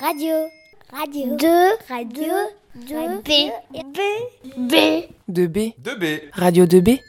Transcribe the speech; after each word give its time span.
Radio. 0.00 0.48
Radio. 0.90 1.36
2. 1.36 1.46
Radio. 1.90 2.32
2. 2.88 3.20
B. 3.22 3.28
B. 3.70 3.98
B. 4.56 4.74
2B. 5.28 5.74
2B. 5.78 6.20
Radio 6.32 6.64
2B. 6.64 7.00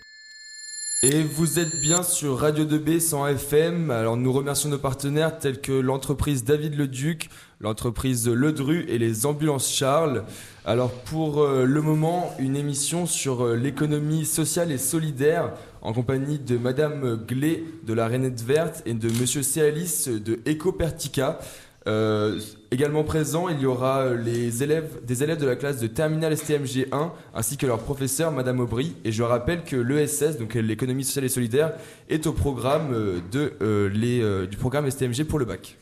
Et 1.01 1.23
vous 1.23 1.57
êtes 1.57 1.79
bien 1.79 2.03
sur 2.03 2.37
Radio 2.37 2.65
2B 2.65 2.99
100 2.99 3.27
FM. 3.27 3.91
Alors 3.91 4.17
nous 4.17 4.33
remercions 4.33 4.67
nos 4.67 4.77
partenaires 4.77 5.39
tels 5.39 5.61
que 5.61 5.71
l'entreprise 5.71 6.43
David 6.43 6.75
Leduc, 6.75 7.29
l'entreprise 7.61 8.27
Ledru 8.27 8.83
et 8.89 8.97
les 8.97 9.25
ambulances 9.25 9.71
Charles. 9.71 10.25
Alors 10.65 10.91
pour 10.91 11.41
euh, 11.41 11.63
le 11.63 11.81
moment, 11.81 12.35
une 12.39 12.57
émission 12.57 13.05
sur 13.05 13.45
euh, 13.45 13.55
l'économie 13.55 14.25
sociale 14.25 14.69
et 14.69 14.77
solidaire 14.77 15.53
en 15.81 15.93
compagnie 15.93 16.39
de 16.39 16.57
Madame 16.57 17.23
Glé 17.25 17.63
de 17.83 17.93
la 17.93 18.07
Rainette 18.07 18.43
Verte 18.43 18.83
et 18.85 18.93
de 18.93 19.07
Monsieur 19.17 19.43
Céalis 19.43 20.07
de 20.07 20.41
Ecopertica. 20.45 21.39
Euh, 21.87 22.39
également 22.69 23.03
présent, 23.03 23.49
il 23.49 23.59
y 23.59 23.65
aura 23.65 24.13
les 24.13 24.61
élèves, 24.61 24.99
des 25.03 25.23
élèves 25.23 25.39
de 25.39 25.47
la 25.47 25.55
classe 25.55 25.79
de 25.79 25.87
terminale 25.87 26.37
STMG 26.37 26.87
1 26.91 27.11
ainsi 27.33 27.57
que 27.57 27.65
leur 27.65 27.79
professeur 27.79 28.31
Madame 28.31 28.59
Aubry. 28.59 28.95
Et 29.03 29.11
je 29.11 29.23
rappelle 29.23 29.63
que 29.63 29.75
l'ESS, 29.75 30.37
donc 30.37 30.53
l'économie 30.53 31.03
sociale 31.03 31.25
et 31.25 31.29
solidaire, 31.29 31.73
est 32.09 32.27
au 32.27 32.33
programme 32.33 32.93
euh, 32.93 33.19
euh, 33.35 33.89
euh, 33.93 34.45
du 34.45 34.57
programme 34.57 34.89
STMG 34.89 35.23
pour 35.23 35.39
le 35.39 35.45
bac. 35.45 35.77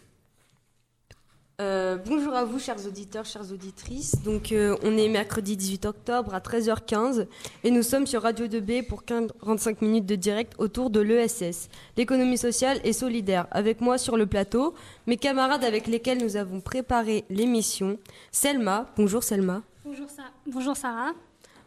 Euh, 1.59 1.97
bonjour 2.05 2.33
à 2.35 2.45
vous, 2.45 2.57
chers 2.57 2.85
auditeurs, 2.87 3.25
chères 3.25 3.51
auditrices. 3.51 4.21
Donc, 4.23 4.53
euh, 4.53 4.77
on 4.81 4.95
est 4.97 5.09
mercredi 5.09 5.57
18 5.57 5.85
octobre 5.87 6.33
à 6.33 6.39
13h15 6.39 7.27
et 7.65 7.71
nous 7.71 7.83
sommes 7.83 8.07
sur 8.07 8.21
Radio 8.21 8.47
2B 8.47 8.87
pour 8.87 9.03
45 9.03 9.81
minutes 9.81 10.05
de 10.05 10.15
direct 10.15 10.53
autour 10.57 10.89
de 10.89 11.01
l'ESS, 11.01 11.67
l'économie 11.97 12.37
sociale 12.37 12.79
et 12.85 12.93
solidaire. 12.93 13.45
Avec 13.51 13.81
moi 13.81 13.97
sur 13.97 14.15
le 14.15 14.25
plateau, 14.25 14.73
mes 15.05 15.17
camarades 15.17 15.65
avec 15.65 15.87
lesquels 15.87 16.23
nous 16.23 16.37
avons 16.37 16.61
préparé 16.61 17.25
l'émission. 17.29 17.97
Selma, 18.31 18.85
bonjour 18.95 19.21
Selma. 19.23 19.61
Bonjour, 19.83 20.09
Sa- 20.09 20.31
bonjour 20.47 20.77
Sarah. 20.77 21.11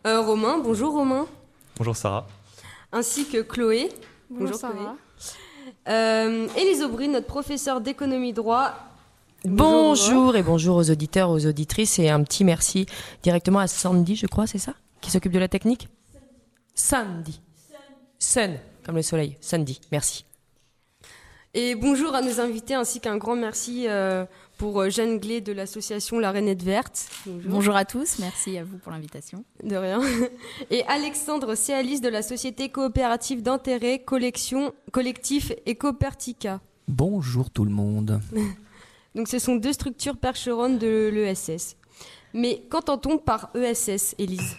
Euh, 0.06 0.22
Romain, 0.22 0.56
bonjour 0.56 0.94
Romain. 0.94 1.26
Bonjour 1.76 1.96
Sarah. 1.96 2.26
Ainsi 2.92 3.26
que 3.26 3.42
Chloé. 3.42 3.90
Bonjour, 4.30 4.58
Chloé. 4.58 4.70
Sarah. 4.72 4.96
Euh, 5.88 6.48
Élise 6.56 6.82
Aubry, 6.82 7.08
notre 7.08 7.26
professeure 7.26 7.82
d'économie 7.82 8.32
droit. 8.32 8.72
Bonjour 9.44 10.36
et 10.36 10.42
bonjour 10.44 10.76
aux 10.76 10.90
auditeurs, 10.90 11.30
aux 11.30 11.46
auditrices 11.46 11.98
et 11.98 12.08
un 12.08 12.22
petit 12.22 12.44
merci 12.44 12.86
directement 13.24 13.58
à 13.58 13.66
Sandy, 13.66 14.14
je 14.14 14.28
crois, 14.28 14.46
c'est 14.46 14.58
ça 14.58 14.74
Qui 15.00 15.10
s'occupe 15.10 15.32
de 15.32 15.40
la 15.40 15.48
technique? 15.48 15.88
Sandy. 16.74 17.40
Sun, 18.20 18.58
comme 18.86 18.94
le 18.94 19.02
soleil. 19.02 19.36
Sandy, 19.40 19.80
merci. 19.90 20.24
Et 21.54 21.74
bonjour 21.74 22.14
à 22.14 22.22
nos 22.22 22.40
invités 22.40 22.74
ainsi 22.74 23.00
qu'un 23.00 23.16
grand 23.16 23.34
merci 23.34 23.86
euh, 23.88 24.24
pour 24.58 24.80
euh, 24.80 24.90
Jeanne 24.90 25.18
Glé 25.18 25.40
de 25.40 25.52
l'association 25.52 26.20
La 26.20 26.30
Rainette 26.30 26.62
Verte. 26.62 27.08
Bonjour 27.26 27.74
à 27.74 27.84
tous, 27.84 28.20
merci 28.20 28.56
à 28.58 28.64
vous 28.64 28.78
pour 28.78 28.92
l'invitation. 28.92 29.44
De 29.64 29.74
rien. 29.74 30.00
Et 30.70 30.84
Alexandre 30.86 31.56
Céalis 31.56 32.00
de 32.00 32.08
la 32.08 32.22
société 32.22 32.68
coopérative 32.68 33.42
d'intérêt 33.42 33.98
collection 33.98 34.72
collectif 34.92 35.52
Ecopertica. 35.68 36.60
Bonjour 36.86 37.50
tout 37.50 37.64
le 37.64 37.72
monde. 37.72 38.20
Donc 39.14 39.28
ce 39.28 39.38
sont 39.38 39.56
deux 39.56 39.72
structures 39.72 40.16
percheronnes 40.16 40.78
de 40.78 41.10
l'ESS. 41.12 41.76
Mais 42.34 42.62
qu'entend-on 42.70 43.18
par 43.18 43.50
ESS, 43.54 44.14
Élise? 44.18 44.56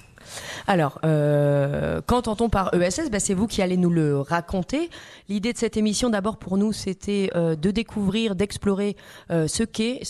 Alors, 0.67 0.99
euh, 1.03 2.01
qu'entend-on 2.05 2.49
par 2.49 2.73
ESS 2.73 3.09
bah, 3.09 3.19
C'est 3.19 3.33
vous 3.33 3.47
qui 3.47 3.61
allez 3.61 3.77
nous 3.77 3.89
le 3.89 4.19
raconter. 4.19 4.89
L'idée 5.29 5.53
de 5.53 5.57
cette 5.57 5.77
émission, 5.77 6.09
d'abord 6.09 6.37
pour 6.37 6.57
nous, 6.57 6.71
c'était 6.73 7.29
euh, 7.35 7.55
de 7.55 7.71
découvrir, 7.71 8.35
d'explorer 8.35 8.95
euh, 9.31 9.47
ce 9.47 9.63
qu'est 9.63 10.03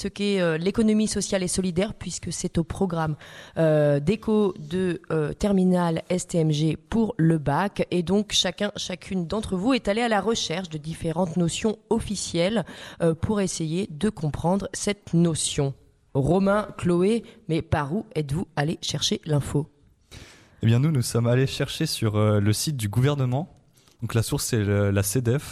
l'économie 0.58 1.08
sociale 1.08 1.44
et 1.44 1.48
solidaire, 1.48 1.94
puisque 1.94 2.32
c'est 2.32 2.58
au 2.58 2.64
programme 2.64 3.16
d'éco 3.56 4.54
de 4.58 5.02
terminal 5.40 6.04
STMG 6.16 6.78
pour 6.90 7.14
le 7.18 7.38
bac. 7.38 7.88
Et 7.92 8.04
donc, 8.04 8.32
chacun, 8.32 8.72
chacune 8.76 9.28
d'entre 9.28 9.56
vous 9.56 9.74
est 9.74 9.88
allé 9.88 10.02
à 10.02 10.08
la 10.08 10.22
recherche 10.22 10.70
de 10.70 10.78
différentes 10.78 11.38
notions 11.38 11.78
officielles 11.90 12.66
pour 13.22 13.42
essayer 13.42 13.88
de 13.90 14.10
comprendre 14.10 14.70
cette 14.74 15.14
notion. 15.14 15.74
Romain, 16.14 16.68
Chloé, 16.78 17.24
mais 17.48 17.62
par 17.62 17.94
où 17.94 18.06
êtes-vous 18.16 18.48
allé 18.56 18.78
chercher 18.82 19.22
l'info? 19.26 19.68
Eh 20.64 20.66
bien 20.66 20.80
nous, 20.80 20.92
nous 20.92 21.02
sommes 21.02 21.28
allés 21.28 21.46
chercher 21.46 21.86
sur 21.86 22.16
euh, 22.16 22.40
le 22.40 22.54
site 22.54 22.78
du 22.78 22.88
gouvernement. 22.88 23.54
Donc 24.02 24.14
la 24.14 24.24
source 24.24 24.46
c'est 24.46 24.64
le- 24.64 24.92
la 24.92 25.02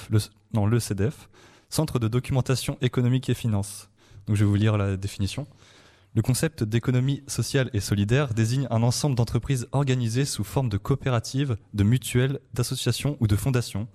le, 0.09 0.19
non 0.53 0.65
le 0.65 0.79
CEDEF, 0.79 1.27
Centre 1.69 1.99
de 1.99 2.07
documentation 2.07 2.77
économique 2.79 3.29
et 3.29 3.33
finance. 3.33 3.89
Donc 4.25 4.37
je 4.37 4.45
vais 4.45 4.49
vous 4.49 4.55
lire 4.55 4.77
la 4.77 4.95
définition. 4.95 5.47
Le 6.15 6.21
concept 6.21 6.63
d'économie 6.63 7.23
sociale 7.27 7.69
et 7.73 7.81
solidaire 7.81 8.33
désigne 8.33 8.67
un 8.71 8.83
ensemble 8.83 9.15
d'entreprises 9.17 9.67
organisées 9.73 10.23
sous 10.23 10.45
forme 10.45 10.69
de 10.69 10.77
coopératives, 10.77 11.57
de 11.73 11.83
mutuelles, 11.83 12.39
d'associations 12.53 13.17
ou 13.19 13.27
de 13.27 13.35
fondations, 13.35 13.89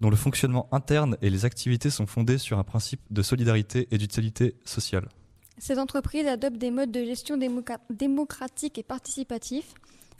dont 0.00 0.08
le 0.08 0.14
fonctionnement 0.14 0.68
interne 0.70 1.16
et 1.20 1.30
les 1.30 1.44
activités 1.46 1.90
sont 1.90 2.06
fondées 2.06 2.38
sur 2.38 2.60
un 2.60 2.64
principe 2.64 3.00
de 3.10 3.22
solidarité 3.22 3.88
et 3.90 3.98
d'utilité 3.98 4.54
sociale. 4.64 5.08
Ces 5.58 5.80
entreprises 5.80 6.28
adoptent 6.28 6.58
des 6.58 6.70
modes 6.70 6.92
de 6.92 7.04
gestion 7.04 7.36
démocratiques 7.36 8.78
et 8.78 8.84
participatifs. 8.84 9.74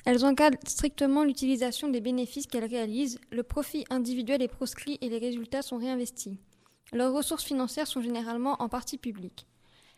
Elles 0.06 0.24
encadrent 0.24 0.58
strictement 0.66 1.24
l'utilisation 1.24 1.88
des 1.88 2.00
bénéfices 2.00 2.46
qu'elles 2.46 2.64
réalisent, 2.64 3.20
le 3.30 3.42
profit 3.42 3.84
individuel 3.90 4.40
est 4.42 4.48
proscrit 4.48 4.98
et 5.00 5.08
les 5.08 5.18
résultats 5.18 5.62
sont 5.62 5.78
réinvestis. 5.78 6.38
Leurs 6.92 7.12
ressources 7.12 7.44
financières 7.44 7.86
sont 7.86 8.00
généralement 8.00 8.60
en 8.62 8.68
partie 8.68 8.98
publiques. 8.98 9.46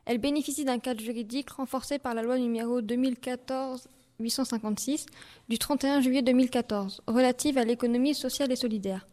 Elles 0.05 0.19
bénéficient 0.19 0.65
d'un 0.65 0.81
cadre 0.81 1.01
juridique 1.01 1.51
renforcé 1.51 1.99
par 1.99 2.15
la 2.15 2.23
loi 2.23 2.39
numéro 2.39 2.83
2014-856 2.83 5.07
du 5.49 5.59
31 5.59 6.01
juillet 6.01 6.23
2014 6.23 7.03
relative 7.07 7.57
à 7.57 7.65
l'économie 7.65 8.15
sociale 8.15 8.51
et 8.51 8.57
solidaire. 8.57 9.07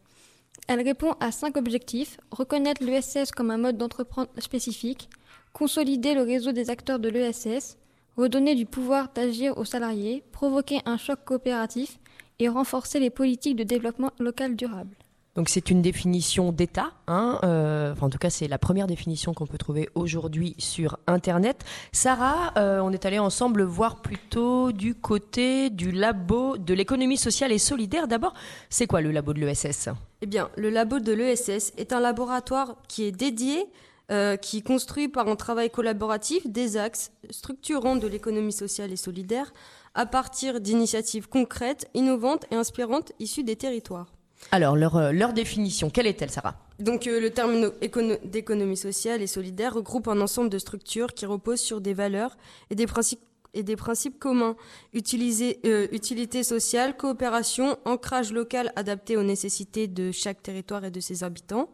Elle 0.68 0.82
répond 0.82 1.14
à 1.20 1.32
cinq 1.32 1.58
objectifs 1.58 2.18
reconnaître 2.32 2.84
l'ESS 2.84 3.32
comme 3.32 3.52
un 3.52 3.58
mode 3.58 3.78
d'entreprendre 3.78 4.30
spécifique, 4.40 5.10
consolider 5.54 6.16
le 6.16 6.24
réseau 6.24 6.52
des 6.52 6.70
acteurs 6.70 7.00
de 7.00 7.10
l'ESS, 7.10 7.78
redonner 8.20 8.56
du 8.56 8.66
pouvoir 8.66 9.10
d'agir 9.16 9.58
aux 9.58 9.66
salariés, 9.66 10.24
provoquer 10.32 10.82
un 10.86 10.98
choc 10.98 11.20
coopératif 11.26 12.00
et 12.40 12.50
renforcer 12.50 13.00
les 13.00 13.10
politiques 13.10 13.56
de 13.56 13.64
développement 13.64 14.12
local 14.20 14.56
durable. 14.56 14.96
Donc 15.36 15.48
c'est 15.48 15.70
une 15.70 15.82
définition 15.82 16.52
d'État, 16.52 16.92
hein, 17.08 17.40
euh, 17.44 17.94
enfin, 17.94 18.08
en 18.08 18.10
tout 18.10 18.18
cas 18.18 18.30
c'est 18.30 18.48
la 18.48 18.58
première 18.58 18.88
définition 18.88 19.34
qu'on 19.34 19.46
peut 19.46 19.58
trouver 19.58 19.88
aujourd'hui 19.96 20.56
sur 20.58 20.98
Internet. 21.08 21.64
Sarah, 21.94 22.52
euh, 22.58 22.82
on 22.82 22.92
est 22.92 23.06
allé 23.06 23.20
ensemble 23.20 23.64
voir 23.64 24.02
plutôt 24.02 24.74
du 24.74 24.96
côté 24.96 25.70
du 25.70 25.92
labo 25.92 26.58
de 26.58 26.74
l'économie 26.74 27.16
sociale 27.16 27.54
et 27.54 27.58
solidaire. 27.58 28.08
D'abord, 28.08 28.34
c'est 28.70 28.88
quoi 28.88 29.00
le 29.00 29.12
labo 29.12 29.34
de 29.34 29.40
l'ESS 29.40 29.90
Eh 30.22 30.26
bien, 30.26 30.50
le 30.58 30.70
labo 30.70 31.00
de 31.00 31.14
l'ESS 31.14 31.74
est 31.78 31.94
un 31.94 32.02
laboratoire 32.02 32.76
qui 32.90 33.04
est 33.04 33.12
dédié, 33.14 33.66
euh, 34.12 34.36
qui 34.38 34.62
construit 34.62 35.08
par 35.08 35.28
un 35.28 35.36
travail 35.36 35.70
collaboratif 35.70 36.48
des 36.48 36.78
axes 36.78 37.12
structurants 37.30 37.96
de 37.96 38.08
l'économie 38.08 38.52
sociale 38.54 38.92
et 38.92 38.96
solidaire 38.96 39.54
à 39.96 40.06
partir 40.06 40.60
d'initiatives 40.62 41.28
concrètes, 41.30 41.90
innovantes 41.94 42.46
et 42.52 42.56
inspirantes 42.56 43.12
issues 43.20 43.44
des 43.44 43.56
territoires. 43.56 44.14
Alors 44.52 44.76
leur, 44.76 44.96
euh, 44.96 45.12
leur 45.12 45.34
définition, 45.34 45.90
quelle 45.90 46.08
est-elle 46.08 46.32
Sarah? 46.32 46.56
Donc 46.80 47.08
euh, 47.08 47.20
le 47.20 47.30
terme 47.32 47.60
no- 47.60 47.74
écono- 47.82 48.18
d'économie 48.24 48.78
sociale 48.78 49.22
et 49.22 49.28
solidaire 49.28 49.74
regroupe 49.74 50.08
un 50.08 50.22
ensemble 50.22 50.50
de 50.50 50.58
structures 50.60 51.14
qui 51.14 51.26
reposent 51.26 51.60
sur 51.60 51.82
des 51.82 51.94
valeurs 51.94 52.38
et 52.70 52.76
des 52.76 52.88
principes 52.88 53.20
et 53.56 53.64
des 53.64 53.76
principes 53.76 54.20
communs. 54.20 54.56
Utiliser, 54.94 55.60
euh, 55.66 55.88
utilité 55.92 56.44
sociale, 56.44 56.96
coopération, 56.96 57.78
ancrage 57.84 58.32
local 58.32 58.72
adapté 58.76 59.18
aux 59.18 59.24
nécessités 59.24 59.88
de 59.88 60.12
chaque 60.12 60.44
territoire 60.44 60.86
et 60.86 60.92
de 60.92 61.00
ses 61.00 61.24
habitants. 61.24 61.68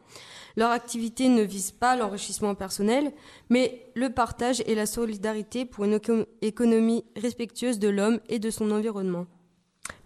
Leur 0.58 0.72
activité 0.72 1.28
ne 1.28 1.42
vise 1.42 1.72
pas 1.72 1.96
l'enrichissement 1.98 2.56
personnel, 2.56 3.12
mais 3.50 3.88
le 3.96 4.10
partage 4.10 4.64
et 4.66 4.76
la 4.76 4.86
solidarité 4.86 5.66
pour 5.66 5.84
une 5.86 5.96
éco- 5.96 6.26
économie 6.42 7.04
respectueuse 7.18 7.78
de 7.80 7.90
l'homme 7.90 8.20
et 8.30 8.40
de 8.40 8.50
son 8.50 8.72
environnement. 8.72 9.26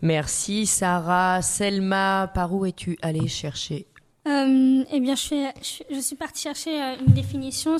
Merci 0.02 0.66
Sarah. 0.66 1.42
Selma, 1.42 2.32
par 2.34 2.54
où 2.54 2.66
es-tu 2.66 2.98
allée 3.02 3.28
chercher? 3.28 3.86
Euh, 4.28 4.84
eh 4.92 5.00
bien, 5.00 5.16
je, 5.16 5.28
fais- 5.28 5.54
je- 5.62 5.96
je 5.96 6.00
suis 6.00 6.16
partie 6.16 6.42
chercher 6.44 6.82
euh, 6.82 6.96
une 7.06 7.14
définition 7.14 7.78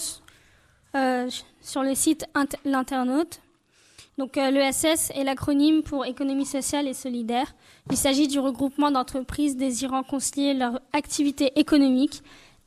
euh, 0.96 1.30
sur 1.62 1.84
le 1.84 1.96
site 1.96 2.26
Int- 2.36 2.56
L'Internaute. 2.66 3.42
Donc, 4.18 4.38
euh, 4.38 4.52
l'ESS 4.52 5.12
est 5.16 5.24
l'acronyme 5.24 5.82
pour 5.84 6.06
économie 6.06 6.46
sociale 6.46 6.88
et 6.88 6.94
solidaire. 6.94 7.54
Il 7.90 7.98
s'agit 7.98 8.28
du 8.28 8.40
regroupement 8.40 8.92
d'entreprises 8.92 9.56
désirant 9.56 10.04
concilier 10.04 10.54
leur 10.54 10.80
activité 10.94 11.58
économique 11.60 12.22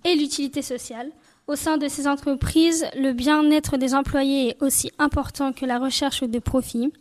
et 0.04 0.14
l'utilité 0.14 0.62
sociale. 0.62 1.10
Au 1.46 1.56
sein 1.56 1.76
de 1.76 1.88
ces 1.88 2.06
entreprises, 2.06 2.86
le 2.96 3.12
bien-être 3.12 3.76
des 3.76 3.94
employés 3.94 4.50
est 4.50 4.62
aussi 4.62 4.90
important 4.98 5.52
que 5.52 5.66
la 5.66 5.78
recherche 5.78 6.22
de 6.22 6.38
profit. 6.38 6.92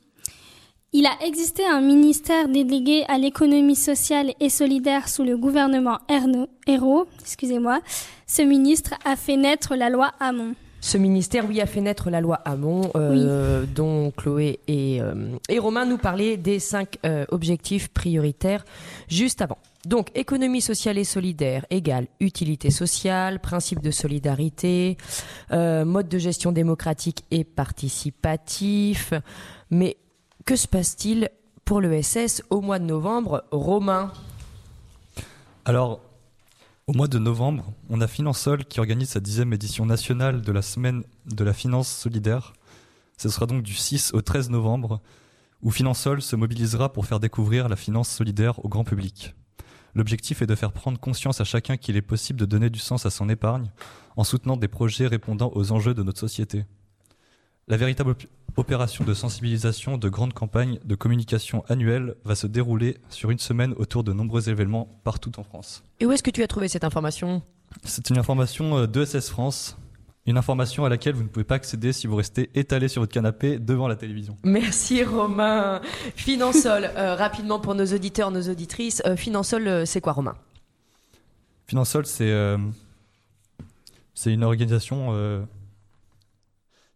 Il 0.94 1.06
a 1.06 1.26
existé 1.26 1.66
un 1.66 1.80
ministère 1.80 2.50
délégué 2.50 3.06
à 3.08 3.18
l'économie 3.18 3.78
sociale 3.78 4.34
et 4.42 4.50
solidaire 4.50 5.08
sous 5.08 5.24
le 5.24 5.38
gouvernement 5.38 6.00
Erno-. 6.10 7.08
Excusez-moi. 7.22 7.80
Ce 8.28 8.42
ministre 8.42 8.96
a 9.06 9.16
fait 9.16 9.38
naître 9.38 9.76
la 9.76 9.90
loi 9.90 10.12
Hamon. 10.20 10.54
Ce 10.84 10.98
ministère, 10.98 11.46
oui, 11.48 11.62
a 11.62 11.68
fait 11.68 11.80
naître 11.80 12.10
la 12.10 12.22
loi 12.22 12.42
Hamon, 12.44 12.90
euh, 12.96 13.66
dont 13.68 14.10
Chloé 14.18 14.60
et, 14.68 15.00
euh, 15.00 15.38
et, 15.48 15.60
Romain 15.60 15.86
nous 15.86 16.00
parlaient 16.00 16.38
des 16.38 16.58
cinq 16.58 16.98
euh, 17.06 17.24
objectifs 17.30 17.90
prioritaires 17.90 18.66
juste 19.08 19.44
avant. 19.44 19.60
Donc, 19.86 20.10
économie 20.16 20.60
sociale 20.60 20.98
et 20.98 21.04
solidaire 21.04 21.68
égale 21.70 22.08
utilité 22.20 22.72
sociale, 22.72 23.40
principe 23.40 23.82
de 23.82 23.92
solidarité, 23.92 24.98
mode 25.52 26.08
de 26.08 26.18
gestion 26.18 26.52
démocratique 26.52 27.26
et 27.32 27.44
participatif. 27.44 29.14
Mais 29.70 29.98
que 30.46 30.56
se 30.56 30.68
passe-t-il 30.68 31.30
pour 31.64 31.82
l'ESS 31.82 32.44
au 32.50 32.62
mois 32.62 32.80
de 32.80 32.86
novembre 32.86 33.44
Romain? 33.52 34.12
Alors, 35.66 36.00
au 36.92 36.94
mois 36.94 37.08
de 37.08 37.20
novembre, 37.20 37.74
on 37.90 38.02
a 38.02 38.08
Finansol 38.08 38.66
qui 38.66 38.82
organise 38.82 39.12
sa 39.12 39.22
dixième 39.22 39.54
édition 39.54 39.86
nationale 39.86 40.42
de 40.42 40.52
la 40.52 40.62
semaine 40.62 41.06
de 41.26 41.46
la 41.46 41.54
finance 41.54 41.88
solidaire. 41.88 42.52
Ce 43.18 43.30
sera 43.30 43.46
donc 43.46 43.64
du 43.64 43.74
6 43.74 44.14
au 44.14 44.22
13 44.22 44.50
novembre, 44.50 45.00
où 45.62 45.72
Finansol 45.72 46.22
se 46.22 46.36
mobilisera 46.36 46.92
pour 46.92 47.06
faire 47.06 47.22
découvrir 47.22 47.70
la 47.70 47.78
finance 47.78 48.10
solidaire 48.10 48.66
au 48.66 48.68
grand 48.68 48.84
public. 48.84 49.34
L'objectif 49.96 50.42
est 50.42 50.48
de 50.48 50.56
faire 50.56 50.74
prendre 50.74 51.00
conscience 51.00 51.40
à 51.40 51.46
chacun 51.46 51.78
qu'il 51.78 51.96
est 51.96 52.02
possible 52.02 52.38
de 52.38 52.46
donner 52.46 52.70
du 52.70 52.80
sens 52.80 53.06
à 53.06 53.10
son 53.10 53.30
épargne 53.30 53.72
en 54.18 54.26
soutenant 54.26 54.58
des 54.58 54.68
projets 54.68 55.08
répondant 55.08 55.50
aux 55.56 55.72
enjeux 55.72 55.94
de 55.94 56.04
notre 56.04 56.20
société. 56.20 56.66
La 57.70 57.78
véritable 57.78 58.16
opération 58.58 59.04
de 59.06 59.14
sensibilisation 59.14 59.98
de 59.98 60.10
grande 60.10 60.34
campagne 60.34 60.80
de 60.84 60.96
communication 60.96 61.64
annuelle 61.70 62.16
va 62.24 62.36
se 62.36 62.48
dérouler 62.48 62.98
sur 63.10 63.32
une 63.32 63.40
semaine 63.40 63.74
autour 63.78 64.04
de 64.04 64.14
nombreux 64.14 64.50
événements 64.50 65.00
partout 65.04 65.40
en 65.40 65.44
France. 65.44 65.84
Et 66.00 66.06
où 66.06 66.12
est-ce 66.12 66.24
que 66.24 66.32
tu 66.32 66.44
as 66.44 66.48
trouvé 66.48 66.68
cette 66.68 66.84
information? 66.84 67.42
C'est 67.84 68.10
une 68.10 68.18
information 68.18 68.80
euh, 68.80 68.88
de 68.88 69.06
SS 69.06 69.30
France, 69.30 69.78
une 70.26 70.38
information 70.38 70.86
à 70.86 70.90
laquelle 70.90 71.16
vous 71.16 71.24
ne 71.24 71.28
pouvez 71.28 71.46
pas 71.46 71.56
accéder 71.56 71.94
si 71.94 72.08
vous 72.08 72.16
restez 72.16 72.50
étalé 72.54 72.88
sur 72.88 73.02
votre 73.02 73.14
canapé 73.14 73.60
devant 73.60 73.88
la 73.88 73.96
télévision. 73.96 74.38
Merci 74.44 75.04
Romain. 75.04 75.82
Finansol, 76.16 76.92
euh, 76.96 77.16
rapidement 77.16 77.60
pour 77.60 77.76
nos 77.76 77.86
auditeurs, 77.86 78.32
nos 78.32 78.50
auditrices, 78.50 79.02
euh, 79.06 79.16
Finansol, 79.16 79.88
c'est 79.88 80.02
quoi 80.02 80.14
Romain? 80.14 80.36
Finansol, 81.68 82.06
c'est 82.06 82.58
c'est 84.14 84.34
une 84.34 84.44
organisation 84.44 85.46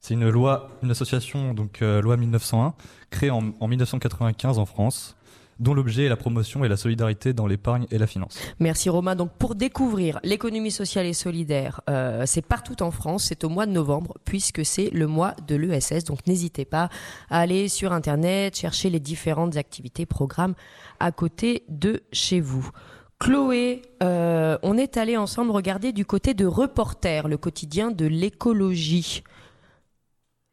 c'est 0.06 0.13
une 0.13 0.30
loi, 0.30 0.69
une 0.84 0.92
association, 0.92 1.56
donc 1.56 1.81
euh, 1.81 2.00
loi 2.00 2.16
1901, 2.16 2.75
créée 3.10 3.31
en, 3.31 3.42
1995 3.42 4.60
en 4.60 4.66
France 4.68 5.18
dont 5.57 5.74
l'objet 5.74 6.04
est 6.06 6.10
la 6.10 6.18
promotion 6.18 6.63
et 6.63 6.68
la 6.68 6.78
solidarité 6.78 7.34
dans 7.34 7.48
l'épargne 7.48 7.88
et 7.90 7.98
la 7.98 8.06
finance. 8.06 8.38
Merci 8.60 8.90
Romain. 8.90 9.16
Donc 9.16 9.31
pour 9.40 9.56
découvrir 9.56 10.19
l'économie 10.22 10.69
sociale 10.69 11.07
et 11.07 11.13
solidaire, 11.13 11.81
euh, 11.90 12.24
c'est 12.28 12.46
partout 12.46 12.84
en 12.84 12.92
France, 12.92 13.24
c'est 13.30 13.44
au 13.46 13.50
mois 13.50 13.66
de 13.66 13.72
novembre 13.72 14.13
puisque 14.25 14.63
c'est 14.63 14.92
le 14.92 15.07
mois 15.07 15.34
de 15.48 15.56
l'ESS. 15.56 16.04
Donc 16.04 16.28
n'hésitez 16.28 16.66
pas 16.66 16.90
à 17.30 17.40
aller 17.40 17.68
sur 17.68 17.92
Internet, 17.92 18.57
chercher 18.57 18.92
les 18.92 19.00
différentes 19.00 19.56
activités, 19.56 20.06
programmes 20.06 20.54
à 21.00 21.12
côté 21.12 21.63
de 21.68 22.04
chez 22.12 22.42
vous. 22.42 22.69
Chloé, 23.18 23.81
euh, 24.04 24.57
on 24.62 24.78
est 24.78 24.98
allé 24.98 25.18
ensemble 25.18 25.52
regarder 25.52 25.94
du 25.94 26.06
côté 26.06 26.34
de 26.34 26.46
Reporter, 26.46 27.28
le 27.28 27.38
quotidien 27.38 27.90
de 27.90 28.06
l'écologie. 28.06 29.24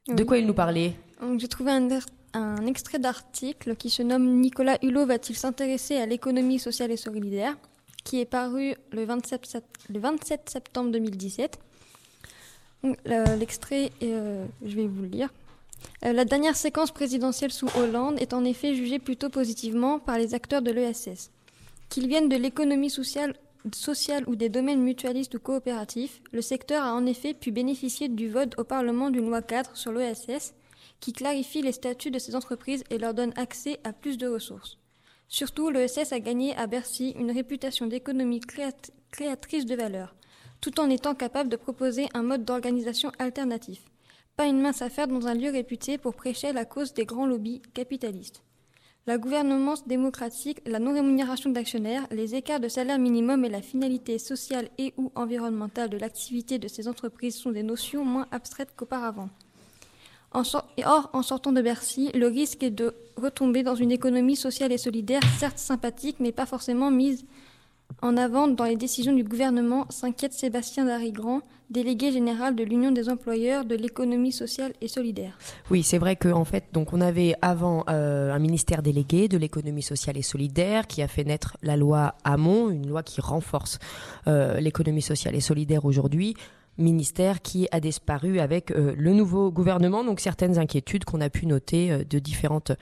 De 0.09 0.25
quoi 0.25 0.39
il 0.39 0.47
nous 0.47 0.55
parlait 0.55 0.95
J'ai 1.37 1.49
trouvé 1.49 1.71
un, 2.35 2.67
extrait 2.67 2.99
d'article 2.99 3.77
qui 3.77 3.89
se 3.89 4.03
nomme 4.03 4.41
Nicolas 4.41 4.79
Hulot 4.83 5.07
va-t-il 5.07 5.37
s'intéresser 5.37 5.97
à 5.97 6.07
l'économie 6.07 6.59
sociale 6.59 6.91
et 6.91 6.97
solidaire 6.97 7.57
qui 8.05 8.21
est 8.21 8.25
paru 8.25 8.75
le 8.91 9.05
27, 9.05 9.63
le 9.89 10.01
27 10.01 10.51
septembre 10.51 10.91
2017. 10.91 11.57
L'extrait, 13.39 13.93
euh, 14.03 14.45
je 14.65 14.75
vais 14.75 14.89
vous 14.89 15.03
le 15.03 15.09
lire. 15.09 15.29
Euh, 16.05 16.13
la 16.13 16.25
dernière 16.25 16.57
séquence 16.57 16.91
présidentielle 16.91 17.53
sous 17.53 17.69
Hollande 17.79 18.21
est 18.21 18.35
en 18.35 18.45
effet 18.45 18.75
jugée 18.75 18.99
plutôt 18.99 19.29
positivement 19.29 20.01
par 20.01 20.19
les 20.19 20.35
acteurs 20.35 20.63
de 20.63 20.73
l'ESS. 20.73 21.31
Qu'ils 21.89 22.09
viennent 22.09 22.29
de 22.29 22.37
l'économie 22.37 22.91
sociale 22.91 23.35
social 23.73 24.25
ou 24.27 24.37
des 24.37 24.49
domaines 24.49 24.83
mutualistes 24.83 25.35
ou 25.35 25.39
coopératifs, 25.39 26.21
le 26.33 26.43
secteur 26.43 26.83
a 26.83 26.95
en 26.95 27.07
effet 27.07 27.35
pu 27.35 27.53
bénéficier 27.53 28.09
du 28.09 28.29
vote 28.29 28.59
au 28.59 28.65
Parlement 28.65 29.11
d'une 29.11 29.29
loi 29.29 29.43
cadre 29.43 29.77
sur 29.77 29.93
l'ESS 29.93 30.55
qui 31.01 31.13
clarifie 31.13 31.63
les 31.63 31.73
statuts 31.73 32.11
de 32.11 32.19
ces 32.19 32.37
entreprises 32.37 32.85
et 32.91 32.99
leur 32.99 33.15
donne 33.15 33.33
accès 33.37 33.79
à 33.85 33.93
plus 33.93 34.19
de 34.19 34.27
ressources. 34.27 34.79
Surtout, 35.29 35.71
l'ESS 35.71 36.13
a 36.13 36.21
gagné 36.21 36.55
à 36.57 36.67
Bercy 36.67 37.15
une 37.19 37.31
réputation 37.31 37.87
d'économie 37.87 38.41
créatrice 39.11 39.67
de 39.67 39.75
valeur, 39.75 40.15
tout 40.61 40.79
en 40.79 40.91
étant 40.91 41.15
capable 41.15 41.49
de 41.49 41.57
proposer 41.57 42.09
un 42.15 42.23
mode 42.23 42.45
d'organisation 42.45 43.11
alternatif. 43.19 43.85
Pas 44.37 44.47
une 44.47 44.61
mince 44.61 44.83
affaire 44.83 45.09
dans 45.09 45.27
un 45.27 45.35
lieu 45.35 45.51
réputé 45.51 45.99
pour 45.99 46.15
prêcher 46.15 46.53
la 46.53 46.65
cause 46.65 46.95
des 46.95 47.05
grands 47.05 47.27
lobbies 47.27 47.63
capitalistes. 47.75 48.43
La 49.09 49.19
gouvernance 49.19 49.89
démocratique, 49.89 50.61
la 50.65 50.79
non-rémunération 50.79 51.51
d'actionnaires, 51.51 52.07
les 52.13 52.37
écarts 52.37 52.61
de 52.61 52.69
salaire 52.69 53.01
minimum 53.01 53.45
et 53.45 53.49
la 53.49 53.61
finalité 53.61 54.17
sociale 54.17 54.69
et 54.79 54.95
ou 54.97 55.11
environnementale 55.17 55.91
de 55.91 55.97
l'activité 55.97 56.61
de 56.61 56.69
ces 56.69 56.87
entreprises 56.87 57.35
sont 57.35 57.51
des 57.51 57.65
notions 57.65 58.05
moins 58.05 58.29
abstraites 58.31 58.73
qu'auparavant. 58.77 59.29
or, 60.33 61.11
en 61.13 61.23
sortant 61.23 61.51
de 61.51 61.61
Bercy, 61.61 62.13
le 62.15 62.29
risque 62.29 62.63
est 62.63 62.71
de 62.71 62.95
retomber 63.17 63.65
dans 63.65 63.75
une 63.75 63.91
économie 63.91 64.37
sociale 64.37 64.71
et 64.71 64.79
solidaire, 64.79 65.23
certes 65.37 65.59
sympathique, 65.59 66.19
mais 66.21 66.31
pas 66.31 66.47
forcément 66.47 66.93
mise 66.93 67.25
en 68.01 68.17
avant 68.17 68.49
dans 68.49 68.65
les 68.65 68.77
décisions 68.77 69.13
du 69.13 69.25
gouvernement, 69.25 69.87
s'inquiète 69.91 70.33
Sébastien 70.33 70.85
Darigrand, 70.87 71.41
délégué 71.71 72.13
général 72.13 72.55
de 72.55 72.63
l'Union 72.63 72.93
des 72.93 73.09
employeurs 73.09 73.65
de 73.65 73.75
l'économie 73.75 74.33
sociale 74.33 74.73
et 74.81 74.89
solidaire. 74.89 75.39
Oui, 75.71 75.83
c'est 75.83 75.99
vrai 75.99 76.17
qu'en 76.17 76.45
fait, 76.45 76.65
donc 76.73 76.93
on 76.93 77.01
avait 77.01 77.35
avant 77.43 77.85
euh, 77.89 78.33
un 78.33 78.39
ministère 78.39 78.83
délégué 78.83 79.29
de 79.29 79.39
l'économie 79.39 79.83
sociale 79.83 80.17
et 80.17 80.23
solidaire 80.23 80.87
qui 80.87 81.03
a 81.03 81.09
fait 81.09 81.25
naître 81.25 81.57
la 81.63 81.77
loi 81.77 82.15
Hamon, 82.25 82.71
une 82.71 82.87
loi 82.87 83.03
qui 83.03 83.21
renforce 83.21 83.79
euh, 84.27 84.61
l'économie 84.61 85.03
sociale 85.03 85.35
et 85.35 85.41
solidaire 85.41 85.85
aujourd'hui 85.85 86.35
ministère 86.79 87.43
qui 87.43 87.69
a 87.71 87.81
disparu 87.81 88.41
avec 88.41 88.71
euh, 88.71 88.95
le 88.97 89.13
nouveau 89.13 89.51
gouvernement. 89.51 90.05
Donc 90.05 90.21
certaines 90.21 90.59
inquiétudes 90.59 91.05
qu'on 91.05 91.21
a 91.21 91.31
pu 91.31 91.47
noter 91.47 91.93
euh, 91.93 92.05
de 92.05 92.19
différentes 92.19 92.73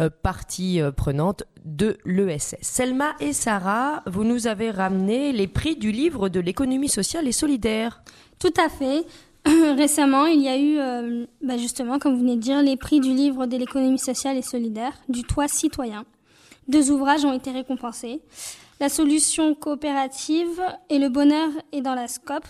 euh, 0.00 0.10
parties 0.10 0.80
prenantes 0.96 1.44
de 1.64 1.98
l'ESS. 2.04 2.56
Selma 2.60 3.14
et 3.20 3.32
Sarah, 3.32 4.02
vous 4.06 4.24
nous 4.24 4.46
avez 4.46 4.70
ramené 4.70 5.32
les 5.32 5.46
prix 5.46 5.76
du 5.76 5.92
livre 5.92 6.28
de 6.28 6.40
l'économie 6.40 6.88
sociale 6.88 7.28
et 7.28 7.32
solidaire. 7.32 8.02
Tout 8.38 8.54
à 8.62 8.68
fait. 8.68 9.04
Récemment, 9.76 10.26
il 10.26 10.40
y 10.40 10.48
a 10.48 10.58
eu, 10.58 11.26
bah, 11.42 11.58
justement, 11.58 11.98
comme 11.98 12.14
vous 12.14 12.20
venez 12.20 12.36
de 12.36 12.40
dire, 12.40 12.62
les 12.62 12.76
prix 12.76 13.00
du 13.00 13.12
livre 13.12 13.46
de 13.46 13.58
l'économie 13.58 13.98
sociale 13.98 14.38
et 14.38 14.42
solidaire, 14.42 14.92
du 15.10 15.22
toit 15.22 15.48
citoyen. 15.48 16.06
Deux 16.66 16.90
ouvrages 16.90 17.26
ont 17.26 17.32
été 17.34 17.50
récompensés. 17.50 18.22
La 18.80 18.88
solution 18.88 19.54
coopérative 19.54 20.62
et 20.88 20.98
le 20.98 21.10
bonheur 21.10 21.50
est 21.72 21.82
dans 21.82 21.94
la 21.94 22.08
scope 22.08 22.46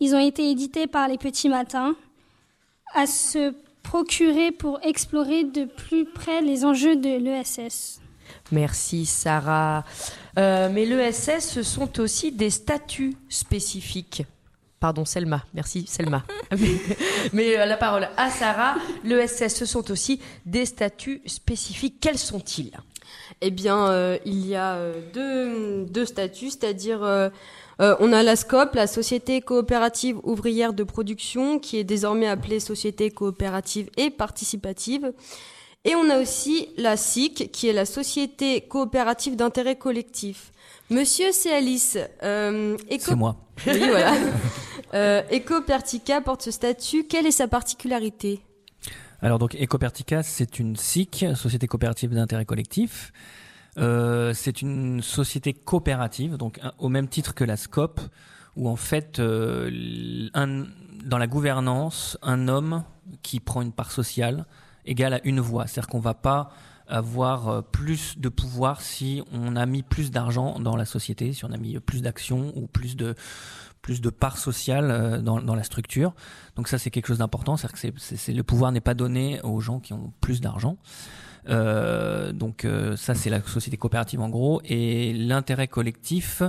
ils 0.00 0.14
ont 0.14 0.18
été 0.18 0.50
édités 0.50 0.86
par 0.86 1.08
les 1.08 1.18
Petits 1.18 1.48
Matins 1.48 1.94
à 2.94 3.06
se 3.06 3.54
procurer 3.82 4.52
pour 4.52 4.78
explorer 4.82 5.44
de 5.44 5.64
plus 5.64 6.04
près 6.04 6.40
les 6.40 6.64
enjeux 6.64 6.96
de 6.96 7.18
l'ESS. 7.18 8.00
Merci 8.50 9.06
Sarah. 9.06 9.84
Euh, 10.38 10.68
mais 10.72 10.86
l'ESS, 10.86 11.50
ce 11.50 11.62
sont 11.62 12.00
aussi 12.00 12.32
des 12.32 12.50
statuts 12.50 13.14
spécifiques. 13.28 14.24
Pardon, 14.80 15.04
Selma. 15.04 15.44
Merci, 15.54 15.84
Selma. 15.86 16.24
mais 17.32 17.58
euh, 17.58 17.66
la 17.66 17.76
parole 17.76 18.08
à 18.16 18.30
Sarah. 18.30 18.76
L'ESS, 19.04 19.54
ce 19.54 19.66
sont 19.66 19.90
aussi 19.90 20.20
des 20.44 20.66
statuts 20.66 21.22
spécifiques. 21.26 21.96
Quels 22.00 22.18
sont-ils? 22.18 22.72
Eh 23.40 23.50
bien, 23.50 23.88
euh, 23.88 24.18
il 24.24 24.46
y 24.46 24.56
a 24.56 24.78
deux, 25.12 25.84
deux 25.84 26.04
statuts, 26.04 26.50
c'est-à-dire 26.50 27.30
euh, 27.82 27.96
on 27.98 28.12
a 28.12 28.22
la 28.22 28.36
SCOP, 28.36 28.74
la 28.74 28.86
Société 28.86 29.40
coopérative 29.40 30.18
ouvrière 30.22 30.72
de 30.72 30.84
production, 30.84 31.58
qui 31.58 31.78
est 31.78 31.84
désormais 31.84 32.28
appelée 32.28 32.60
Société 32.60 33.10
coopérative 33.10 33.90
et 33.96 34.10
participative. 34.10 35.12
Et 35.84 35.96
on 35.96 36.08
a 36.08 36.20
aussi 36.20 36.68
la 36.76 36.96
SIC, 36.96 37.50
qui 37.50 37.68
est 37.68 37.72
la 37.72 37.84
Société 37.84 38.60
coopérative 38.60 39.34
d'intérêt 39.34 39.74
collectif. 39.74 40.52
Monsieur 40.90 41.32
Céalis, 41.32 41.94
euh, 42.22 42.76
C'est 42.88 43.16
moi. 43.16 43.36
Oui, 43.66 43.88
voilà. 43.88 44.14
euh, 44.94 45.22
Ecopertica 45.32 46.20
porte 46.20 46.42
ce 46.42 46.52
statut. 46.52 47.04
Quelle 47.04 47.26
est 47.26 47.32
sa 47.32 47.48
particularité? 47.48 48.40
Alors 49.22 49.38
donc 49.38 49.56
Ecopertica, 49.56 50.22
c'est 50.22 50.60
une 50.60 50.76
SIC, 50.76 51.26
Société 51.34 51.66
coopérative 51.66 52.10
d'intérêt 52.10 52.44
collectif. 52.44 53.12
Euh, 53.78 54.34
c'est 54.34 54.60
une 54.60 55.00
société 55.02 55.54
coopérative, 55.54 56.36
donc 56.36 56.60
au 56.78 56.88
même 56.88 57.08
titre 57.08 57.34
que 57.34 57.44
la 57.44 57.56
SCOP, 57.56 58.00
où 58.56 58.68
en 58.68 58.76
fait, 58.76 59.18
euh, 59.18 60.28
dans 61.04 61.18
la 61.18 61.26
gouvernance, 61.26 62.18
un 62.22 62.48
homme 62.48 62.84
qui 63.22 63.40
prend 63.40 63.62
une 63.62 63.72
part 63.72 63.90
sociale 63.90 64.46
égale 64.84 65.14
à 65.14 65.20
une 65.24 65.40
voix. 65.40 65.66
C'est-à-dire 65.66 65.88
qu'on 65.88 66.00
va 66.00 66.14
pas 66.14 66.50
avoir 66.86 67.48
euh, 67.48 67.62
plus 67.62 68.18
de 68.18 68.28
pouvoir 68.28 68.82
si 68.82 69.22
on 69.32 69.56
a 69.56 69.64
mis 69.64 69.82
plus 69.82 70.10
d'argent 70.10 70.58
dans 70.58 70.76
la 70.76 70.84
société, 70.84 71.32
si 71.32 71.44
on 71.44 71.52
a 71.52 71.56
mis 71.56 71.78
plus 71.80 72.02
d'actions 72.02 72.52
ou 72.56 72.66
plus 72.66 72.96
de 72.96 73.14
plus 73.80 74.00
de 74.00 74.10
part 74.10 74.38
sociale 74.38 75.22
dans, 75.24 75.54
la 75.56 75.64
structure. 75.64 76.14
Donc 76.54 76.68
ça, 76.68 76.78
c'est 76.78 76.92
quelque 76.92 77.08
chose 77.08 77.18
d'important. 77.18 77.56
C'est-à-dire 77.56 77.92
que 77.92 78.30
le 78.30 78.42
pouvoir 78.44 78.70
n'est 78.70 78.80
pas 78.80 78.94
donné 78.94 79.40
aux 79.42 79.58
gens 79.58 79.80
qui 79.80 79.92
ont 79.92 80.12
plus 80.20 80.40
d'argent. 80.40 80.76
Euh, 81.48 82.32
donc 82.32 82.64
euh, 82.64 82.96
ça 82.96 83.14
c'est 83.16 83.28
la 83.28 83.42
société 83.42 83.76
coopérative 83.76 84.20
en 84.20 84.28
gros. 84.28 84.60
Et 84.64 85.12
l'intérêt 85.12 85.68
collectif 85.68 86.42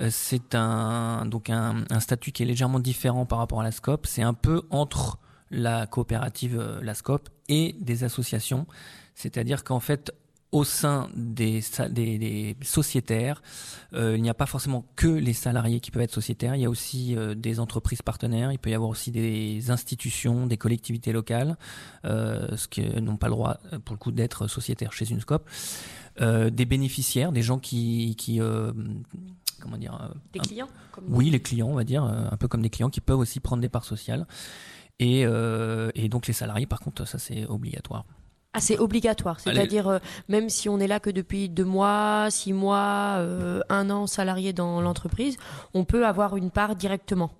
euh, 0.00 0.08
c'est 0.10 0.54
un 0.54 1.26
donc 1.26 1.50
un, 1.50 1.84
un, 1.90 2.00
statut 2.00 2.32
qui 2.32 2.42
est 2.42 2.46
légèrement 2.46 2.80
différent 2.80 3.24
par 3.24 3.38
rapport 3.38 3.60
à 3.60 3.64
la 3.64 3.70
SCOP 3.70 4.06
c'est 4.06 4.22
un 4.22 4.34
peu 4.34 4.62
entre 4.70 5.18
la 5.50 5.86
coopérative 5.86 6.80
la 6.82 6.94
SCOP 6.94 7.28
et 7.48 7.76
des 7.80 8.04
associations. 8.04 8.66
C'est-à-dire 9.14 9.64
qu'en 9.64 9.80
fait 9.80 10.12
au 10.52 10.64
sein 10.64 11.08
des, 11.16 11.62
des, 11.90 12.56
sociétaires, 12.60 13.42
euh, 13.94 14.16
il 14.16 14.22
n'y 14.22 14.28
a 14.28 14.34
pas 14.34 14.44
forcément 14.44 14.84
que 14.96 15.08
les 15.08 15.32
salariés 15.32 15.80
qui 15.80 15.90
peuvent 15.90 16.02
être 16.02 16.12
sociétaires, 16.12 16.54
il 16.54 16.60
y 16.60 16.66
a 16.66 16.70
aussi 16.70 17.16
euh, 17.16 17.34
des 17.34 17.58
entreprises 17.58 18.02
partenaires, 18.02 18.52
il 18.52 18.58
peut 18.58 18.68
y 18.68 18.74
avoir 18.74 18.90
aussi 18.90 19.10
des 19.10 19.70
institutions, 19.70 20.46
des 20.46 20.58
collectivités 20.58 21.12
locales, 21.12 21.56
euh, 22.04 22.54
ce 22.56 22.68
qui 22.68 22.82
n'ont 22.82 23.16
pas 23.16 23.28
le 23.28 23.32
droit 23.32 23.56
pour 23.86 23.94
le 23.94 23.98
coup 23.98 24.12
d'être 24.12 24.46
sociétaires 24.46 24.92
chez 24.92 25.10
une 25.10 25.20
des 26.50 26.66
bénéficiaires, 26.66 27.32
des 27.32 27.42
gens 27.42 27.58
qui... 27.58 28.14
qui 28.16 28.38
comment 29.60 29.78
dire 29.78 30.14
Des 30.34 30.40
clients 30.40 30.68
Oui, 31.08 31.30
les 31.30 31.40
clients, 31.40 31.68
on 31.68 31.74
va 31.74 31.84
dire, 31.84 32.02
un 32.02 32.36
peu 32.36 32.48
comme 32.48 32.60
des 32.60 32.68
clients 32.68 32.90
qui 32.90 33.00
peuvent 33.00 33.18
aussi 33.18 33.40
prendre 33.40 33.62
des 33.62 33.70
parts 33.70 33.86
sociales. 33.86 34.26
Et, 34.98 35.20
et 35.22 36.08
donc 36.10 36.26
les 36.26 36.34
salariés, 36.34 36.66
par 36.66 36.80
contre, 36.80 37.06
ça 37.06 37.18
c'est 37.18 37.46
obligatoire. 37.46 38.04
Ah, 38.54 38.60
c'est 38.60 38.78
obligatoire, 38.78 39.40
c'est-à-dire 39.40 39.88
euh, 39.88 39.98
même 40.28 40.50
si 40.50 40.68
on 40.68 40.78
est 40.78 40.86
là 40.86 41.00
que 41.00 41.08
depuis 41.08 41.48
deux 41.48 41.64
mois, 41.64 42.26
six 42.30 42.52
mois, 42.52 43.14
euh, 43.16 43.62
un 43.70 43.88
an 43.88 44.06
salarié 44.06 44.52
dans 44.52 44.82
l'entreprise, 44.82 45.38
on 45.72 45.84
peut 45.84 46.06
avoir 46.06 46.36
une 46.36 46.50
part 46.50 46.76
directement. 46.76 47.30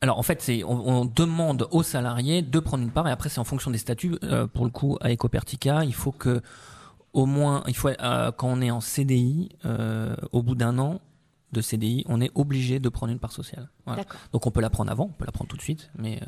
Alors 0.00 0.18
en 0.18 0.22
fait, 0.22 0.40
c'est 0.40 0.64
on, 0.64 1.04
demande 1.04 1.68
aux 1.70 1.82
salariés 1.82 2.40
de 2.40 2.58
prendre 2.60 2.82
une 2.82 2.90
part 2.90 3.06
et 3.08 3.10
après 3.10 3.28
c'est 3.28 3.40
en 3.40 3.44
fonction 3.44 3.70
des 3.70 3.78
statuts. 3.78 4.16
Euh, 4.22 4.46
pour 4.46 4.64
le 4.64 4.70
coup, 4.70 4.96
à 5.02 5.12
Ecopertica, 5.12 5.84
il 5.84 5.94
faut 5.94 6.12
que 6.12 6.40
au 7.12 7.26
moins, 7.26 7.62
il 7.68 7.76
faut 7.76 7.90
quand 7.98 8.48
on 8.48 8.62
est 8.62 8.70
en 8.70 8.80
CDI, 8.80 9.50
au 10.32 10.42
bout 10.42 10.54
d'un 10.54 10.78
an 10.78 11.00
de 11.52 11.60
CDI, 11.60 12.04
on 12.08 12.22
est 12.22 12.32
obligé 12.34 12.80
de 12.80 12.88
prendre 12.88 13.12
une 13.12 13.18
part 13.18 13.32
sociale. 13.32 13.68
Donc 14.32 14.46
on 14.46 14.50
peut 14.50 14.62
la 14.62 14.70
prendre 14.70 14.90
avant, 14.90 15.04
on 15.04 15.16
peut 15.16 15.26
la 15.26 15.32
prendre 15.32 15.48
tout 15.48 15.58
de 15.58 15.62
suite, 15.62 15.90
mais 15.96 16.20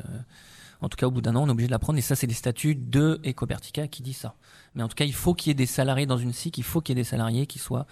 en 0.81 0.89
tout 0.89 0.95
cas, 0.95 1.07
au 1.07 1.11
bout 1.11 1.21
d'un 1.21 1.35
an, 1.35 1.43
on 1.43 1.47
est 1.47 1.51
obligé 1.51 1.67
de 1.67 1.71
la 1.71 1.79
prendre. 1.79 1.97
Et 1.97 2.01
ça, 2.01 2.15
c'est 2.15 2.27
les 2.27 2.33
statuts 2.33 2.75
de 2.75 3.19
Ecobertica 3.25 3.87
qui 3.87 4.03
dit 4.03 4.13
ça. 4.13 4.35
Mais 4.75 4.83
en 4.83 4.87
tout 4.87 4.95
cas, 4.95 5.05
il 5.05 5.13
faut 5.13 5.33
qu'il 5.33 5.49
y 5.49 5.51
ait 5.51 5.55
des 5.55 5.65
salariés 5.65 6.05
dans 6.05 6.17
une 6.17 6.33
SIC, 6.33 6.57
il 6.57 6.63
faut 6.63 6.81
qu'il 6.81 6.95
y 6.95 6.99
ait 6.99 7.03
des 7.03 7.09
salariés 7.09 7.47
qui 7.47 7.59
soient 7.59 7.87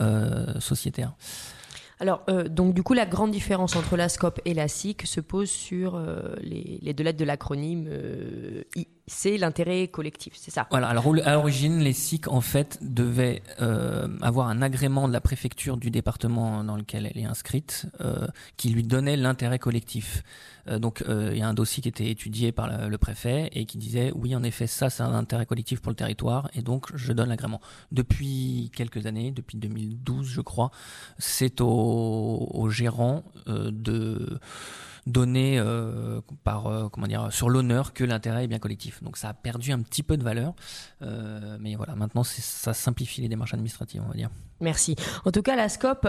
euh, 0.00 0.60
sociétaires. 0.60 1.14
Alors, 1.98 2.22
euh, 2.28 2.48
donc 2.48 2.74
du 2.74 2.82
coup, 2.82 2.92
la 2.92 3.06
grande 3.06 3.30
différence 3.30 3.74
entre 3.74 3.96
la 3.96 4.08
SCOP 4.08 4.40
et 4.44 4.52
la 4.52 4.68
SIC 4.68 5.06
se 5.06 5.20
pose 5.20 5.48
sur 5.48 5.94
euh, 5.94 6.34
les, 6.42 6.92
deux 6.92 7.04
lettres 7.04 7.18
de 7.18 7.24
l'acronyme 7.24 7.86
euh, 7.88 8.62
c'est 9.08 9.38
l'intérêt 9.38 9.86
collectif, 9.86 10.32
c'est 10.36 10.50
ça 10.50 10.66
Voilà, 10.70 10.88
alors 10.88 11.06
à 11.24 11.34
l'origine, 11.34 11.78
les 11.78 11.92
SIC, 11.92 12.26
en 12.26 12.40
fait, 12.40 12.80
devaient 12.82 13.40
avoir 14.20 14.48
un 14.48 14.62
agrément 14.62 15.06
de 15.06 15.12
la 15.12 15.20
préfecture 15.20 15.76
du 15.76 15.92
département 15.92 16.64
dans 16.64 16.74
lequel 16.74 17.06
elle 17.06 17.22
est 17.22 17.24
inscrite, 17.24 17.86
qui 18.56 18.70
lui 18.70 18.82
donnait 18.82 19.16
l'intérêt 19.16 19.60
collectif. 19.60 20.24
donc, 20.68 21.04
il 21.08 21.38
y 21.38 21.42
a 21.42 21.46
un 21.46 21.54
dossier 21.54 21.84
qui 21.84 21.88
était 21.88 22.10
étudié 22.10 22.50
par 22.50 22.88
le 22.88 22.98
préfet 22.98 23.48
et 23.52 23.64
qui 23.64 23.78
disait, 23.78 24.10
oui, 24.16 24.34
en 24.34 24.42
effet, 24.42 24.66
ça, 24.66 24.90
c'est 24.90 25.04
un 25.04 25.14
intérêt 25.14 25.46
collectif 25.46 25.80
pour 25.80 25.90
le 25.90 25.96
territoire, 25.96 26.50
et 26.54 26.62
donc 26.62 26.90
je 26.96 27.12
donne 27.12 27.28
l'agrément. 27.28 27.60
Depuis 27.92 28.72
quelques 28.74 29.06
années, 29.06 29.30
depuis 29.30 29.56
2012, 29.56 30.26
je 30.26 30.40
crois, 30.40 30.72
c'est 31.16 31.60
au 31.60 31.85
aux, 31.86 32.68
gérants 32.70 33.24
euh, 33.48 33.70
de 33.72 34.38
donner 35.06 35.58
euh, 35.58 36.20
par 36.42 36.66
euh, 36.66 36.88
comment 36.88 37.06
dire 37.06 37.32
sur 37.32 37.48
l'honneur 37.48 37.92
que 37.92 38.02
l'intérêt 38.02 38.44
est 38.44 38.48
bien 38.48 38.58
collectif. 38.58 39.02
Donc 39.02 39.16
ça 39.16 39.28
a 39.28 39.34
perdu 39.34 39.72
un 39.72 39.80
petit 39.80 40.02
peu 40.02 40.16
de 40.16 40.24
valeur, 40.24 40.54
mais 41.60 41.76
voilà 41.76 41.94
maintenant 41.94 42.24
ça 42.24 42.74
simplifie 42.74 43.20
les 43.20 43.28
démarches 43.28 43.54
administratives, 43.54 44.02
on 44.04 44.08
va 44.08 44.14
dire. 44.14 44.30
Merci. 44.60 44.96
En 45.24 45.32
tout 45.32 45.42
cas, 45.42 45.54
la 45.54 45.68
SCOP, 45.68 46.08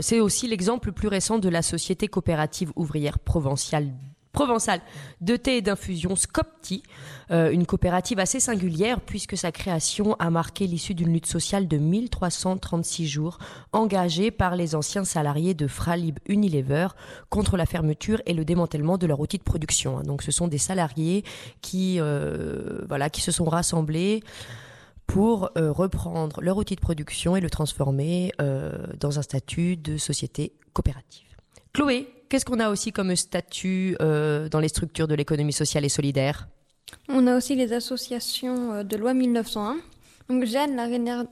c'est 0.00 0.20
aussi 0.20 0.46
l'exemple 0.46 0.88
le 0.88 0.94
plus 0.94 1.08
récent 1.08 1.38
de 1.38 1.48
la 1.48 1.62
société 1.62 2.08
coopérative 2.08 2.72
ouvrière 2.76 3.18
provinciale 3.18 3.92
provençale 4.32 4.80
de 5.20 5.36
thé 5.36 5.58
et 5.58 5.62
d'infusion 5.62 6.16
Scopti, 6.16 6.82
euh, 7.30 7.50
une 7.50 7.66
coopérative 7.66 8.18
assez 8.18 8.40
singulière 8.40 9.00
puisque 9.00 9.36
sa 9.36 9.52
création 9.52 10.14
a 10.18 10.30
marqué 10.30 10.66
l'issue 10.66 10.94
d'une 10.94 11.12
lutte 11.12 11.26
sociale 11.26 11.68
de 11.68 11.76
1336 11.76 13.06
jours 13.06 13.38
engagée 13.72 14.30
par 14.30 14.56
les 14.56 14.74
anciens 14.74 15.04
salariés 15.04 15.54
de 15.54 15.66
Fralib 15.66 16.18
Unilever 16.26 16.88
contre 17.28 17.56
la 17.56 17.66
fermeture 17.66 18.20
et 18.26 18.32
le 18.32 18.44
démantèlement 18.44 18.98
de 18.98 19.06
leur 19.06 19.20
outil 19.20 19.38
de 19.38 19.42
production. 19.42 20.00
Donc 20.00 20.22
ce 20.22 20.30
sont 20.32 20.48
des 20.48 20.58
salariés 20.58 21.24
qui, 21.60 22.00
euh, 22.00 22.84
voilà, 22.88 23.10
qui 23.10 23.20
se 23.20 23.32
sont 23.32 23.44
rassemblés 23.44 24.22
pour 25.06 25.50
euh, 25.58 25.70
reprendre 25.70 26.40
leur 26.40 26.56
outil 26.56 26.74
de 26.74 26.80
production 26.80 27.36
et 27.36 27.40
le 27.40 27.50
transformer 27.50 28.32
dans 28.98 29.18
un 29.18 29.22
statut 29.22 29.76
de 29.76 29.98
société 29.98 30.52
coopérative. 30.72 31.26
Chloé, 31.72 32.08
Qu'est-ce 32.32 32.46
qu'on 32.46 32.60
a 32.60 32.70
aussi 32.70 32.92
comme 32.92 33.14
statut 33.14 33.94
euh, 34.00 34.48
dans 34.48 34.58
les 34.58 34.68
structures 34.68 35.06
de 35.06 35.14
l'économie 35.14 35.52
sociale 35.52 35.84
et 35.84 35.90
solidaire? 35.90 36.48
On 37.10 37.26
a 37.26 37.36
aussi 37.36 37.54
les 37.54 37.74
associations 37.74 38.72
euh, 38.72 38.82
de 38.84 38.96
loi 38.96 39.12
1901. 39.12 39.76
Donc 40.30 40.46
Jeanne, 40.46 40.74
la, 40.74 40.86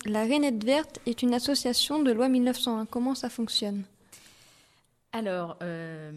la 0.04 0.24
Rainette 0.24 0.62
Verte 0.62 1.00
est 1.06 1.22
une 1.22 1.32
association 1.32 2.02
de 2.02 2.12
loi 2.12 2.28
1901. 2.28 2.84
Comment 2.84 3.14
ça 3.14 3.30
fonctionne? 3.30 3.84
Alors, 5.14 5.56
euh, 5.62 6.12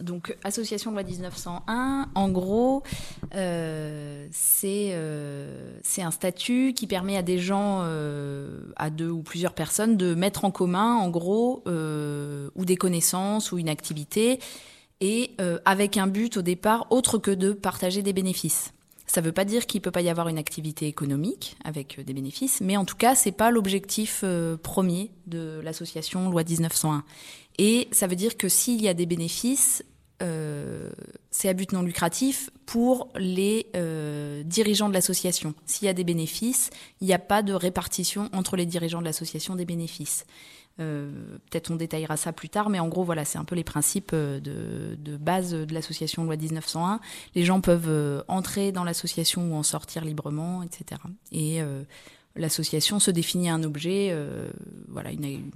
donc 0.00 0.36
association 0.44 0.92
loi 0.92 1.02
1901, 1.02 2.08
en 2.14 2.28
gros, 2.28 2.82
euh, 3.34 4.28
euh, 4.64 5.78
c'est 5.82 6.02
un 6.02 6.10
statut 6.10 6.72
qui 6.74 6.86
permet 6.86 7.16
à 7.16 7.22
des 7.22 7.38
gens, 7.38 7.80
euh, 7.82 8.72
à 8.76 8.90
deux 8.90 9.10
ou 9.10 9.22
plusieurs 9.22 9.52
personnes, 9.52 9.96
de 9.96 10.14
mettre 10.14 10.44
en 10.44 10.50
commun, 10.50 10.96
en 10.96 11.10
gros, 11.10 11.62
ou 11.66 12.64
des 12.64 12.76
connaissances 12.76 13.52
ou 13.52 13.58
une 13.58 13.68
activité, 13.68 14.40
et 15.00 15.32
avec 15.64 15.96
un 15.96 16.06
but 16.06 16.36
au 16.36 16.42
départ 16.42 16.86
autre 16.90 17.18
que 17.18 17.30
de 17.30 17.52
partager 17.52 18.02
des 18.02 18.12
bénéfices. 18.12 18.72
Ça 19.06 19.20
ne 19.20 19.26
veut 19.26 19.32
pas 19.32 19.44
dire 19.44 19.66
qu'il 19.66 19.80
peut 19.80 19.90
pas 19.90 20.02
y 20.02 20.08
avoir 20.08 20.28
une 20.28 20.38
activité 20.38 20.86
économique 20.86 21.56
avec 21.64 21.98
des 22.04 22.12
bénéfices, 22.12 22.60
mais 22.60 22.76
en 22.76 22.84
tout 22.84 22.94
cas, 22.96 23.16
c'est 23.16 23.32
pas 23.32 23.50
l'objectif 23.50 24.24
premier 24.62 25.10
de 25.26 25.60
l'association 25.64 26.30
loi 26.30 26.44
1901. 26.44 27.04
Et 27.62 27.88
ça 27.92 28.06
veut 28.06 28.16
dire 28.16 28.38
que 28.38 28.48
s'il 28.48 28.80
y 28.80 28.88
a 28.88 28.94
des 28.94 29.04
bénéfices, 29.04 29.84
euh, 30.22 30.88
c'est 31.30 31.46
à 31.46 31.52
but 31.52 31.72
non 31.72 31.82
lucratif 31.82 32.48
pour 32.64 33.08
les 33.16 33.66
euh, 33.76 34.42
dirigeants 34.44 34.88
de 34.88 34.94
l'association. 34.94 35.54
S'il 35.66 35.84
y 35.84 35.88
a 35.90 35.92
des 35.92 36.02
bénéfices, 36.02 36.70
il 37.02 37.06
n'y 37.06 37.12
a 37.12 37.18
pas 37.18 37.42
de 37.42 37.52
répartition 37.52 38.30
entre 38.32 38.56
les 38.56 38.64
dirigeants 38.64 39.00
de 39.00 39.04
l'association 39.04 39.56
des 39.56 39.66
bénéfices. 39.66 40.24
Euh, 40.80 41.36
peut-être 41.50 41.70
on 41.70 41.76
détaillera 41.76 42.16
ça 42.16 42.32
plus 42.32 42.48
tard, 42.48 42.70
mais 42.70 42.80
en 42.80 42.88
gros, 42.88 43.04
voilà, 43.04 43.26
c'est 43.26 43.36
un 43.36 43.44
peu 43.44 43.56
les 43.56 43.64
principes 43.64 44.14
de, 44.14 44.96
base 45.18 45.52
de 45.52 45.74
l'association 45.74 46.24
loi 46.24 46.36
1901. 46.36 46.98
Les 47.34 47.44
gens 47.44 47.60
peuvent 47.60 48.24
entrer 48.26 48.72
dans 48.72 48.84
l'association 48.84 49.52
ou 49.52 49.54
en 49.54 49.62
sortir 49.62 50.02
librement, 50.02 50.62
etc. 50.62 50.98
Et 51.30 51.60
l'association 52.36 53.00
se 53.00 53.10
définit 53.10 53.50
un 53.50 53.62
objet, 53.62 54.16
voilà, 54.88 55.12
une, 55.12 55.50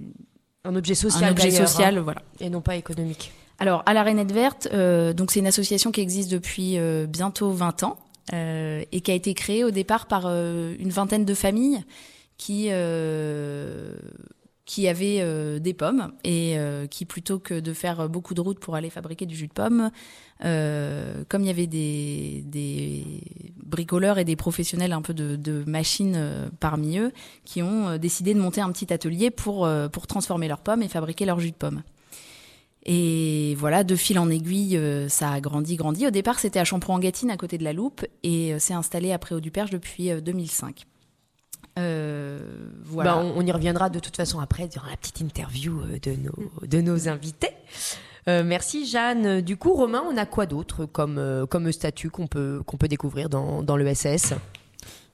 un 0.65 0.75
objet 0.75 0.95
social, 0.95 1.23
un 1.23 1.31
objet 1.31 1.51
social, 1.51 1.97
hein, 1.97 2.01
voilà, 2.01 2.21
et 2.39 2.49
non 2.49 2.61
pas 2.61 2.75
économique. 2.75 3.31
Alors, 3.59 3.83
à 3.85 3.93
la 3.93 4.03
Rainette 4.03 4.31
Verte, 4.31 4.67
euh, 4.73 5.13
donc 5.13 5.31
c'est 5.31 5.39
une 5.39 5.47
association 5.47 5.91
qui 5.91 6.01
existe 6.01 6.29
depuis 6.29 6.77
euh, 6.77 7.05
bientôt 7.07 7.51
20 7.51 7.83
ans 7.83 7.97
euh, 8.33 8.83
et 8.91 9.01
qui 9.01 9.11
a 9.11 9.13
été 9.13 9.33
créée 9.33 9.63
au 9.63 9.71
départ 9.71 10.07
par 10.07 10.27
une 10.27 10.89
vingtaine 10.89 11.25
de 11.25 11.33
familles 11.33 11.83
qui 12.37 12.69
qui 14.65 14.87
avaient 14.87 15.59
des 15.59 15.73
pommes 15.73 16.11
et 16.23 16.57
qui 16.89 17.05
plutôt 17.05 17.39
que 17.39 17.59
de 17.59 17.73
faire 17.73 18.09
beaucoup 18.09 18.33
de 18.33 18.41
routes 18.41 18.59
pour 18.59 18.75
aller 18.75 18.89
fabriquer 18.89 19.25
du 19.25 19.35
jus 19.35 19.47
de 19.47 19.53
pomme, 19.53 19.91
comme 20.39 21.41
il 21.41 21.47
y 21.47 21.49
avait 21.49 21.67
des, 21.67 23.21
bricoleurs 23.63 24.17
et 24.19 24.25
des 24.25 24.35
professionnels 24.35 24.93
un 24.93 25.01
peu 25.01 25.13
de, 25.13 25.63
machines 25.65 26.49
parmi 26.59 26.97
eux, 26.97 27.11
qui 27.45 27.61
ont 27.61 27.97
décidé 27.97 28.33
de 28.33 28.39
monter 28.39 28.61
un 28.61 28.71
petit 28.71 28.91
atelier 28.93 29.31
pour 29.31 29.67
pour 29.91 30.07
transformer 30.07 30.47
leurs 30.47 30.61
pommes 30.61 30.83
et 30.83 30.87
fabriquer 30.87 31.25
leur 31.25 31.39
jus 31.39 31.51
de 31.51 31.55
pomme. 31.55 31.81
Et 32.85 33.55
voilà, 33.57 33.83
de 33.83 33.95
fil 33.95 34.19
en 34.19 34.29
aiguille, 34.29 34.77
euh, 34.77 35.09
ça 35.09 35.31
a 35.31 35.41
grandi, 35.41 35.75
grandi. 35.75 36.05
Au 36.05 36.11
départ, 36.11 36.39
c'était 36.39 36.59
à 36.59 36.65
Champrou-en-Gâtine, 36.65 37.31
à 37.31 37.37
côté 37.37 37.57
de 37.57 37.63
la 37.63 37.73
Loupe, 37.73 38.05
et 38.21 38.53
euh, 38.53 38.57
c'est 38.59 38.75
installé 38.75 39.11
après 39.11 39.33
au 39.33 39.39
Duperge 39.39 39.71
depuis 39.71 40.09
2005. 40.21 40.85
Euh, 41.79 42.39
voilà. 42.83 43.15
Bah, 43.15 43.25
on, 43.35 43.45
y 43.45 43.51
reviendra 43.51 43.89
de 43.89 43.99
toute 43.99 44.15
façon 44.15 44.39
après, 44.39 44.67
durant 44.67 44.87
la 44.87 44.97
petite 44.97 45.19
interview 45.19 45.81
de 46.01 46.11
nos, 46.11 46.67
de 46.67 46.81
nos 46.81 47.09
invités. 47.09 47.49
Merci 48.27 48.85
Jeanne. 48.85 49.41
Du 49.41 49.57
coup, 49.57 49.73
Romain, 49.73 50.03
on 50.09 50.17
a 50.17 50.25
quoi 50.25 50.45
d'autre 50.45 50.85
comme, 50.85 51.45
comme 51.49 51.71
statut 51.71 52.09
qu'on 52.09 52.27
peut, 52.27 52.61
peut 52.79 52.87
découvrir 52.87 53.29
dans, 53.29 53.63
dans 53.63 53.77
l'ESS 53.77 54.33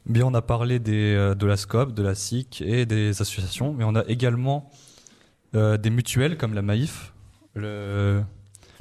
Bien, 0.05 0.25
on 0.25 0.33
a 0.33 0.41
parlé 0.41 0.79
des, 0.79 1.33
de 1.37 1.45
la 1.45 1.57
SCOP, 1.57 1.93
de 1.93 2.01
la 2.01 2.15
SIC 2.15 2.61
et 2.61 2.85
des 2.85 3.09
associations, 3.21 3.73
mais 3.73 3.83
on 3.83 3.95
a 3.95 4.03
également 4.07 4.69
des 5.53 5.89
mutuelles 5.89 6.37
comme 6.37 6.53
la 6.53 6.61
Maïf, 6.61 7.13
le, 7.53 8.23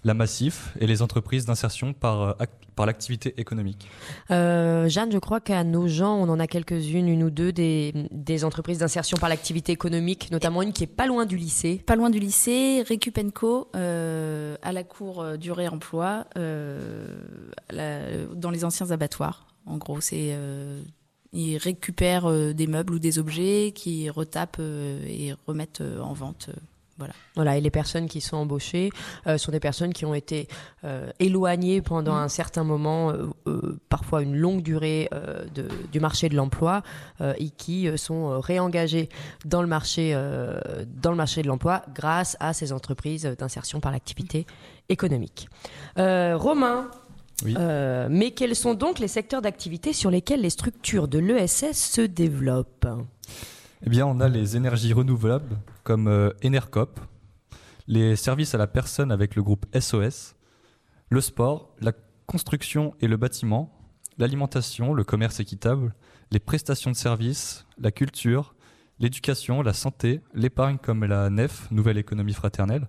la 0.05 0.15
Massif 0.15 0.75
et 0.81 0.87
les 0.87 1.03
entreprises 1.03 1.45
d'insertion 1.47 1.93
par, 1.93 2.21
euh, 2.23 2.47
par 2.75 2.87
l'activité 2.87 3.35
économique. 3.39 3.89
Euh, 4.31 4.89
Jeanne, 4.89 5.13
je 5.13 5.19
crois 5.19 5.41
qu'à 5.41 5.65
nos 5.65 5.87
gens, 5.87 6.15
on 6.17 6.29
en 6.29 6.41
a 6.41 6.47
quelques-unes, 6.47 7.09
une 7.09 7.25
ou 7.25 7.31
deux, 7.31 7.53
des, 7.53 7.93
des 8.11 8.45
entreprises 8.45 8.79
d'insertion 8.79 9.19
par 9.19 9.29
l'activité 9.29 9.73
économique, 9.73 10.31
notamment 10.31 10.63
une 10.63 10.73
qui 10.73 10.85
est 10.85 10.87
pas 10.87 11.07
loin 11.07 11.27
du 11.27 11.37
lycée. 11.37 11.83
Pas 11.85 11.97
loin 11.97 12.11
du 12.11 12.19
lycée, 12.19 12.83
Récupenco, 12.87 13.69
euh, 13.77 14.57
à 14.63 14.73
la 14.73 14.85
cour 14.85 15.21
euh, 15.21 15.37
du 15.37 15.53
réemploi, 15.53 16.25
euh, 16.37 17.23
la, 17.71 18.25
dans 18.35 18.51
les 18.51 18.65
anciens 18.65 18.91
abattoirs. 18.91 19.47
En 19.67 19.77
gros, 19.77 20.01
c'est 20.01 20.37
ils 21.33 21.59
récupèrent 21.59 22.55
des 22.55 22.67
meubles 22.67 22.95
ou 22.95 22.99
des 22.99 23.21
objets, 23.21 23.73
qui 23.73 24.11
retapent 24.11 24.59
et 24.59 25.33
remettent 25.47 25.83
en 26.03 26.13
vente. 26.13 26.51
Voilà. 27.01 27.15
voilà. 27.35 27.57
Et 27.57 27.63
les 27.63 27.71
personnes 27.71 28.09
qui 28.09 28.21
sont 28.21 28.37
embauchées 28.37 28.91
euh, 29.27 29.39
sont 29.39 29.53
des 29.53 29.59
personnes 29.59 29.95
qui 29.95 30.05
ont 30.05 30.13
été 30.13 30.49
euh, 30.85 31.11
éloignées 31.19 31.81
pendant 31.81 32.13
mmh. 32.13 32.25
un 32.25 32.29
certain 32.29 32.63
moment, 32.63 33.11
euh, 33.47 33.81
parfois 33.89 34.23
une 34.23 34.37
longue 34.37 34.63
durée 34.63 35.09
de, 35.55 35.67
du 35.91 35.99
marché 35.99 36.29
de 36.29 36.37
l'emploi, 36.37 36.83
et 37.39 37.49
qui 37.51 37.89
sont 37.97 38.41
réengagées 38.41 39.09
dans 39.47 39.63
le 39.63 39.69
marché, 39.69 40.13
dans 40.13 41.11
le 41.11 41.17
marché 41.17 41.43
de 41.43 41.49
l'emploi 41.49 41.83
grâce 41.95 42.37
à 42.41 42.53
ces 42.53 42.73
entreprises 42.73 43.25
d'insertion 43.39 43.81
par 43.81 43.93
l'activité 43.93 44.47
économique. 44.89 45.49
Romain. 45.97 46.91
Oui. 47.43 47.57
mais 48.11 48.33
quels 48.33 48.55
sont 48.55 48.75
donc 48.75 48.99
les 48.99 49.09
secteurs 49.09 49.41
d'activité 49.41 49.95
sur 49.95 50.11
lesquels 50.11 50.43
les 50.43 50.51
structures 50.51 51.09
de 51.09 51.19
l'ESS 51.19 51.73
se 51.73 52.03
développent? 52.03 52.87
Eh 53.83 53.89
bien, 53.89 54.07
on 54.07 54.21
a 54.21 54.29
les 54.29 54.57
énergies 54.57 54.93
renouvelables 54.93 55.57
comme 55.85 56.07
euh, 56.07 56.31
Enercop, 56.45 57.01
les 57.87 58.15
services 58.15 58.55
à 58.55 58.59
la 58.59 58.67
personne 58.67 59.11
avec 59.11 59.35
le 59.35 59.43
groupe 59.43 59.67
SOS, 59.79 60.37
le 61.09 61.21
sport, 61.21 61.75
la 61.81 61.93
construction 62.27 62.95
et 63.01 63.09
le 63.09 63.17
bâtiment, 63.17 63.73
l'alimentation, 64.19 64.93
le 64.93 65.03
commerce 65.03 65.41
équitable, 65.41 65.95
les 66.31 66.39
prestations 66.39 66.91
de 66.91 66.97
services, 66.97 67.67
la 67.79 67.91
culture, 67.91 68.55
l'éducation, 68.99 69.63
la 69.63 69.73
santé, 69.73 70.21
l'épargne 70.35 70.77
comme 70.77 71.05
la 71.07 71.31
NEF, 71.31 71.71
Nouvelle 71.71 71.99
Économie 71.99 72.35
Fraternelle, 72.35 72.87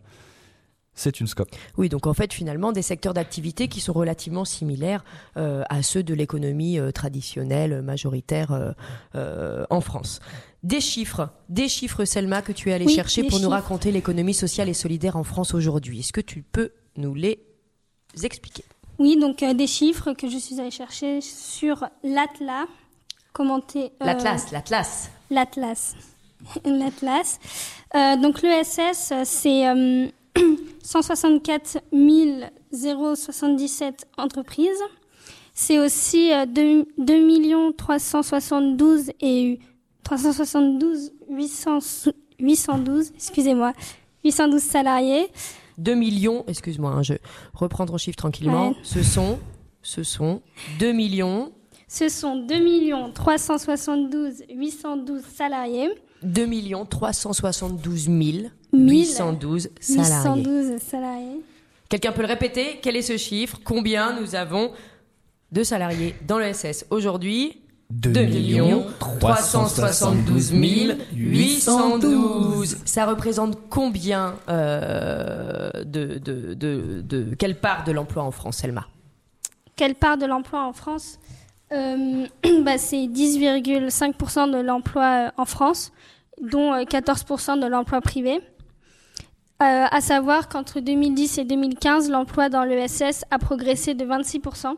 c'est 0.93 1.21
une 1.21 1.27
scope. 1.27 1.49
Oui, 1.77 1.87
donc 1.87 2.05
en 2.05 2.13
fait, 2.13 2.33
finalement, 2.33 2.73
des 2.73 2.81
secteurs 2.81 3.13
d'activité 3.13 3.69
qui 3.69 3.79
sont 3.79 3.93
relativement 3.93 4.43
similaires 4.43 5.05
euh, 5.37 5.63
à 5.69 5.83
ceux 5.83 6.03
de 6.03 6.13
l'économie 6.13 6.79
euh, 6.79 6.91
traditionnelle, 6.91 7.81
majoritaire 7.81 8.75
en 9.13 9.81
France. 9.81 10.19
Des 10.63 10.79
chiffres, 10.79 11.29
des 11.49 11.67
chiffres, 11.67 12.05
Selma, 12.05 12.41
que 12.43 12.51
tu 12.51 12.69
es 12.69 12.73
allé 12.73 12.85
Oui, 12.85 12.93
chercher 12.93 13.23
pour 13.23 13.39
nous 13.39 13.49
raconter 13.49 13.91
l'économie 13.91 14.33
sociale 14.35 14.69
et 14.69 14.75
solidaire 14.75 15.15
en 15.15 15.23
France 15.23 15.55
aujourd'hui. 15.55 15.99
Est-ce 16.01 16.13
que 16.13 16.21
tu 16.21 16.43
peux 16.43 16.71
nous 16.97 17.15
les 17.15 17.39
expliquer? 18.23 18.63
Oui, 18.99 19.17
donc 19.17 19.41
euh, 19.41 19.53
des 19.55 19.65
chiffres 19.65 20.13
que 20.13 20.29
je 20.29 20.37
suis 20.37 20.59
allée 20.59 20.69
chercher 20.69 21.19
sur 21.21 21.87
l'Atlas. 22.03 22.67
Commenté. 23.33 23.85
euh, 23.85 24.05
L'Atlas, 24.05 24.51
l'Atlas. 24.51 25.09
L'Atlas. 25.31 25.95
L'Atlas. 26.65 27.39
Euh, 27.95 28.17
donc 28.17 28.41
l'ESS, 28.43 29.13
c'est 29.23 29.67
euh, 29.67 30.07
164 30.83 31.79
077 32.71 34.05
entreprises. 34.17 34.69
C'est 35.53 35.79
aussi 35.79 36.31
euh, 36.33 36.45
2, 36.45 36.85
2 36.97 37.73
372 37.73 39.11
et 39.21 39.59
372 40.17 41.13
800, 41.29 41.79
812, 42.39 43.13
excusez-moi, 43.15 43.71
812 44.25 44.61
salariés. 44.61 45.27
2 45.77 45.95
millions, 45.95 46.43
excuse-moi, 46.47 46.91
hein, 46.91 47.01
je 47.01 47.13
reprends 47.53 47.85
ton 47.85 47.97
chiffre 47.97 48.17
tranquillement. 48.17 48.69
Ouais. 48.69 48.75
Ce 48.83 49.03
sont, 49.03 49.39
ce 49.81 50.03
sont 50.03 50.41
2 50.79 50.91
millions, 50.91 51.53
Ce 51.87 52.09
sont 52.09 52.35
2 52.35 53.13
372 53.13 54.43
812 54.53 55.23
salariés. 55.33 55.89
2 56.23 56.45
millions 56.45 56.85
372 56.85 58.03
000 58.03 58.17
Mille 58.73 59.07
812 59.07 59.69
salariés. 59.79 60.43
812 60.43 60.81
salariés. 60.81 61.41
Quelqu'un 61.87 62.11
peut 62.11 62.21
le 62.21 62.27
répéter? 62.27 62.79
Quel 62.81 62.97
est 62.97 63.01
ce 63.01 63.15
chiffre? 63.15 63.59
Combien 63.63 64.19
nous 64.19 64.35
avons 64.35 64.71
de 65.53 65.63
salariés 65.63 66.15
dans 66.27 66.37
le 66.37 66.51
SS 66.53 66.85
aujourd'hui? 66.89 67.60
2 67.91 68.09
millions 68.25 68.85
372 68.99 70.51
812. 71.13 72.77
Ça 72.85 73.05
représente 73.05 73.57
combien 73.69 74.35
euh, 74.49 75.69
de, 75.83 76.17
de, 76.17 76.53
de, 76.53 77.01
de- 77.01 77.35
Quelle 77.35 77.55
part 77.59 77.83
de 77.83 77.91
l'emploi 77.91 78.23
en 78.23 78.31
France, 78.31 78.57
Selma? 78.57 78.87
Quelle 79.75 79.95
part 79.95 80.17
de 80.17 80.25
l'emploi 80.25 80.63
en 80.65 80.73
France? 80.73 81.19
Euh, 81.71 82.25
bah, 82.63 82.77
C'est 82.77 83.07
10,5% 83.07 84.51
de 84.51 84.61
l'emploi 84.61 85.03
euh, 85.27 85.31
en 85.37 85.45
France, 85.45 85.91
dont 86.41 86.73
euh, 86.73 86.83
14% 86.83 87.59
de 87.61 87.67
l'emploi 87.67 88.01
privé. 88.01 88.39
Euh, 89.61 89.85
à 89.91 90.01
savoir 90.01 90.49
qu'entre 90.49 90.79
2010 90.79 91.37
et 91.37 91.45
2015, 91.45 92.09
l'emploi 92.09 92.49
dans 92.49 92.63
l'ESS 92.63 93.25
a 93.29 93.37
progressé 93.37 93.93
de 93.93 94.03
26%, 94.05 94.73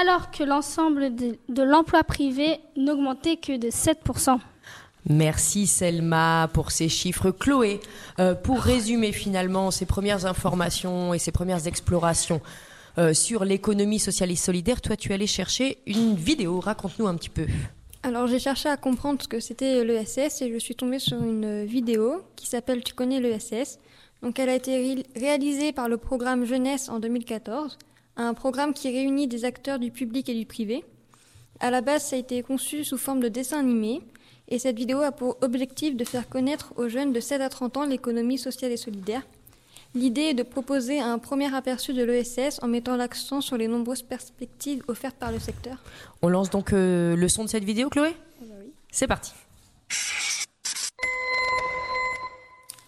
alors 0.00 0.30
que 0.30 0.42
l'ensemble 0.44 1.14
de, 1.14 1.36
de 1.48 1.62
l'emploi 1.62 2.02
privé 2.04 2.58
n'augmentait 2.76 3.36
que 3.36 3.56
de 3.56 3.68
7%. 3.68 4.38
Merci 5.08 5.66
Selma 5.66 6.48
pour 6.52 6.70
ces 6.70 6.88
chiffres. 6.88 7.30
Chloé, 7.30 7.80
euh, 8.20 8.34
pour 8.34 8.58
résumer 8.60 9.12
finalement 9.12 9.70
ces 9.70 9.84
premières 9.86 10.24
informations 10.24 11.12
et 11.12 11.18
ces 11.18 11.30
premières 11.32 11.66
explorations 11.66 12.40
euh, 12.96 13.12
sur 13.12 13.44
l'économie 13.44 13.98
sociale 13.98 14.30
et 14.30 14.36
solidaire, 14.36 14.80
toi 14.80 14.96
tu 14.96 15.10
es 15.10 15.14
allé 15.14 15.26
chercher 15.26 15.78
une 15.86 16.14
vidéo. 16.14 16.58
Raconte-nous 16.60 17.06
un 17.06 17.16
petit 17.16 17.28
peu. 17.28 17.46
Alors 18.02 18.26
j'ai 18.26 18.38
cherché 18.38 18.68
à 18.68 18.76
comprendre 18.78 19.20
ce 19.22 19.28
que 19.28 19.40
c'était 19.40 19.84
l'ESS 19.84 20.40
et 20.42 20.52
je 20.52 20.58
suis 20.58 20.74
tombée 20.74 20.98
sur 20.98 21.22
une 21.22 21.64
vidéo 21.64 22.22
qui 22.36 22.46
s'appelle 22.46 22.82
Tu 22.82 22.94
connais 22.94 23.20
l'ESS. 23.20 23.78
Donc 24.22 24.38
elle 24.38 24.48
a 24.48 24.54
été 24.54 24.76
ré- 24.76 25.06
réalisée 25.16 25.72
par 25.72 25.88
le 25.88 25.98
programme 25.98 26.46
Jeunesse 26.46 26.88
en 26.88 26.98
2014, 26.98 27.76
un 28.16 28.34
programme 28.34 28.74
qui 28.74 28.90
réunit 28.90 29.26
des 29.26 29.44
acteurs 29.44 29.78
du 29.78 29.90
public 29.90 30.28
et 30.28 30.34
du 30.34 30.46
privé. 30.46 30.84
À 31.60 31.70
la 31.70 31.80
base, 31.80 32.04
ça 32.04 32.16
a 32.16 32.18
été 32.18 32.42
conçu 32.42 32.84
sous 32.84 32.98
forme 32.98 33.20
de 33.20 33.28
dessin 33.28 33.60
animé 33.60 34.02
et 34.48 34.58
cette 34.58 34.76
vidéo 34.76 35.00
a 35.00 35.12
pour 35.12 35.36
objectif 35.40 35.96
de 35.96 36.04
faire 36.04 36.28
connaître 36.28 36.72
aux 36.76 36.88
jeunes 36.88 37.12
de 37.12 37.20
7 37.20 37.40
à 37.40 37.48
30 37.48 37.76
ans 37.78 37.86
l'économie 37.86 38.38
sociale 38.38 38.72
et 38.72 38.76
solidaire. 38.76 39.22
L'idée 39.94 40.22
est 40.22 40.34
de 40.34 40.42
proposer 40.42 40.98
un 40.98 41.18
premier 41.18 41.54
aperçu 41.54 41.94
de 41.94 42.02
l'ESS 42.02 42.58
en 42.62 42.66
mettant 42.66 42.96
l'accent 42.96 43.40
sur 43.40 43.56
les 43.56 43.68
nombreuses 43.68 44.02
perspectives 44.02 44.82
offertes 44.88 45.16
par 45.16 45.30
le 45.30 45.38
secteur. 45.38 45.78
On 46.20 46.28
lance 46.28 46.50
donc 46.50 46.72
euh, 46.72 47.14
le 47.14 47.28
son 47.28 47.44
de 47.44 47.48
cette 47.48 47.64
vidéo, 47.64 47.88
Chloé? 47.90 48.14
C'est 48.90 49.06
parti. 49.06 49.32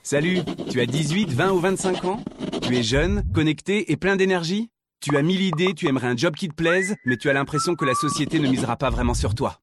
Salut, 0.02 0.40
tu 0.70 0.80
as 0.80 0.86
18, 0.86 1.30
20 1.30 1.52
ou 1.52 1.58
25 1.58 2.04
ans? 2.04 2.20
Tu 2.62 2.76
es 2.76 2.82
jeune, 2.82 3.22
connecté 3.32 3.90
et 3.90 3.96
plein 3.96 4.16
d'énergie? 4.16 4.68
Tu 5.08 5.16
as 5.16 5.22
mille 5.22 5.42
idées, 5.42 5.72
tu 5.72 5.86
aimerais 5.86 6.08
un 6.08 6.16
job 6.16 6.34
qui 6.34 6.48
te 6.48 6.54
plaise, 6.54 6.96
mais 7.04 7.16
tu 7.16 7.30
as 7.30 7.32
l'impression 7.32 7.76
que 7.76 7.84
la 7.84 7.94
société 7.94 8.40
ne 8.40 8.48
misera 8.48 8.74
pas 8.74 8.90
vraiment 8.90 9.14
sur 9.14 9.36
toi. 9.36 9.60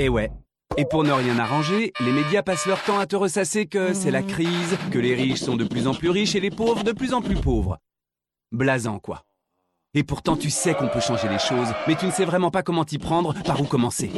Et 0.00 0.08
ouais. 0.08 0.32
Et 0.76 0.84
pour 0.84 1.04
ne 1.04 1.12
rien 1.12 1.38
arranger, 1.38 1.92
les 2.00 2.10
médias 2.10 2.42
passent 2.42 2.66
leur 2.66 2.82
temps 2.82 2.98
à 2.98 3.06
te 3.06 3.14
ressasser 3.14 3.66
que 3.66 3.94
c'est 3.94 4.10
la 4.10 4.24
crise, 4.24 4.76
que 4.90 4.98
les 4.98 5.14
riches 5.14 5.38
sont 5.38 5.54
de 5.54 5.62
plus 5.62 5.86
en 5.86 5.94
plus 5.94 6.10
riches 6.10 6.34
et 6.34 6.40
les 6.40 6.50
pauvres 6.50 6.82
de 6.82 6.90
plus 6.90 7.14
en 7.14 7.22
plus 7.22 7.36
pauvres. 7.36 7.78
Blasant, 8.50 8.98
quoi. 8.98 9.22
Et 9.94 10.02
pourtant, 10.02 10.36
tu 10.36 10.50
sais 10.50 10.74
qu'on 10.74 10.88
peut 10.88 10.98
changer 10.98 11.28
les 11.28 11.38
choses, 11.38 11.68
mais 11.86 11.94
tu 11.94 12.06
ne 12.06 12.10
sais 12.10 12.24
vraiment 12.24 12.50
pas 12.50 12.64
comment 12.64 12.84
t'y 12.84 12.98
prendre, 12.98 13.32
par 13.44 13.60
où 13.60 13.64
commencer. 13.64 14.10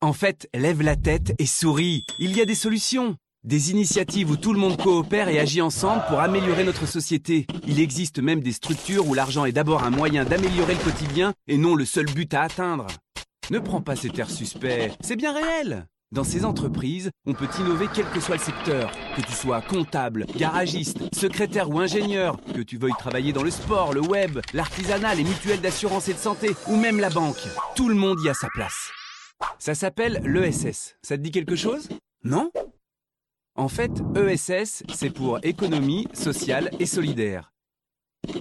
En 0.00 0.12
fait, 0.12 0.48
lève 0.54 0.80
la 0.80 0.94
tête 0.94 1.34
et 1.40 1.46
souris. 1.46 2.04
Il 2.20 2.36
y 2.36 2.40
a 2.40 2.44
des 2.44 2.54
solutions. 2.54 3.16
Des 3.44 3.70
initiatives 3.70 4.30
où 4.30 4.38
tout 4.38 4.54
le 4.54 4.58
monde 4.58 4.80
coopère 4.80 5.28
et 5.28 5.38
agit 5.38 5.60
ensemble 5.60 6.02
pour 6.08 6.18
améliorer 6.20 6.64
notre 6.64 6.86
société. 6.86 7.46
Il 7.66 7.78
existe 7.78 8.18
même 8.18 8.40
des 8.40 8.52
structures 8.52 9.06
où 9.06 9.12
l'argent 9.12 9.44
est 9.44 9.52
d'abord 9.52 9.84
un 9.84 9.90
moyen 9.90 10.24
d'améliorer 10.24 10.72
le 10.72 10.82
quotidien 10.82 11.34
et 11.46 11.58
non 11.58 11.74
le 11.74 11.84
seul 11.84 12.06
but 12.06 12.32
à 12.32 12.40
atteindre. 12.40 12.86
Ne 13.50 13.58
prends 13.58 13.82
pas 13.82 13.96
cet 13.96 14.18
air 14.18 14.30
suspect, 14.30 14.92
c'est 15.02 15.16
bien 15.16 15.34
réel. 15.34 15.84
Dans 16.10 16.24
ces 16.24 16.46
entreprises, 16.46 17.10
on 17.26 17.34
peut 17.34 17.48
innover 17.58 17.86
quel 17.92 18.06
que 18.06 18.20
soit 18.20 18.36
le 18.36 18.40
secteur. 18.40 18.90
Que 19.14 19.20
tu 19.20 19.32
sois 19.32 19.60
comptable, 19.60 20.24
garagiste, 20.38 21.00
secrétaire 21.14 21.68
ou 21.68 21.80
ingénieur, 21.80 22.38
que 22.54 22.62
tu 22.62 22.78
veuilles 22.78 22.92
travailler 22.98 23.34
dans 23.34 23.42
le 23.42 23.50
sport, 23.50 23.92
le 23.92 24.00
web, 24.00 24.40
l'artisanat, 24.54 25.16
les 25.16 25.24
mutuelles 25.24 25.60
d'assurance 25.60 26.08
et 26.08 26.14
de 26.14 26.18
santé, 26.18 26.56
ou 26.68 26.76
même 26.76 26.98
la 26.98 27.10
banque. 27.10 27.44
Tout 27.76 27.90
le 27.90 27.94
monde 27.94 28.20
y 28.24 28.30
a 28.30 28.34
sa 28.34 28.48
place. 28.54 28.90
Ça 29.58 29.74
s'appelle 29.74 30.22
l'ESS. 30.24 30.96
Ça 31.02 31.18
te 31.18 31.22
dit 31.22 31.30
quelque 31.30 31.56
chose? 31.56 31.90
Non? 32.22 32.50
En 33.56 33.68
fait, 33.68 33.92
ESS, 34.16 34.82
c'est 34.92 35.10
pour 35.10 35.38
économie 35.44 36.08
sociale 36.12 36.70
et 36.80 36.86
solidaire. 36.86 37.52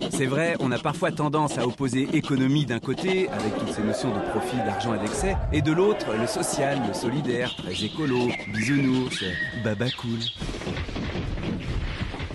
C'est 0.10 0.26
vrai, 0.26 0.56
on 0.60 0.72
a 0.72 0.80
parfois 0.80 1.12
tendance 1.12 1.60
à 1.60 1.68
opposer 1.68 2.08
économie 2.14 2.66
d'un 2.66 2.80
côté, 2.80 3.30
avec 3.30 3.56
toutes 3.60 3.74
ces 3.74 3.84
notions 3.84 4.12
de 4.12 4.20
profit, 4.32 4.58
d'argent 4.58 4.96
et 4.96 5.00
d'excès, 5.00 5.36
et 5.52 5.62
de 5.62 5.72
l'autre, 5.72 6.16
le 6.16 6.26
social, 6.26 6.82
le 6.88 6.96
solidaire, 6.96 7.56
très 7.56 7.84
écolo, 7.84 8.30
bisounours, 8.48 9.24
baba 9.64 9.86
cool. 10.02 10.20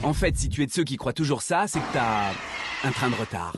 En 0.05 0.13
fait, 0.13 0.37
si 0.37 0.49
tu 0.49 0.63
es 0.63 0.67
de 0.67 0.71
ceux 0.71 0.85
qui 0.85 0.97
croient 0.97 1.13
toujours 1.13 1.43
ça, 1.43 1.67
c'est 1.67 1.81
que 1.81 1.93
t'as 1.93 2.31
un 2.85 2.93
train 2.93 3.11
de 3.11 3.15
retard. 3.15 3.57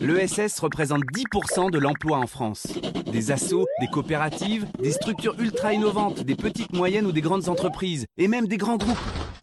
L'ESS 0.00 0.60
représente 0.60 1.04
10% 1.04 1.70
de 1.70 1.78
l'emploi 1.78 2.18
en 2.18 2.26
France. 2.26 2.66
Des 3.10 3.30
assos, 3.30 3.66
des 3.80 3.88
coopératives, 3.88 4.66
des 4.80 4.92
structures 4.92 5.34
ultra 5.38 5.72
innovantes, 5.72 6.22
des 6.22 6.36
petites, 6.36 6.72
moyennes 6.72 7.06
ou 7.06 7.12
des 7.12 7.20
grandes 7.20 7.48
entreprises, 7.48 8.06
et 8.16 8.28
même 8.28 8.46
des 8.46 8.56
grands 8.56 8.76
groupes. 8.76 8.96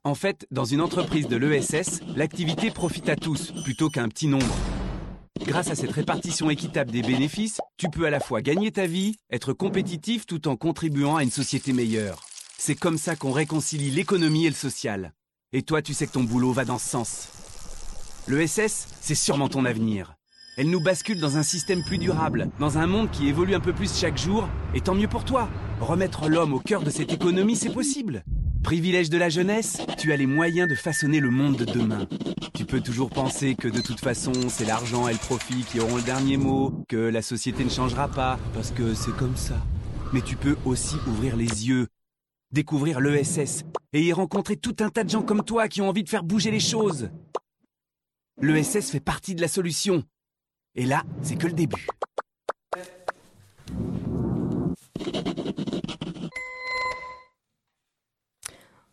En 0.03 0.15
fait, 0.15 0.47
dans 0.51 0.65
une 0.65 0.81
entreprise 0.81 1.27
de 1.27 1.35
l'ESS, 1.35 2.01
l'activité 2.15 2.71
profite 2.71 3.09
à 3.09 3.15
tous, 3.15 3.51
plutôt 3.63 3.89
qu'à 3.89 4.03
un 4.03 4.09
petit 4.09 4.27
nombre. 4.27 4.55
Grâce 5.45 5.69
à 5.69 5.75
cette 5.75 5.91
répartition 5.91 6.49
équitable 6.49 6.91
des 6.91 7.01
bénéfices, 7.01 7.59
tu 7.77 7.89
peux 7.89 8.05
à 8.05 8.09
la 8.09 8.19
fois 8.19 8.41
gagner 8.41 8.71
ta 8.71 8.87
vie, 8.87 9.15
être 9.31 9.53
compétitif 9.53 10.25
tout 10.25 10.47
en 10.47 10.55
contribuant 10.55 11.15
à 11.15 11.23
une 11.23 11.31
société 11.31 11.73
meilleure. 11.73 12.21
C'est 12.57 12.75
comme 12.75 12.97
ça 12.97 13.15
qu'on 13.15 13.31
réconcilie 13.31 13.91
l'économie 13.91 14.45
et 14.45 14.49
le 14.49 14.55
social. 14.55 15.13
Et 15.53 15.63
toi, 15.63 15.81
tu 15.81 15.93
sais 15.93 16.07
que 16.07 16.11
ton 16.11 16.23
boulot 16.23 16.51
va 16.51 16.65
dans 16.65 16.77
ce 16.77 16.89
sens. 16.89 17.29
L'ESS, 18.29 18.87
c'est 19.01 19.15
sûrement 19.15 19.49
ton 19.49 19.65
avenir. 19.65 20.13
Elle 20.55 20.69
nous 20.69 20.79
bascule 20.79 21.19
dans 21.19 21.37
un 21.37 21.41
système 21.41 21.83
plus 21.83 21.97
durable, 21.97 22.51
dans 22.59 22.77
un 22.77 22.85
monde 22.85 23.09
qui 23.09 23.27
évolue 23.27 23.55
un 23.55 23.59
peu 23.59 23.73
plus 23.73 23.99
chaque 23.99 24.19
jour, 24.19 24.47
et 24.75 24.81
tant 24.81 24.93
mieux 24.93 25.07
pour 25.07 25.25
toi. 25.25 25.49
Remettre 25.81 26.29
l'homme 26.29 26.53
au 26.53 26.59
cœur 26.59 26.83
de 26.83 26.91
cette 26.91 27.11
économie, 27.11 27.55
c'est 27.55 27.73
possible. 27.73 28.23
Privilège 28.61 29.09
de 29.09 29.17
la 29.17 29.29
jeunesse, 29.29 29.77
tu 29.97 30.13
as 30.13 30.15
les 30.15 30.27
moyens 30.27 30.69
de 30.69 30.75
façonner 30.75 31.19
le 31.19 31.31
monde 31.31 31.55
de 31.55 31.65
demain. 31.65 32.07
Tu 32.53 32.65
peux 32.65 32.81
toujours 32.81 33.09
penser 33.09 33.55
que 33.55 33.67
de 33.67 33.81
toute 33.81 33.99
façon, 33.99 34.33
c'est 34.47 34.65
l'argent 34.65 35.07
et 35.07 35.13
le 35.13 35.17
profit 35.17 35.63
qui 35.63 35.79
auront 35.79 35.95
le 35.95 36.03
dernier 36.03 36.37
mot, 36.37 36.83
que 36.87 36.97
la 36.97 37.23
société 37.23 37.63
ne 37.63 37.69
changera 37.69 38.09
pas, 38.09 38.37
parce 38.53 38.69
que 38.69 38.93
c'est 38.93 39.15
comme 39.17 39.37
ça. 39.37 39.55
Mais 40.13 40.21
tu 40.21 40.35
peux 40.35 40.55
aussi 40.65 40.97
ouvrir 41.07 41.35
les 41.35 41.67
yeux, 41.67 41.87
découvrir 42.51 42.99
l'ESS, 42.99 43.63
et 43.93 44.03
y 44.03 44.13
rencontrer 44.13 44.55
tout 44.55 44.75
un 44.81 44.89
tas 44.89 45.03
de 45.03 45.09
gens 45.09 45.23
comme 45.23 45.43
toi 45.43 45.67
qui 45.67 45.81
ont 45.81 45.89
envie 45.89 46.03
de 46.03 46.09
faire 46.09 46.23
bouger 46.23 46.51
les 46.51 46.59
choses. 46.59 47.09
L'ESS 48.41 48.91
fait 48.91 49.01
partie 49.01 49.35
de 49.35 49.41
la 49.41 49.49
solution. 49.49 50.03
Et 50.75 50.85
là, 50.85 51.03
c'est 51.21 51.35
que 51.35 51.47
le 51.47 51.53
début. 51.53 51.87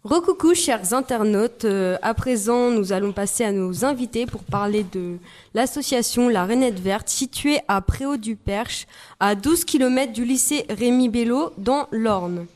Recoucou 0.02 0.54
chers 0.54 0.94
internautes, 0.94 1.64
Euh, 1.64 1.96
à 2.02 2.14
présent 2.14 2.70
nous 2.70 2.92
allons 2.92 3.12
passer 3.12 3.44
à 3.44 3.52
nos 3.52 3.84
invités 3.84 4.26
pour 4.26 4.42
parler 4.42 4.84
de 4.84 5.18
l'association 5.54 6.28
La 6.28 6.44
Rainette 6.44 6.78
Verte 6.78 7.08
située 7.08 7.58
à 7.68 7.80
Préau 7.80 8.16
du 8.16 8.36
Perche, 8.36 8.86
à 9.20 9.34
12 9.34 9.64
km 9.64 10.12
du 10.12 10.24
lycée 10.24 10.64
Rémi 10.68 11.08
Bello 11.08 11.52
dans 11.58 11.88
l'Orne. 11.90 12.46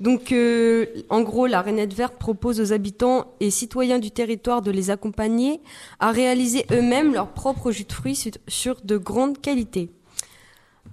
Donc 0.00 0.30
euh, 0.32 0.86
en 1.10 1.22
gros 1.22 1.46
la 1.46 1.60
Rainette 1.60 1.92
Verte 1.92 2.14
propose 2.18 2.60
aux 2.60 2.72
habitants 2.72 3.32
et 3.40 3.50
citoyens 3.50 3.98
du 3.98 4.10
territoire 4.12 4.62
de 4.62 4.70
les 4.70 4.90
accompagner 4.90 5.60
à 5.98 6.12
réaliser 6.12 6.66
eux-mêmes 6.70 7.14
leur 7.14 7.28
propre 7.28 7.72
jus 7.72 7.84
de 7.84 7.92
fruits 7.92 8.30
sur, 8.46 8.76
de 8.84 8.96
grandes 8.96 9.40
qualités. 9.40 9.90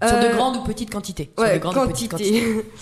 Sur 0.03 0.19
de 0.19 0.25
Euh, 0.25 0.35
grandes 0.35 0.57
ou 0.57 0.63
petites 0.63 0.89
quantités. 0.91 1.29
Sur 1.37 1.45
Ouais, 1.45 1.53
de 1.55 1.59
grandes 1.59 1.77
ou 1.77 1.87
petites 1.91 2.11
quantité. 2.11 2.41
quantités. 2.41 2.65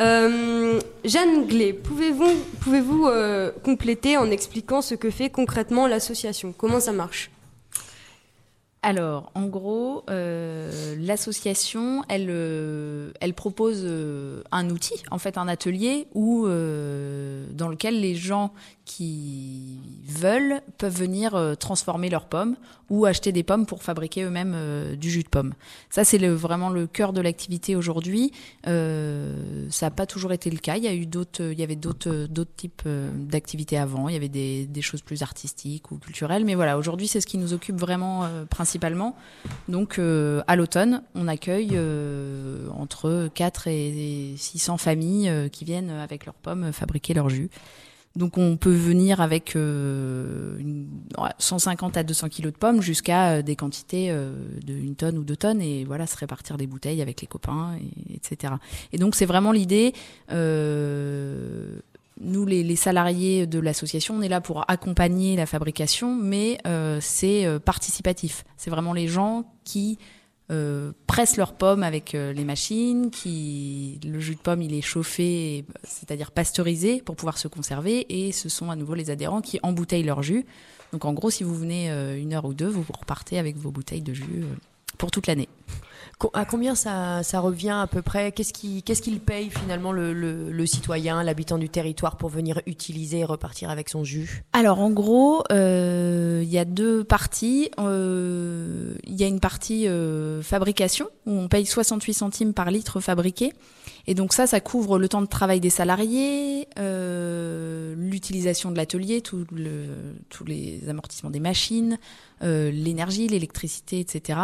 Euh, 0.00 0.78
Jeanne 1.04 1.46
Glé, 1.48 1.72
pouvez-vous 1.72 2.30
pouvez-vous 2.60 3.06
euh, 3.08 3.50
compléter 3.64 4.16
en 4.16 4.30
expliquant 4.30 4.80
ce 4.80 4.94
que 4.94 5.10
fait 5.10 5.28
concrètement 5.28 5.88
l'association? 5.88 6.54
Comment 6.56 6.78
ça 6.78 6.92
marche? 6.92 7.32
Alors, 8.82 9.32
en 9.34 9.46
gros, 9.46 10.04
euh, 10.08 10.94
l'association, 11.00 12.04
elle, 12.08 12.28
euh, 12.30 13.10
elle 13.20 13.34
propose 13.34 13.82
euh, 13.84 14.44
un 14.52 14.70
outil, 14.70 15.02
en 15.10 15.18
fait, 15.18 15.36
un 15.36 15.48
atelier 15.48 16.06
où, 16.14 16.46
dans 16.46 17.68
lequel 17.68 18.00
les 18.00 18.14
gens 18.14 18.52
qui 18.88 19.80
veulent 20.06 20.62
peuvent 20.78 20.96
venir 20.96 21.34
euh, 21.34 21.54
transformer 21.54 22.08
leurs 22.08 22.24
pommes 22.24 22.56
ou 22.88 23.04
acheter 23.04 23.32
des 23.32 23.42
pommes 23.42 23.66
pour 23.66 23.82
fabriquer 23.82 24.22
eux-mêmes 24.22 24.54
euh, 24.56 24.96
du 24.96 25.10
jus 25.10 25.22
de 25.22 25.28
pomme. 25.28 25.52
Ça, 25.90 26.04
c'est 26.04 26.18
vraiment 26.26 26.70
le 26.70 26.86
cœur 26.86 27.12
de 27.12 27.20
l'activité 27.20 27.76
aujourd'hui. 27.76 28.32
Euh, 28.66 29.66
ça 29.68 29.86
n'a 29.86 29.90
pas 29.90 30.06
toujours 30.06 30.32
été 30.32 30.50
le 30.50 30.56
cas. 30.56 30.78
Il 30.78 30.84
y 30.84 30.88
a 30.88 30.94
eu 30.94 31.04
d'autres, 31.04 31.42
il 31.42 31.60
y 31.60 31.62
avait 31.62 31.76
d'autres, 31.76 32.26
types 32.56 32.88
d'activités 32.88 33.76
avant. 33.76 34.08
Il 34.08 34.14
y 34.14 34.16
avait 34.16 34.28
des, 34.28 34.80
choses 34.80 35.02
plus 35.02 35.22
artistiques 35.22 35.92
ou 35.92 35.98
culturelles. 35.98 36.46
Mais 36.46 36.54
voilà, 36.54 36.78
aujourd'hui, 36.78 37.08
c'est 37.08 37.20
ce 37.20 37.26
qui 37.26 37.36
nous 37.36 37.52
occupe 37.52 37.76
vraiment 37.76 38.26
principalement. 38.48 39.16
Donc, 39.68 39.98
à 39.98 40.56
l'automne, 40.56 41.02
on 41.14 41.28
accueille 41.28 41.78
entre 42.70 43.28
4 43.34 43.66
et 43.66 44.34
600 44.36 44.78
familles 44.78 45.50
qui 45.52 45.64
viennent 45.64 45.90
avec 45.90 46.24
leurs 46.24 46.34
pommes 46.34 46.72
fabriquer 46.72 47.12
leur 47.12 47.28
jus. 47.28 47.50
Donc 48.18 48.36
on 48.36 48.56
peut 48.56 48.74
venir 48.74 49.20
avec 49.20 49.54
euh, 49.56 50.58
une- 50.58 50.88
ouais, 51.16 51.30
150 51.38 51.96
à 51.96 52.02
200 52.02 52.28
kilos 52.28 52.52
de 52.52 52.58
pommes 52.58 52.82
jusqu'à 52.82 53.30
euh, 53.30 53.42
des 53.42 53.54
quantités 53.56 54.08
euh, 54.10 54.32
de 54.66 54.74
une 54.74 54.96
tonne 54.96 55.16
ou 55.18 55.24
deux 55.24 55.36
tonnes 55.36 55.62
et 55.62 55.84
voilà 55.84 56.06
se 56.06 56.16
répartir 56.16 56.56
des 56.58 56.66
bouteilles 56.66 57.00
avec 57.00 57.20
les 57.20 57.26
copains 57.28 57.78
et, 57.80 58.14
etc. 58.16 58.54
Et 58.92 58.98
donc 58.98 59.14
c'est 59.14 59.24
vraiment 59.24 59.52
l'idée. 59.52 59.94
euh, 60.32 61.78
nous 62.20 62.44
les, 62.44 62.74
salariés 62.74 63.46
de 63.46 63.60
l'association, 63.60 64.16
on 64.16 64.22
est 64.22 64.28
là 64.28 64.40
pour 64.40 64.64
accompagner 64.68 65.36
la 65.36 65.46
fabrication, 65.46 66.16
mais 66.16 66.58
euh, 66.66 66.98
c'est 67.00 67.46
euh, 67.46 67.60
participatif. 67.60 68.44
C'est 68.56 68.70
vraiment 68.70 68.92
les 68.92 69.06
gens 69.06 69.44
qui 69.62 69.98
euh, 70.50 70.92
pressent 71.06 71.36
leurs 71.36 71.52
pommes 71.52 71.82
avec 71.82 72.14
euh, 72.14 72.32
les 72.32 72.44
machines, 72.44 73.10
qui 73.10 74.00
le 74.04 74.18
jus 74.18 74.34
de 74.34 74.40
pomme 74.40 74.62
il 74.62 74.72
est 74.72 74.80
chauffé, 74.80 75.66
c'est-à-dire 75.84 76.30
pasteurisé 76.30 77.02
pour 77.02 77.16
pouvoir 77.16 77.36
se 77.36 77.48
conserver, 77.48 78.06
et 78.08 78.32
ce 78.32 78.48
sont 78.48 78.70
à 78.70 78.76
nouveau 78.76 78.94
les 78.94 79.10
adhérents 79.10 79.42
qui 79.42 79.60
embouteillent 79.62 80.04
leur 80.04 80.22
jus. 80.22 80.46
Donc 80.92 81.04
en 81.04 81.12
gros, 81.12 81.30
si 81.30 81.44
vous 81.44 81.54
venez 81.54 81.90
euh, 81.90 82.18
une 82.18 82.32
heure 82.32 82.46
ou 82.46 82.54
deux, 82.54 82.68
vous 82.68 82.84
repartez 82.98 83.38
avec 83.38 83.56
vos 83.56 83.70
bouteilles 83.70 84.00
de 84.00 84.14
jus 84.14 84.44
pour 84.96 85.10
toute 85.10 85.26
l'année. 85.26 85.48
À 86.34 86.44
combien 86.44 86.74
ça, 86.74 87.22
revient 87.40 87.70
à 87.82 87.86
peu 87.86 88.02
près? 88.02 88.32
Qu'est-ce 88.32 88.52
qui- 88.52 88.82
qu'est-ce 88.82 89.02
qu'il 89.02 89.20
paye 89.20 89.50
finalement 89.50 89.92
le, 89.92 90.66
citoyen, 90.66 91.22
l'habitant 91.22 91.58
du 91.58 91.68
territoire 91.68 92.16
pour 92.16 92.28
venir 92.28 92.60
utiliser 92.66 93.20
et 93.20 93.24
repartir 93.24 93.70
avec 93.70 93.88
son 93.88 94.04
jus? 94.04 94.42
Alors 94.52 94.80
en 94.80 94.90
gros, 94.90 95.44
euh, 95.52 96.40
il 96.42 96.48
y 96.50 96.58
a 96.58 96.64
deux 96.64 97.04
parties. 97.04 97.70
Euh, 97.78 98.94
Il 99.04 99.14
y 99.20 99.24
a 99.24 99.26
une 99.26 99.40
partie 99.40 99.88
euh, 99.88 100.42
fabrication 100.42 101.06
où 101.26 101.32
on 101.32 101.48
paye 101.48 101.66
68 101.66 102.12
centimes 102.14 102.52
par 102.54 102.70
litre 102.70 103.00
fabriqué. 103.00 103.52
Et 104.06 104.14
donc 104.14 104.32
ça, 104.32 104.46
ça 104.46 104.60
couvre 104.60 104.98
le 104.98 105.08
temps 105.08 105.20
de 105.22 105.26
travail 105.26 105.60
des 105.60 105.70
salariés, 105.70 106.66
l'utilisation 107.96 108.70
de 108.70 108.76
l'atelier, 108.76 109.20
tous 109.20 109.44
les 110.46 110.88
amortissements 110.88 111.30
des 111.30 111.40
machines, 111.40 111.98
l'énergie, 112.42 113.28
l'électricité, 113.28 114.00
etc. 114.00 114.38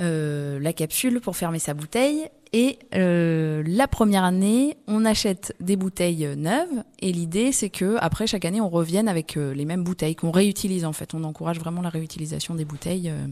Euh, 0.00 0.58
la 0.60 0.72
capsule 0.72 1.20
pour 1.20 1.36
fermer 1.36 1.58
sa 1.58 1.74
bouteille. 1.74 2.28
Et 2.52 2.78
euh, 2.94 3.62
la 3.66 3.88
première 3.88 4.24
année, 4.24 4.76
on 4.86 5.04
achète 5.04 5.54
des 5.60 5.76
bouteilles 5.76 6.28
neuves. 6.36 6.84
Et 7.00 7.12
l'idée, 7.12 7.52
c'est 7.52 7.70
que 7.70 7.96
après 8.00 8.26
chaque 8.26 8.44
année, 8.44 8.60
on 8.60 8.68
revienne 8.68 9.08
avec 9.08 9.36
euh, 9.36 9.54
les 9.54 9.64
mêmes 9.64 9.84
bouteilles 9.84 10.14
qu'on 10.14 10.30
réutilise. 10.30 10.84
En 10.84 10.92
fait, 10.92 11.14
on 11.14 11.24
encourage 11.24 11.58
vraiment 11.58 11.82
la 11.82 11.88
réutilisation 11.88 12.54
des 12.54 12.64
bouteilles. 12.64 13.10
euh, 13.10 13.26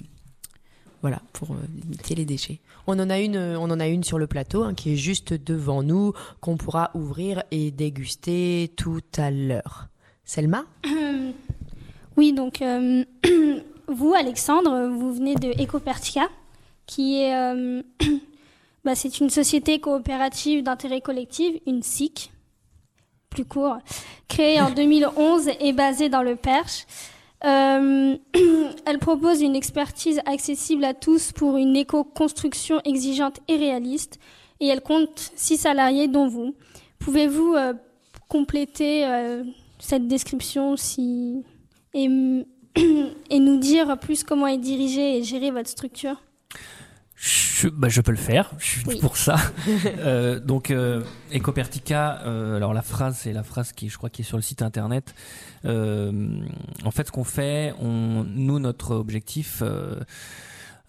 voilà, 1.03 1.21
pour 1.35 1.51
euh, 1.51 1.57
limiter 1.83 2.15
les 2.15 2.25
déchets. 2.25 2.61
On 2.87 2.99
en 2.99 3.11
a 3.11 3.21
une, 3.21 3.37
on 3.37 3.71
en 3.71 3.79
a 3.79 3.87
une 3.87 4.05
sur 4.05 4.19
le 4.19 4.27
plateau 4.27 4.63
hein, 4.63 4.73
qui 4.73 4.95
est 4.95 4.97
juste 4.97 5.35
devant 5.35 5.83
nous, 5.83 6.15
qu'on 6.41 6.57
pourra 6.57 6.91
ouvrir 6.95 7.43
et 7.51 7.71
déguster 7.71 8.73
tout 8.75 9.03
à 9.19 9.31
l'heure. 9.31 9.89
Selma? 10.25 10.65
Oui, 12.17 12.33
donc 12.33 12.63
euh, 12.63 13.05
vous, 13.89 14.15
Alexandre, 14.15 14.89
vous 14.89 15.13
venez 15.13 15.35
de 15.35 15.51
Ecopertica, 15.63 16.29
qui 16.87 17.21
est, 17.21 17.35
euh, 17.35 17.83
bah, 18.85 18.95
c'est 18.95 19.21
une 19.21 19.31
société 19.31 19.81
coopérative 19.81 20.63
d'intérêt 20.63 21.01
collectif, 21.01 21.57
une 21.67 21.83
SIC, 21.83 22.33
plus 23.31 23.45
court, 23.45 23.79
créée 24.29 24.61
en 24.61 24.71
2011 24.75 25.51
et 25.61 25.73
basée 25.73 26.09
dans 26.09 26.23
le 26.23 26.37
Perche. 26.37 26.87
Euh, 27.45 28.17
elle 28.87 28.99
propose 28.99 29.43
une 29.43 29.55
expertise 29.55 30.21
accessible 30.25 30.85
à 30.85 30.95
tous 30.95 31.33
pour 31.33 31.57
une 31.57 31.77
éco-construction 31.77 32.81
exigeante 32.85 33.41
et 33.49 33.57
réaliste, 33.57 34.19
et 34.61 34.69
elle 34.69 34.81
compte 34.81 35.33
six 35.35 35.59
salariés, 35.59 36.09
dont 36.09 36.29
vous. 36.29 36.55
Pouvez-vous 37.01 37.55
euh, 37.55 37.75
compléter 38.29 39.05
euh, 39.05 39.45
cette 39.79 40.09
description 40.09 40.77
si 40.77 41.45
et, 41.93 42.07
et 43.31 43.39
nous 43.39 43.59
dire 43.59 43.99
plus 43.99 44.25
comment 44.25 44.47
est 44.47 44.59
dirigée 44.59 45.19
et 45.19 45.23
gérée 45.23 45.51
votre 45.51 45.69
structure? 45.69 46.17
Je, 47.65 47.69
bah, 47.71 47.89
je 47.89 48.03
peux 48.03 48.11
le 48.11 48.19
faire, 48.19 48.51
je 48.59 48.65
suis 48.67 48.83
Oui. 48.87 48.99
pour 49.01 49.17
ça. 49.17 49.37
Euh, 49.99 50.39
donc, 50.39 50.71
euh, 50.71 51.03
Ecopertica, 51.35 52.21
euh, 52.27 52.57
alors 52.57 52.75
la 52.75 52.83
phrase, 52.83 53.19
c'est 53.23 53.33
la 53.33 53.43
phrase 53.43 53.73
qui, 53.73 53.89
je 53.89 53.97
crois, 53.97 54.11
qui 54.11 54.21
est 54.23 54.25
sur 54.25 54.37
le 54.37 54.43
site 54.43 54.61
internet. 54.61 55.15
Euh, 55.65 56.29
en 56.85 56.91
fait, 56.91 57.07
ce 57.07 57.13
qu'on 57.13 57.25
fait, 57.25 57.73
on, 57.81 58.25
nous, 58.25 58.59
notre 58.59 58.95
objectif, 58.95 59.63
euh, 59.63 59.97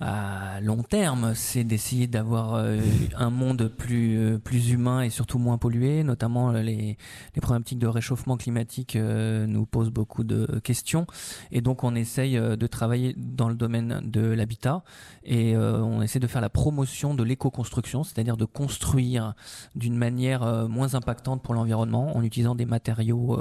à 0.02 0.60
long 0.60 0.84
terme, 0.84 1.34
c'est 1.36 1.64
d'essayer 1.64 2.08
d'avoir 2.08 2.56
euh, 2.56 2.82
un 3.16 3.30
monde 3.30 3.70
plus 3.70 4.18
euh, 4.18 4.38
plus 4.38 4.72
humain 4.72 5.02
et 5.02 5.10
surtout 5.10 5.40
moins 5.40 5.58
pollué. 5.58 6.04
Notamment 6.04 6.52
les, 6.52 6.98
les 7.34 7.42
problématiques 7.42 7.80
de 7.80 7.88
réchauffement 7.88 8.36
climatique 8.36 8.98
euh, 8.98 9.48
nous 9.48 9.66
posent 9.66 9.92
beaucoup 9.92 10.26
de 10.26 10.60
questions 10.64 11.08
et 11.52 11.62
donc 11.62 11.86
on 11.86 11.96
essaye 11.96 12.36
de 12.36 12.68
travailler 12.68 13.14
dans 13.18 13.48
le 13.48 13.56
domaine 13.56 14.02
de 14.04 14.22
l'habitat 14.22 14.84
et 15.24 15.56
on 15.58 16.02
essaie 16.02 16.20
de 16.20 16.28
faire 16.28 16.42
la 16.42 16.50
promotion 16.50 17.14
de 17.14 17.24
l'éco-construction, 17.24 18.04
c'est-à-dire 18.04 18.38
de 18.38 18.46
construire 18.46 19.34
d'une 19.76 19.96
manière 19.96 20.68
moins 20.68 20.94
impactante 20.94 21.42
pour 21.42 21.54
l'environnement 21.54 22.16
en 22.16 22.24
utilisant 22.24 22.56
des 22.56 22.66
matériaux 22.66 23.40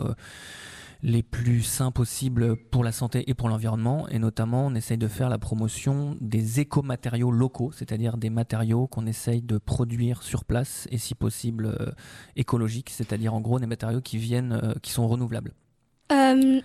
les 1.04 1.22
plus 1.22 1.62
sains 1.62 1.90
possibles 1.90 2.56
pour 2.56 2.82
la 2.82 2.90
santé 2.90 3.24
et 3.28 3.34
pour 3.34 3.50
l'environnement. 3.50 4.08
Et 4.08 4.18
notamment, 4.18 4.66
on 4.66 4.74
essaye 4.74 4.96
de 4.96 5.06
faire 5.06 5.28
la 5.28 5.36
promotion 5.36 6.16
des 6.20 6.60
écomatériaux 6.60 7.30
locaux, 7.30 7.70
c'est-à-dire 7.72 8.16
des 8.16 8.30
matériaux 8.30 8.86
qu'on 8.86 9.06
essaye 9.06 9.42
de 9.42 9.58
produire 9.58 10.22
sur 10.22 10.46
place 10.46 10.88
et 10.90 10.96
si 10.96 11.14
possible 11.14 11.66
euh, 11.66 11.92
écologiques, 12.36 12.88
c'est-à-dire 12.88 13.34
en 13.34 13.42
gros 13.42 13.60
des 13.60 13.66
matériaux 13.66 14.00
qui 14.00 14.16
viennent, 14.16 14.58
euh, 14.64 14.72
qui 14.82 14.92
sont 14.92 15.06
renouvelables. 15.06 15.52
Euh, 16.10 16.60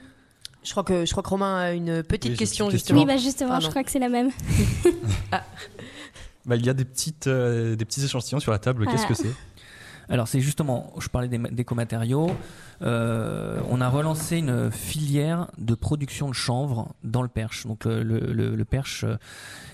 je 0.63 0.71
crois 0.71 0.85
que 0.85 1.05
je 1.05 1.11
crois 1.11 1.23
que 1.23 1.29
Romain 1.29 1.57
a 1.57 1.71
une 1.73 2.01
petite 2.01 2.37
question, 2.37 2.69
justement. 2.69 3.01
Oui, 3.01 3.05
bah 3.05 3.17
justement, 3.17 3.59
je 3.59 3.67
crois 3.67 3.83
que 3.83 3.91
c'est 3.91 3.99
la 3.99 4.09
même. 4.09 4.31
Ah. 5.31 5.43
Bah, 6.45 6.55
il 6.55 6.65
y 6.65 6.69
a 6.69 6.73
des 6.73 6.85
petites 6.85 7.27
des 7.27 7.85
petits 7.85 8.03
échantillons 8.03 8.39
sur 8.39 8.51
la 8.51 8.57
table. 8.57 8.87
Qu'est-ce 8.87 9.05
que 9.05 9.13
c'est? 9.13 9.35
Alors 10.09 10.27
c'est 10.27 10.39
justement, 10.39 10.91
je 10.97 11.07
parlais 11.07 11.27
d'écomatériaux, 11.27 12.31
euh, 12.81 13.59
on 13.69 13.81
a 13.81 13.89
relancé 13.89 14.37
une 14.37 14.71
filière 14.71 15.47
de 15.57 15.75
production 15.75 16.29
de 16.29 16.33
chanvre 16.33 16.93
dans 17.03 17.21
le 17.21 17.27
Perche. 17.27 17.65
Donc 17.65 17.85
le, 17.85 18.01
le, 18.03 18.55
le 18.55 18.65
Perche 18.65 19.05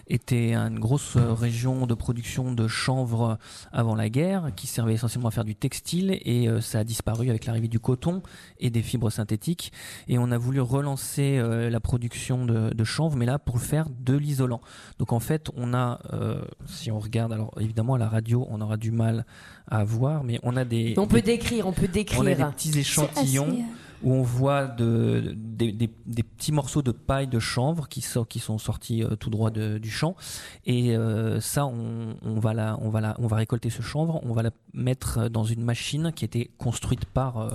était 0.08 0.54
une 0.54 0.80
grosse 0.80 1.18
région 1.18 1.88
de 1.88 1.94
production 1.94 2.54
de 2.54 2.68
chanvre 2.68 3.38
avant 3.72 3.96
la 3.96 4.10
guerre, 4.10 4.52
qui 4.56 4.68
servait 4.68 4.94
essentiellement 4.94 5.30
à 5.30 5.32
faire 5.32 5.46
du 5.46 5.56
textile, 5.56 6.20
et 6.22 6.48
euh, 6.48 6.62
ça 6.62 6.80
a 6.80 6.84
disparu 6.84 7.30
avec 7.30 7.46
l'arrivée 7.46 7.68
du 7.68 7.80
coton 7.80 8.22
et 8.60 8.70
des 8.70 8.82
fibres 8.82 9.10
synthétiques. 9.10 9.72
Et 10.08 10.18
on 10.18 10.32
a 10.32 10.38
voulu 10.38 10.62
relancer 10.62 11.38
euh, 11.38 11.70
la 11.70 11.80
production 11.80 12.46
de, 12.46 12.74
de, 12.74 12.84
chanvre, 12.84 13.15
mais 13.15 13.26
là 13.26 13.39
pour 13.39 13.60
faire 13.60 13.88
de 13.89 14.15
l'isolant. 14.15 14.62
Donc 15.00 15.12
en 15.12 15.20
fait, 15.20 15.50
on 15.56 15.74
a, 15.74 16.00
euh, 16.13 16.41
si 16.68 16.91
on 16.91 17.00
regarde, 17.00 17.34
alors 17.34 17.52
évidemment 17.60 17.96
à 17.96 18.00
la 18.00 18.08
radio, 18.08 18.46
on 18.50 18.62
aura 18.62 18.78
du 18.78 18.91
mal 18.91 19.26
à 19.68 19.84
voir, 19.84 20.24
mais 20.24 20.39
on 20.44 20.56
a 20.56 20.65
des. 20.65 20.94
On 20.98 21.08
peut 21.08 21.22
décrire, 21.22 21.68
on 21.68 21.74
peut 21.74 21.88
décrire. 21.88 22.22
On 22.22 22.26
a 22.26 22.36
des 22.36 22.44
petits 22.44 22.78
échantillons 22.78 22.95
où 24.04 24.14
on 24.14 24.22
voit 24.22 24.68
de, 24.68 25.34
des, 25.36 25.72
des, 25.72 25.90
des, 26.06 26.24
petits 26.24 26.52
morceaux 26.52 26.82
de 26.82 26.92
paille 26.92 27.28
de 27.28 27.40
chanvre 27.40 27.88
qui, 27.88 28.02
sort, 28.02 28.28
qui 28.28 28.40
sont 28.40 28.58
sortis 28.58 29.04
euh, 29.04 29.16
tout 29.16 29.30
droit 29.30 29.50
de, 29.50 29.78
du 29.78 29.90
champ. 29.90 30.16
Et 30.66 30.96
euh, 30.96 31.40
ça, 31.40 31.66
on, 31.66 32.16
on, 32.22 32.40
va 32.40 32.54
la, 32.54 32.78
on, 32.82 32.90
va 32.90 33.02
la, 33.02 33.16
on 33.20 33.28
va 33.28 33.38
récolter 33.38 33.70
ce 33.70 33.82
chanvre, 33.82 34.20
on 34.24 34.34
va 34.34 34.44
la 34.44 34.52
mettre 34.74 35.30
dans 35.30 35.44
une 35.44 35.64
machine 35.64 36.12
qui 36.14 36.26
a 36.26 36.28
été 36.28 36.52
construite 36.58 37.06
par 37.06 37.38
euh, 37.38 37.50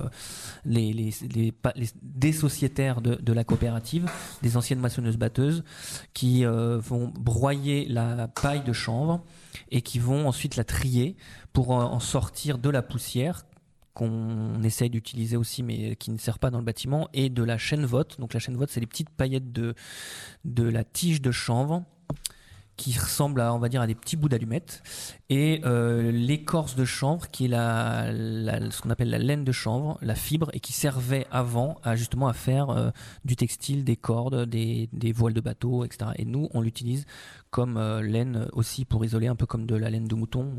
les, 0.64 0.92
les, 0.92 1.14
les, 1.32 1.54
les, 1.76 1.88
des 2.02 2.32
sociétaires 2.32 3.00
de, 3.00 3.14
de, 3.14 3.32
la 3.32 3.44
coopérative, 3.44 4.10
des 4.42 4.56
anciennes 4.56 4.80
maçonneuses-batteuses, 4.80 5.62
qui 6.14 6.44
vont 6.44 7.12
broyer 7.18 7.86
la 7.88 8.28
paille 8.28 8.62
de 8.64 8.72
chanvre 8.72 9.22
et 9.70 9.82
qui 9.82 9.98
vont 9.98 10.26
ensuite 10.26 10.56
la 10.56 10.64
trier 10.64 11.16
pour 11.52 11.70
en 11.70 12.00
sortir 12.00 12.58
de 12.58 12.70
la 12.70 12.82
poussière 12.82 13.44
qu'on 13.94 14.62
essaye 14.62 14.90
d'utiliser 14.90 15.36
aussi, 15.36 15.62
mais 15.62 15.96
qui 15.96 16.10
ne 16.10 16.18
sert 16.18 16.38
pas 16.38 16.50
dans 16.50 16.58
le 16.58 16.64
bâtiment, 16.64 17.08
et 17.12 17.28
de 17.28 17.42
la 17.42 17.58
chaîne 17.58 17.84
vote. 17.84 18.18
Donc 18.20 18.34
la 18.34 18.40
chaîne 18.40 18.56
vote, 18.56 18.70
c'est 18.70 18.80
les 18.80 18.86
petites 18.86 19.10
paillettes 19.10 19.52
de, 19.52 19.74
de 20.44 20.64
la 20.64 20.84
tige 20.84 21.20
de 21.20 21.30
chanvre 21.30 21.84
qui 22.80 22.98
ressemble 22.98 23.42
à, 23.42 23.52
on 23.52 23.58
va 23.58 23.68
dire, 23.68 23.82
à 23.82 23.86
des 23.86 23.94
petits 23.94 24.16
bouts 24.16 24.30
d'allumettes, 24.30 24.82
et 25.28 25.60
euh, 25.66 26.10
l'écorce 26.10 26.76
de 26.76 26.86
chanvre, 26.86 27.30
qui 27.30 27.44
est 27.44 27.48
la, 27.48 28.06
ce 28.70 28.80
qu'on 28.80 28.88
appelle 28.88 29.10
la 29.10 29.18
laine 29.18 29.44
de 29.44 29.52
chanvre, 29.52 29.98
la 30.00 30.14
fibre, 30.14 30.48
et 30.54 30.60
qui 30.60 30.72
servait 30.72 31.26
avant 31.30 31.78
à 31.82 31.94
justement 31.94 32.26
à 32.26 32.32
faire 32.32 32.70
euh, 32.70 32.90
du 33.26 33.36
textile, 33.36 33.84
des 33.84 33.96
cordes, 33.96 34.46
des, 34.48 34.88
des, 34.94 35.12
voiles 35.12 35.34
de 35.34 35.42
bateau, 35.42 35.84
etc. 35.84 36.12
Et 36.16 36.24
nous, 36.24 36.48
on 36.54 36.62
l'utilise 36.62 37.04
comme 37.50 37.76
euh, 37.76 38.00
laine 38.00 38.48
aussi 38.54 38.86
pour 38.86 39.04
isoler, 39.04 39.26
un 39.26 39.36
peu 39.36 39.44
comme 39.44 39.66
de 39.66 39.74
la 39.74 39.90
laine 39.90 40.08
de 40.08 40.14
mouton. 40.14 40.50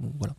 Voilà 0.00 0.34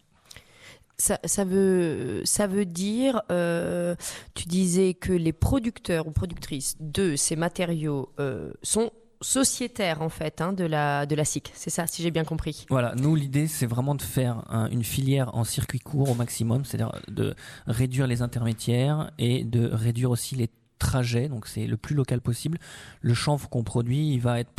ça, 1.02 1.44
veut, 1.44 2.22
ça 2.26 2.48
veut 2.48 2.66
dire, 2.66 3.22
euh, 3.32 3.96
tu 4.34 4.46
disais 4.46 4.94
que 4.94 5.12
les 5.12 5.34
producteurs 5.34 6.08
ou 6.08 6.12
productrices 6.12 6.76
de 6.80 7.16
ces 7.16 7.36
matériaux 7.36 8.10
euh, 8.20 8.52
sont 8.62 8.92
sociétaires 9.22 10.02
en 10.02 10.10
fait 10.10 10.42
hein, 10.42 10.52
de 10.52 10.64
la 10.64 11.06
de 11.06 11.16
la 11.16 11.26
SIC. 11.26 11.52
C'est 11.54 11.70
ça, 11.70 11.86
si 11.88 12.02
j'ai 12.02 12.12
bien 12.12 12.24
compris. 12.24 12.66
Voilà, 12.70 12.96
nous 12.96 13.16
l'idée 13.16 13.48
c'est 13.48 13.68
vraiment 13.68 13.94
de 13.94 14.02
faire 14.02 14.44
une 14.72 14.84
filière 14.84 15.36
en 15.36 15.44
circuit 15.44 15.80
court 15.80 16.10
au 16.10 16.16
maximum, 16.16 16.66
c'est-à-dire 16.66 16.92
de 17.08 17.36
réduire 17.68 18.08
les 18.08 18.22
intermédiaires 18.22 19.12
et 19.20 19.44
de 19.44 19.70
réduire 19.72 20.10
aussi 20.10 20.36
les 20.36 20.50
trajets. 20.80 21.30
Donc 21.30 21.48
c'est 21.48 21.68
le 21.68 21.78
plus 21.78 21.96
local 21.96 22.20
possible. 22.20 22.58
Le 23.02 23.14
chanvre 23.14 23.48
qu'on 23.48 23.64
produit, 23.64 24.12
il 24.12 24.20
va 24.20 24.40
être 24.40 24.52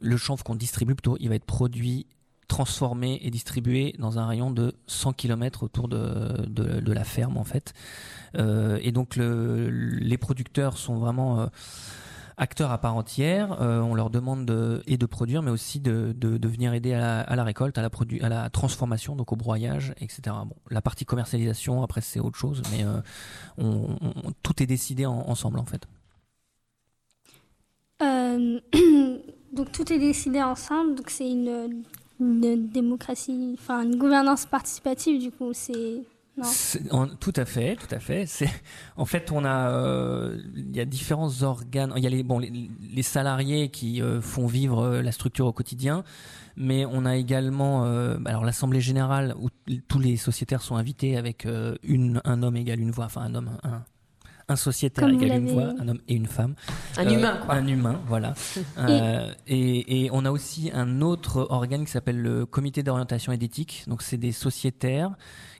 le 0.00 0.16
chanvre 0.16 0.42
qu'on 0.42 0.56
distribue 0.56 0.94
plutôt, 0.96 1.16
il 1.20 1.28
va 1.28 1.36
être 1.36 1.44
produit 1.44 2.06
transformé 2.52 3.18
et 3.22 3.30
distribué 3.30 3.94
dans 3.98 4.18
un 4.18 4.26
rayon 4.26 4.50
de 4.50 4.74
100 4.86 5.14
km 5.14 5.62
autour 5.62 5.88
de, 5.88 6.44
de, 6.46 6.92
la 6.92 7.02
ferme 7.02 7.38
en 7.38 7.44
fait. 7.44 7.72
Euh, 8.36 8.78
et 8.82 8.92
donc 8.92 9.16
le, 9.16 9.70
les 9.70 10.18
producteurs 10.18 10.76
sont 10.76 10.98
vraiment 10.98 11.40
euh, 11.40 11.46
acteurs 12.36 12.70
à 12.70 12.76
part 12.76 12.94
entière. 12.94 13.62
Euh, 13.62 13.80
on 13.80 13.94
leur 13.94 14.10
demande 14.10 14.44
de, 14.44 14.82
et 14.86 14.98
de 14.98 15.06
produire, 15.06 15.40
mais 15.40 15.50
aussi 15.50 15.80
de, 15.80 16.14
de, 16.14 16.46
venir 16.46 16.74
aider 16.74 16.92
à 16.92 17.34
la, 17.34 17.42
récolte, 17.42 17.78
à 17.78 17.80
la, 17.80 17.88
à 18.20 18.28
la 18.28 18.50
transformation, 18.50 19.16
donc 19.16 19.32
au 19.32 19.36
broyage, 19.36 19.94
etc. 20.02 20.20
Bon, 20.44 20.56
la 20.68 20.82
partie 20.82 21.06
commercialisation, 21.06 21.82
après 21.82 22.02
c'est 22.02 22.20
autre 22.20 22.36
chose, 22.36 22.60
mais 22.70 22.84
tout 24.42 24.62
est 24.62 24.66
décidé 24.66 25.06
ensemble 25.06 25.58
en 25.58 25.64
fait. 25.64 25.88
donc 29.52 29.72
tout 29.72 29.90
est 29.90 29.98
décidé 29.98 30.42
ensemble, 30.42 30.96
donc 30.96 31.08
c'est 31.08 31.30
une 31.30 31.84
une 32.22 32.68
démocratie, 32.68 33.56
enfin 33.58 33.82
une 33.82 33.96
gouvernance 33.96 34.46
participative 34.46 35.20
du 35.20 35.30
coup, 35.30 35.52
c'est 35.52 36.02
non 36.90 37.08
tout 37.20 37.32
à 37.36 37.44
fait, 37.44 37.76
tout 37.76 37.94
à 37.94 37.98
fait. 37.98 38.24
En 38.96 39.04
fait 39.04 39.30
on 39.30 39.44
a 39.44 39.70
euh, 39.70 40.40
il 40.56 40.74
y 40.74 40.80
a 40.80 40.84
différents 40.84 41.42
organes. 41.42 41.92
Il 41.96 42.02
y 42.02 42.06
a 42.06 42.10
les 42.10 42.22
bon 42.22 42.38
les, 42.38 43.02
salariés 43.02 43.68
qui 43.68 44.00
euh, 44.00 44.20
font 44.20 44.46
vivre 44.46 44.82
euh, 44.82 45.02
la 45.02 45.12
structure 45.12 45.46
au 45.46 45.52
quotidien, 45.52 46.04
mais 46.56 46.86
on 46.86 47.04
a 47.04 47.16
également 47.16 47.84
alors 48.24 48.44
l'assemblée 48.44 48.80
générale 48.80 49.34
où 49.38 49.48
tous 49.88 49.98
les 49.98 50.16
sociétaires 50.16 50.62
sont 50.62 50.76
invités 50.76 51.16
avec 51.16 51.46
une 51.82 52.20
un 52.24 52.42
homme 52.42 52.56
égale 52.56 52.80
une 52.80 52.90
voix, 52.90 53.06
enfin 53.06 53.22
un 53.22 53.34
homme 53.34 53.50
un, 53.62 53.82
un 54.48 54.56
sociétaire 54.56 55.08
égale 55.08 55.38
une 55.38 55.48
voix, 55.48 55.72
un 55.80 55.88
homme 55.88 56.00
et 56.08 56.14
une 56.14 56.26
femme. 56.26 56.54
Un 56.96 57.08
humain, 57.08 57.38
quoi. 57.44 57.54
Un 57.54 57.66
humain, 57.66 58.00
voilà. 58.06 58.34
Euh, 58.78 59.32
et, 59.46 60.04
et, 60.04 60.10
on 60.12 60.24
a 60.24 60.30
aussi 60.30 60.70
un 60.74 61.02
autre 61.02 61.46
organe 61.50 61.84
qui 61.84 61.90
s'appelle 61.90 62.20
le 62.20 62.46
comité 62.46 62.82
d'orientation 62.82 63.32
et 63.32 63.36
d'éthique. 63.36 63.84
Donc, 63.86 64.02
c'est 64.02 64.16
des 64.16 64.32
sociétaires 64.32 65.12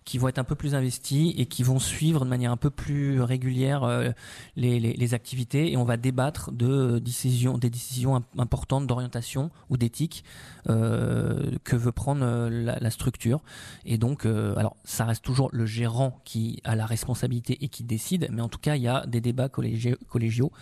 qui 0.04 0.18
vont 0.18 0.28
être 0.28 0.38
un 0.38 0.44
peu 0.44 0.54
plus 0.54 0.74
investis 0.74 1.34
et 1.36 1.46
qui 1.46 1.62
vont 1.62 1.78
suivre 1.78 2.24
de 2.24 2.30
manière 2.30 2.50
un 2.50 2.56
peu 2.56 2.70
plus 2.70 3.20
régulière 3.20 3.84
euh, 3.84 4.10
les, 4.56 5.14
activités 5.14 5.72
et 5.72 5.76
on 5.76 5.84
va 5.84 5.96
débattre 5.96 6.52
de 6.52 6.98
décisions, 6.98 7.58
des 7.58 7.70
décisions 7.70 8.22
importantes 8.38 8.86
d'orientation 8.86 9.50
ou 9.68 9.76
d'éthique 9.76 10.24
euh, 10.68 11.50
que 11.64 11.76
veut 11.76 11.92
prendre 11.92 12.24
euh, 12.24 12.78
la, 12.80 12.90
structure. 12.90 13.40
Et 13.84 13.98
donc, 13.98 14.26
alors 14.26 14.76
ça 14.84 15.04
reste 15.04 15.24
toujours 15.24 15.48
le 15.52 15.66
gérant 15.66 16.20
qui 16.24 16.60
a 16.64 16.76
la 16.76 16.86
responsabilité 16.86 17.58
et 17.62 17.68
qui 17.68 17.84
décide, 17.84 18.28
mais 18.30 18.42
en 18.42 18.48
tout 18.48 18.58
cas 18.58 18.76
il 18.76 18.82
y 18.82 18.88
a 18.88 19.04
des 19.06 19.20
débats 19.20 19.48
collégiaux, 19.48 20.52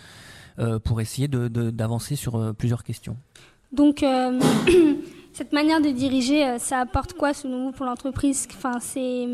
pour 0.83 1.01
essayer 1.01 1.27
d'avancer 1.27 2.15
de, 2.15 2.19
sur 2.19 2.55
plusieurs 2.55 2.83
questions. 2.83 3.17
Donc 3.71 4.03
Cette 5.33 5.53
manière 5.53 5.81
de 5.81 5.89
diriger, 5.89 6.45
euh, 6.45 6.59
ça 6.59 6.79
apporte 6.79 7.13
quoi 7.13 7.33
selon 7.33 7.65
vous 7.65 7.71
pour 7.71 7.85
l'entreprise? 7.85 8.47
Enfin, 8.55 8.79
c'est 8.79 9.27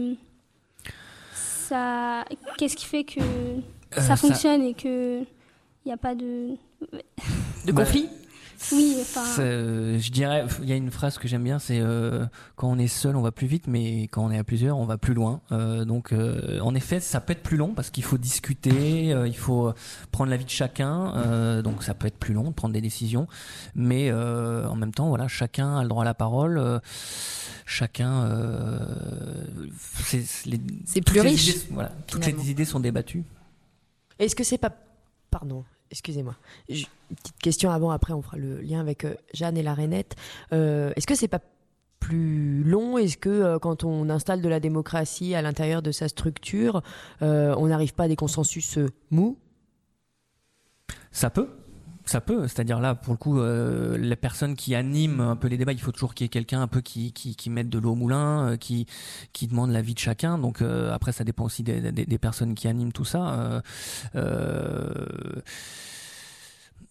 ça. 1.34 2.24
Qu'est-ce 2.58 2.76
qui 2.76 2.86
fait 2.86 3.04
que 3.04 3.20
euh, 3.20 4.02
ça 4.02 4.16
fonctionne 4.16 4.64
et 4.64 4.74
que 4.74 5.22
il 5.22 5.88
n'y 5.88 5.92
a 5.92 5.98
pas 5.98 6.16
de 6.16 6.56
de 7.66 7.72
conflit? 7.72 8.10
Oui, 8.72 8.98
enfin. 9.02 9.24
Euh, 9.40 10.00
je 10.00 10.12
dirais, 10.12 10.46
il 10.62 10.70
y 10.70 10.74
a 10.74 10.76
une 10.76 10.92
phrase 10.92 11.18
que 11.18 11.28
j'aime 11.28 11.44
bien, 11.44 11.60
c'est 11.60 11.80
euh, 11.80 12.26
quand 12.56 12.70
on 12.70 12.78
est 12.78 12.88
seul, 12.88 13.16
on 13.16 13.22
va 13.22 13.32
plus 13.32 13.48
vite, 13.48 13.68
mais 13.68 14.04
quand 14.04 14.26
on 14.26 14.32
est 14.32 14.38
à 14.38 14.44
plusieurs, 14.44 14.78
on 14.78 14.86
va 14.86 14.98
plus 14.98 15.14
loin. 15.14 15.42
Euh, 15.52 15.86
donc, 15.86 16.12
euh, 16.12 16.60
en 16.60 16.74
effet, 16.76 17.00
ça 17.00 17.22
peut 17.22 17.34
être 17.34 17.44
plus 17.44 17.58
long 17.58 17.74
parce 17.74 17.90
qu'il 17.90 18.04
faut 18.04 18.18
discuter, 18.18 19.14
euh, 19.14 19.28
il 19.28 19.38
faut 19.38 19.74
prendre 20.12 20.32
l'avis 20.32 20.46
de 20.46 20.50
chacun. 20.50 21.62
donc, 21.62 21.84
ça 21.84 21.94
peut 21.94 22.08
être 22.08 22.18
plus 22.18 22.34
long 22.34 22.50
de 22.50 22.54
prendre 22.54 22.74
des 22.74 22.82
décisions, 22.82 23.28
mais 23.76 24.12
en 24.12 24.76
même 24.76 24.94
temps, 24.94 25.10
voilà, 25.10 25.28
chacun 25.28 25.78
a 25.78 25.84
le 25.84 25.90
droit 25.90 26.04
à 26.04 26.06
la 26.06 26.14
parole. 26.14 26.82
chacun, 27.66 28.30
c'est 30.10 31.02
plus 31.02 31.22
riche. 31.22 31.68
voilà, 31.72 31.92
toutes 32.08 32.26
les 32.26 32.52
idées 32.52 32.66
sont 32.66 32.80
débattues. 32.80 33.24
Est-ce 34.20 34.36
que 34.36 34.44
c'est 34.44 34.58
pas, 34.58 34.74
pardon, 35.30 35.64
excusez-moi. 35.92 36.36
Petite 36.68 36.90
question 37.42 37.72
avant, 37.72 37.92
après 37.92 38.14
on 38.14 38.22
fera 38.22 38.38
le 38.38 38.62
lien 38.62 38.80
avec 38.80 39.06
Jeanne 39.34 39.58
et 39.58 39.64
la 39.64 39.74
Rainette. 39.74 40.16
Est-ce 40.52 41.08
que 41.08 41.16
c'est 41.16 41.28
pas 41.28 41.42
plus 42.00 42.64
long? 42.64 42.98
Est-ce 42.98 43.18
que 43.18 43.58
quand 43.58 43.84
on 43.84 44.10
installe 44.10 44.42
de 44.42 44.50
la 44.50 44.60
démocratie 44.60 45.36
à 45.36 45.42
l'intérieur 45.42 45.82
de 45.82 45.92
sa 45.92 46.08
structure, 46.08 46.82
on 47.22 47.68
n'arrive 47.68 47.94
pas 47.94 48.04
à 48.04 48.08
des 48.08 48.16
consensus 48.16 48.78
mous? 49.12 49.38
Ça 51.12 51.30
peut. 51.30 51.50
Ça 52.08 52.22
peut, 52.22 52.48
c'est-à-dire 52.48 52.80
là, 52.80 52.96
pour 52.96 53.14
le 53.14 53.18
coup, 53.18 53.40
euh, 53.40 53.98
la 53.98 54.16
personne 54.16 54.56
qui 54.56 54.76
anime 54.76 55.20
un 55.20 55.36
peu 55.36 55.50
les 55.50 55.58
débats, 55.58 55.74
il 55.74 55.82
faut 55.82 55.92
toujours 55.92 56.14
qu'il 56.14 56.24
y 56.24 56.28
ait 56.28 56.30
quelqu'un 56.30 56.62
un 56.62 56.68
peu 56.68 56.80
qui, 56.80 57.12
qui, 57.12 57.36
qui 57.36 57.50
mette 57.50 57.68
de 57.68 57.78
l'eau 57.80 57.92
au 57.92 57.96
moulin, 57.96 58.52
euh, 58.52 58.58
qui, 58.58 58.88
qui 59.34 59.46
demande 59.48 59.72
l'avis 59.72 59.94
de 59.94 60.00
chacun. 60.00 60.38
Donc 60.38 60.62
euh, 60.62 60.94
après, 60.94 61.12
ça 61.12 61.26
dépend 61.26 61.44
aussi 61.44 61.64
des, 61.64 61.92
des, 61.92 62.06
des, 62.06 62.18
personnes 62.18 62.56
qui 62.56 62.70
animent 62.70 62.94
tout 62.94 63.04
ça. 63.04 63.62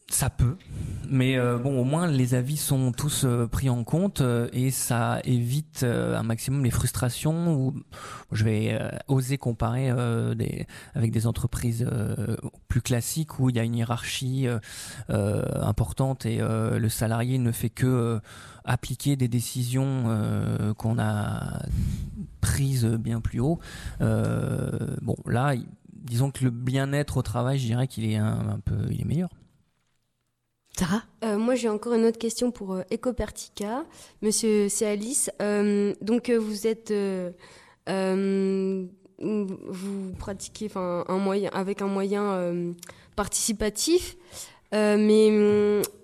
Ça 0.08 0.30
peut, 0.30 0.56
mais 1.08 1.38
euh, 1.38 1.58
bon, 1.58 1.80
au 1.80 1.84
moins 1.84 2.06
les 2.06 2.34
avis 2.34 2.56
sont 2.56 2.92
tous 2.92 3.24
euh, 3.24 3.46
pris 3.46 3.68
en 3.68 3.84
compte 3.84 4.20
euh, 4.20 4.48
et 4.52 4.70
ça 4.70 5.20
évite 5.24 5.84
un 5.84 6.22
maximum 6.22 6.64
les 6.64 6.70
frustrations. 6.70 7.54
Ou 7.54 7.74
je 8.32 8.44
vais 8.44 8.78
oser 9.08 9.38
comparer 9.38 9.92
des, 10.34 10.66
avec 10.94 11.12
des 11.12 11.26
entreprises 11.26 11.88
plus 12.68 12.80
classiques 12.80 13.38
où 13.38 13.50
il 13.50 13.56
y 13.56 13.58
a 13.58 13.62
une 13.62 13.76
hiérarchie 13.76 14.46
importante 15.08 16.26
et 16.26 16.38
le 16.38 16.88
salarié 16.88 17.38
ne 17.38 17.52
fait 17.52 17.70
que 17.70 18.20
appliquer 18.64 19.16
des 19.16 19.28
décisions 19.28 20.74
qu'on 20.76 20.98
a 20.98 21.62
prises 22.40 22.86
bien 22.86 23.20
plus 23.20 23.40
haut. 23.40 23.58
bon, 24.00 25.16
là, 25.26 25.54
disons 25.92 26.30
que 26.30 26.44
le 26.44 26.50
bien-être 26.50 27.18
au 27.18 27.22
travail, 27.22 27.58
je 27.58 27.66
dirais 27.66 27.86
qu'il 27.86 28.04
est 28.10 28.16
un, 28.16 28.48
un 28.48 28.60
peu, 28.64 28.76
il 28.90 29.00
est 29.00 29.04
meilleur. 29.04 29.30
Euh, 31.24 31.38
Moi, 31.38 31.54
j'ai 31.54 31.68
encore 31.68 31.94
une 31.94 32.04
autre 32.04 32.18
question 32.18 32.50
pour 32.50 32.74
euh, 32.74 32.82
Ecopertica. 32.92 33.84
Monsieur, 34.22 34.68
c'est 34.68 34.86
Alice. 34.86 35.30
Euh, 35.40 35.94
donc, 36.00 36.30
vous 36.30 36.66
êtes. 36.66 36.92
vous 39.18 40.12
pratiquez 40.18 40.68
un 40.74 41.18
moyen, 41.18 41.50
avec 41.52 41.82
un 41.82 41.86
moyen 41.86 42.74
participatif. 43.14 44.16
mais 44.72 45.28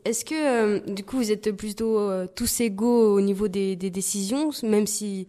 est-ce 0.05 0.25
que, 0.25 0.91
du 0.91 1.05
coup, 1.05 1.19
vous 1.19 1.31
êtes 1.33 1.53
plutôt 1.53 2.11
tous 2.35 2.61
égaux 2.61 3.15
au 3.15 3.21
niveau 3.21 3.49
des, 3.49 3.77
des 3.77 3.91
décisions, 3.91 4.51
même 4.63 4.87
si. 4.87 5.29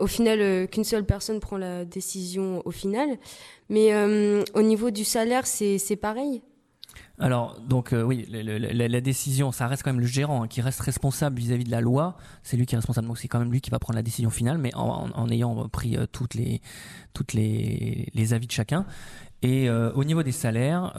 au 0.00 0.06
final, 0.06 0.68
qu'une 0.68 0.84
seule 0.84 1.04
personne 1.04 1.40
prend 1.40 1.58
la 1.58 1.84
décision 1.84 2.62
au 2.64 2.70
final. 2.70 3.18
Mais 3.68 3.92
au 4.54 4.62
niveau 4.62 4.90
du 4.90 5.04
salaire, 5.04 5.46
c'est 5.46 5.96
pareil? 6.00 6.42
Alors, 7.20 7.60
donc 7.60 7.92
euh, 7.92 8.02
oui, 8.02 8.26
la, 8.30 9.00
décision, 9.02 9.52
ça 9.52 9.66
reste 9.66 9.82
quand 9.82 9.92
même 9.92 10.00
le 10.00 10.06
gérant 10.06 10.42
hein, 10.42 10.48
qui 10.48 10.62
reste 10.62 10.80
responsable 10.80 11.38
vis-à-vis 11.38 11.64
de 11.64 11.70
la 11.70 11.82
loi. 11.82 12.16
C'est 12.42 12.56
lui 12.56 12.64
qui 12.64 12.74
est 12.74 12.78
responsable, 12.78 13.06
donc 13.08 13.18
c'est 13.18 13.28
quand 13.28 13.38
même 13.38 13.52
lui 13.52 13.60
qui 13.60 13.70
va 13.70 13.78
prendre 13.78 13.96
la 13.96 14.02
décision 14.02 14.30
finale, 14.30 14.56
mais 14.56 14.74
en, 14.74 15.28
ayant 15.30 15.68
pris 15.68 15.96
euh, 15.96 16.06
toutes 16.10 16.34
les 16.34 16.62
toutes 17.12 17.34
les, 17.34 18.08
les, 18.14 18.32
avis 18.32 18.46
de 18.46 18.52
chacun. 18.52 18.86
Et 19.42 19.68
euh, 19.68 19.92
au 19.92 20.04
niveau 20.04 20.22
des 20.22 20.32
salaires, 20.32 20.94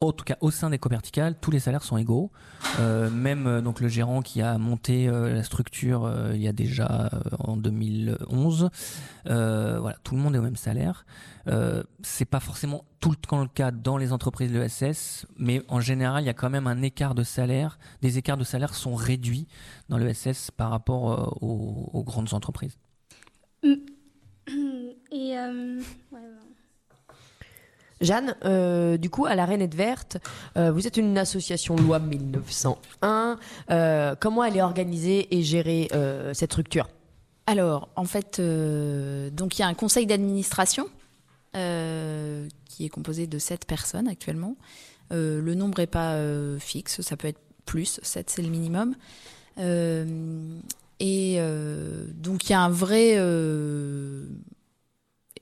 en 0.00 0.12
tout 0.12 0.24
cas 0.24 0.36
au 0.40 0.50
sein 0.50 0.70
des 0.70 0.78
coverticales, 0.78 1.36
tous 1.40 1.50
les 1.50 1.60
salaires 1.60 1.82
sont 1.82 1.96
égaux. 1.96 2.30
Euh, 2.78 3.10
même 3.10 3.46
euh, 3.46 3.60
donc 3.60 3.80
le 3.80 3.88
gérant 3.88 4.22
qui 4.22 4.42
a 4.42 4.58
monté 4.58 5.08
euh, 5.08 5.34
la 5.34 5.42
structure 5.42 6.12
il 6.34 6.40
y 6.40 6.48
a 6.48 6.52
déjà 6.52 7.10
en 7.38 7.56
2011, 7.56 8.70
voilà, 9.24 9.96
tout 10.02 10.14
le 10.14 10.20
monde 10.20 10.34
est 10.34 10.38
au 10.38 10.42
même 10.42 10.56
salaire. 10.56 11.06
c'est 12.02 12.24
pas 12.24 12.40
forcément 12.40 12.84
tout 13.00 13.10
le 13.10 13.16
temps 13.16 13.40
le 13.40 13.48
cas 13.48 13.70
dans 13.70 13.96
les 13.96 14.12
entreprises 14.12 14.52
de 14.52 14.58
l'ESS, 14.58 15.26
mais 15.38 15.62
en 15.68 15.80
général 15.80 16.22
il 16.22 16.26
y 16.26 16.30
a 16.30 16.34
quand 16.34 16.50
même 16.50 16.66
un 16.66 16.82
écart 16.82 17.14
de 17.14 17.22
salaire. 17.22 17.78
Des 18.02 18.18
écarts 18.18 18.36
de 18.36 18.44
salaire 18.44 18.74
sont 18.74 18.94
réduits 18.94 19.46
dans 19.88 19.98
l'ESS 19.98 20.50
par 20.50 20.70
rapport 20.70 21.42
aux, 21.42 22.04
grandes 22.04 22.34
entreprises. 22.34 22.76
Et 25.12 25.34
Jeanne, 28.00 28.36
euh, 28.44 28.96
du 28.96 29.08
coup, 29.10 29.26
à 29.26 29.34
la 29.34 29.46
Rainette 29.46 29.74
Verte, 29.74 30.18
euh, 30.56 30.70
vous 30.70 30.86
êtes 30.86 30.96
une 30.96 31.16
association 31.16 31.76
loi 31.76 31.98
1901. 31.98 33.38
Euh, 33.70 34.14
comment 34.20 34.44
elle 34.44 34.56
est 34.56 34.62
organisée 34.62 35.34
et 35.34 35.42
gérée 35.42 35.88
cette 36.34 36.52
structure? 36.52 36.88
Alors, 37.46 37.88
en 37.96 38.04
fait, 38.04 38.38
il 38.38 39.58
y 39.58 39.62
a 39.62 39.66
un 39.66 39.74
conseil 39.74 40.06
d'administration 40.06 40.86
qui 41.52 42.84
est 42.84 42.90
composé 42.90 43.26
de 43.26 43.38
sept 43.38 43.64
personnes 43.64 44.08
actuellement. 44.08 44.56
le 45.10 45.54
nombre 45.54 45.78
n'est 45.78 45.86
pas 45.86 46.18
fixe, 46.58 47.00
ça 47.00 47.16
peut 47.16 47.28
être 47.28 47.40
plus, 47.64 47.98
7 48.02 48.30
c'est 48.30 48.42
le 48.42 48.50
minimum. 48.50 48.94
et 51.00 51.40
donc 52.14 52.44
il 52.44 52.50
y 52.50 52.54
a 52.54 52.60
un 52.60 52.68
vrai 52.68 53.16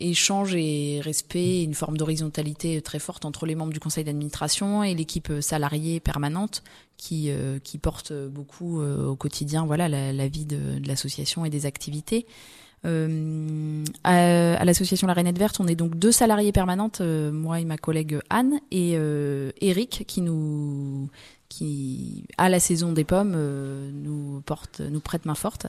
échange 0.01 0.55
et 0.55 1.01
respect, 1.03 1.63
une 1.63 1.75
forme 1.75 1.97
d'horizontalité 1.97 2.81
très 2.83 2.99
forte 2.99 3.25
entre 3.25 3.47
les 3.47 3.55
membres 3.55 3.73
du 3.73 3.81
conseil 3.81 4.05
d'administration 4.05 4.83
et 4.83 4.95
l'équipe 4.95 5.33
salariée 5.41 6.01
permanente 6.01 6.63
qui, 6.97 7.31
euh, 7.31 7.59
qui 7.59 7.79
porte 7.79 8.13
beaucoup 8.13 8.81
euh, 8.81 9.07
au 9.07 9.17
quotidien 9.17 9.67
voilà, 9.67 9.89
la, 9.89 10.29
vie 10.29 10.47
de, 10.47 10.59
l'association 10.87 11.45
et 11.45 11.51
des 11.51 11.67
activités. 11.67 12.27
Euh, 12.87 13.83
à, 14.05 14.65
l'association 14.65 15.07
La 15.07 15.15
Rainette 15.15 15.39
Verte, 15.39 15.59
on 15.61 15.67
est 15.67 15.75
donc 15.75 15.97
deux 15.97 16.13
salariés 16.13 16.53
permanentes, 16.53 17.01
moi 17.01 17.61
et 17.61 17.65
ma 17.65 17.79
collègue 17.79 18.19
Anne, 18.29 18.61
et 18.71 18.93
Eric 19.61 20.05
qui 20.07 20.21
nous 20.21 21.09
qui 21.49 22.25
à 22.37 22.49
la 22.49 22.61
saison 22.61 22.93
des 22.93 23.05
pommes 23.05 23.37
nous 23.93 24.43
porte 24.45 24.81
nous 24.81 25.01
prête 25.01 25.25
main 25.25 25.35
forte. 25.35 25.67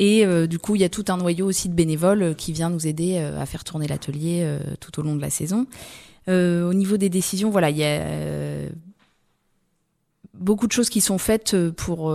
Et 0.00 0.24
euh, 0.24 0.46
du 0.46 0.58
coup, 0.58 0.76
il 0.76 0.80
y 0.80 0.84
a 0.84 0.88
tout 0.88 1.04
un 1.08 1.18
noyau 1.18 1.46
aussi 1.46 1.68
de 1.68 1.74
bénévoles 1.74 2.22
euh, 2.22 2.34
qui 2.34 2.52
vient 2.52 2.70
nous 2.70 2.86
aider 2.86 3.18
euh, 3.18 3.38
à 3.38 3.44
faire 3.44 3.64
tourner 3.64 3.86
l'atelier 3.86 4.58
tout 4.80 4.98
au 4.98 5.02
long 5.02 5.14
de 5.14 5.20
la 5.20 5.30
saison. 5.30 5.66
au 6.26 6.74
niveau 6.74 6.96
des 6.96 7.10
décisions, 7.10 7.50
voilà, 7.50 7.70
il 7.70 7.76
y 7.76 7.84
a 7.84 8.00
beaucoup 10.34 10.66
de 10.66 10.72
choses 10.72 10.88
qui 10.88 11.02
sont 11.02 11.18
faites 11.18 11.54
pour 11.72 12.14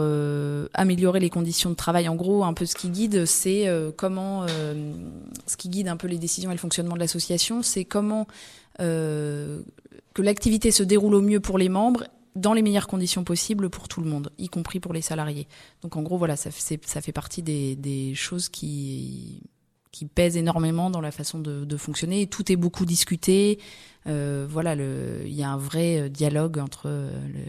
améliorer 0.74 1.20
les 1.20 1.30
conditions 1.30 1.70
de 1.70 1.76
travail. 1.76 2.10
En 2.10 2.16
gros, 2.16 2.44
un 2.44 2.54
peu 2.54 2.66
ce 2.66 2.76
qui 2.76 2.90
guide, 2.90 3.26
c'est 3.26 3.70
comment, 3.98 4.48
ce 4.48 5.58
qui 5.58 5.70
guide 5.70 5.88
un 5.88 5.98
peu 5.98 6.08
les 6.08 6.18
décisions 6.18 6.50
et 6.50 6.54
le 6.54 6.60
fonctionnement 6.60 6.96
de 6.96 7.00
l'association, 7.00 7.62
c'est 7.62 7.86
comment 7.86 8.26
que 8.80 10.22
l'activité 10.22 10.72
se 10.72 10.84
déroule 10.84 11.14
au 11.14 11.22
mieux 11.22 11.40
pour 11.40 11.58
les 11.58 11.70
membres 11.70 12.06
dans 12.36 12.54
les 12.54 12.62
meilleures 12.62 12.88
conditions 12.88 13.24
possibles 13.24 13.70
pour 13.70 13.88
tout 13.88 14.02
le 14.02 14.10
monde, 14.10 14.32
y 14.38 14.50
compris 14.50 14.80
pour 14.80 14.94
les 14.94 15.02
salariés. 15.02 15.48
Donc 15.82 15.96
en 15.96 16.02
gros, 16.02 16.18
voilà, 16.18 16.36
ça, 16.36 16.50
ça 16.52 17.02
fait 17.02 17.12
partie 17.12 17.42
des, 17.42 18.14
choses 18.16 18.50
qui, 18.50 19.42
pèsent 20.14 20.38
énormément 20.38 20.90
dans 20.90 21.02
la 21.02 21.12
façon 21.12 21.40
de, 21.40 21.78
fonctionner. 21.78 22.28
tout 22.28 22.52
est 22.52 22.58
beaucoup 22.58 22.86
discuté. 22.86 23.60
Euh, 24.08 24.46
voilà, 24.50 24.76
il 24.76 25.34
y 25.34 25.44
a 25.44 25.50
un 25.50 25.58
vrai 25.58 26.10
dialogue 26.10 26.60
entre 26.60 26.90
le, 26.90 27.44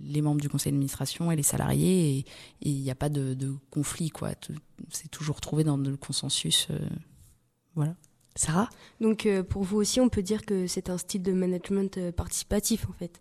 les 0.00 0.22
membres 0.22 0.40
du 0.40 0.48
conseil 0.48 0.72
d'administration 0.72 1.30
et 1.32 1.36
les 1.36 1.42
salariés, 1.42 2.18
et 2.18 2.24
il 2.62 2.80
n'y 2.80 2.90
a 2.90 2.94
pas 2.94 3.08
de, 3.08 3.54
conflit, 3.70 4.10
quoi. 4.10 4.30
C'est 4.90 5.10
toujours 5.10 5.40
trouvé 5.40 5.64
dans 5.64 5.76
le 5.76 5.96
consensus. 5.96 6.68
Euh, 6.70 6.78
voilà. 7.74 7.94
Sarah? 8.34 8.68
Donc 9.00 9.24
euh, 9.24 9.42
pour 9.42 9.62
vous 9.62 9.78
aussi, 9.78 10.00
on 10.00 10.08
peut 10.08 10.22
dire 10.22 10.44
que 10.44 10.66
c'est 10.66 10.90
un 10.90 10.98
style 10.98 11.22
de 11.22 11.32
management 11.32 11.96
euh, 11.98 12.12
participatif, 12.12 12.88
en 12.88 12.92
fait? 12.92 13.20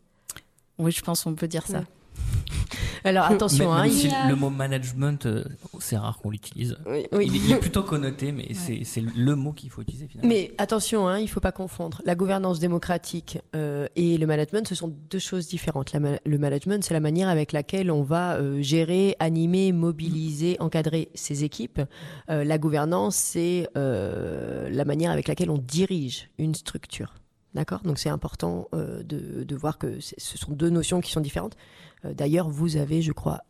Oui, 0.78 0.92
je 0.92 1.02
pense 1.02 1.24
qu'on 1.24 1.36
peut 1.36 1.48
dire 1.48 1.66
ça. 1.68 1.84
Alors 3.04 3.26
attention, 3.26 3.72
hein, 3.72 3.86
le 3.86 4.36
mot 4.36 4.50
management, 4.50 5.28
euh, 5.28 5.44
c'est 5.80 5.96
rare 5.96 6.18
qu'on 6.18 6.32
l'utilise. 6.32 6.76
Oui. 6.88 7.06
Il, 7.22 7.52
est 7.52 7.60
plutôt 7.60 7.84
connoté, 7.84 8.32
mais 8.32 8.48
c'est 8.54 9.02
le 9.16 9.36
mot 9.36 9.52
qu'il 9.54 9.70
faut 9.70 9.84
utiliser 9.84 10.08
finalement. 10.08 10.28
Mais 10.28 10.52
attention, 10.58 11.08
hein, 11.08 11.20
il 11.20 11.26
ne 11.26 11.30
faut 11.30 11.40
pas 11.40 11.52
confondre. 11.52 12.02
La 12.06 12.16
gouvernance 12.16 12.60
démocratique 12.60 13.40
euh, 13.56 13.88
et 13.96 14.18
le 14.18 14.26
management, 14.26 14.68
ce 14.68 14.74
sont 14.74 14.94
deux 15.10 15.20
choses 15.20 15.48
différentes. 15.48 15.94
le 15.94 16.38
management, 16.38 16.84
c'est 16.84 16.96
la 16.96 17.00
manière 17.00 17.30
avec 17.30 17.52
laquelle 17.52 17.92
on 17.92 18.02
va 18.02 18.36
euh, 18.36 18.62
gérer, 18.62 19.16
animer, 19.20 19.72
mobiliser, 19.72 20.58
encadrer 20.60 21.10
ses 21.14 21.44
équipes. 21.44 21.82
la 22.28 22.58
gouvernance, 22.58 23.16
c'est 23.16 23.70
la 23.76 24.86
manière 24.86 25.12
avec 25.12 25.28
laquelle 25.28 25.52
on 25.52 25.58
dirige 25.58 26.30
une 26.38 26.56
structure. 26.56 27.14
D'accord? 27.56 27.80
Donc 27.84 27.98
c'est 27.98 28.10
important 28.10 28.68
euh, 28.74 29.02
de, 29.02 29.46
de, 29.46 29.56
voir 29.56 29.78
que 29.78 30.00
ce 30.02 30.38
sont 30.38 30.52
deux 30.52 30.70
notions 30.70 31.00
qui 31.00 31.12
sont 31.12 31.22
différentes. 31.22 31.56
Euh, 32.04 32.14
d'ailleurs, 32.14 32.50
vous 32.50 32.76
avez, 32.76 33.02
je 33.02 33.14
crois, 33.14 33.44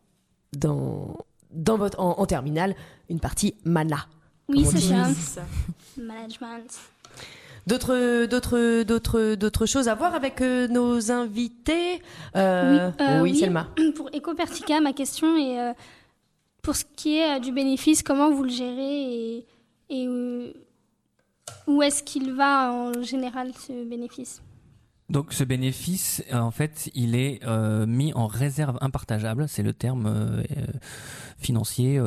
dans, 0.55 1.17
dans 1.49 1.75
votre, 1.75 1.99
en, 1.99 2.19
en 2.19 2.25
terminale, 2.27 2.75
une 3.09 3.19
partie 3.19 3.55
mana. 3.65 4.05
Oui, 4.47 4.63
c'est 4.63 4.79
ça. 4.79 5.43
Management. 5.97 6.79
D'autres, 7.65 8.27
d'autres, 8.27 8.83
d'autres, 8.83 9.33
d'autres 9.33 9.65
choses 9.65 9.87
à 9.87 9.95
voir 9.95 10.13
avec 10.13 10.39
euh, 10.41 10.67
nos 10.67 11.11
invités? 11.11 11.99
Oui, 12.35 12.77
oui, 13.21 13.35
Selma. 13.35 13.69
Pour 13.95 14.11
Ecopertica, 14.13 14.81
ma 14.81 14.93
question 14.93 15.35
est 15.35 15.73
pour 16.61 16.75
ce 16.75 16.83
qui 16.95 17.17
est 17.17 17.39
du 17.39 17.51
bénéfice, 17.51 18.01
comment 18.01 18.31
vous 18.31 18.43
le 18.43 18.49
gérez 18.49 19.37
et, 19.37 19.45
et 19.89 20.07
où 21.67 21.81
est-ce 21.81 22.03
qu'il 22.03 22.33
va 22.33 22.71
en 22.71 23.03
général 23.03 23.51
ce 23.55 23.87
bénéfice? 23.87 24.41
Donc 25.09 25.33
ce 25.33 25.43
bénéfice, 25.43 26.23
euh, 26.33 26.39
en 26.39 26.49
fait, 26.49 26.89
il 26.95 27.15
est 27.15 27.39
euh, 27.45 27.85
mis 27.85 28.11
en 28.13 28.25
réserve 28.25 28.79
impartageable, 28.81 29.47
c'est 29.47 29.61
le 29.61 29.71
terme 29.71 30.07
euh, 30.07 30.43
financier, 31.37 32.01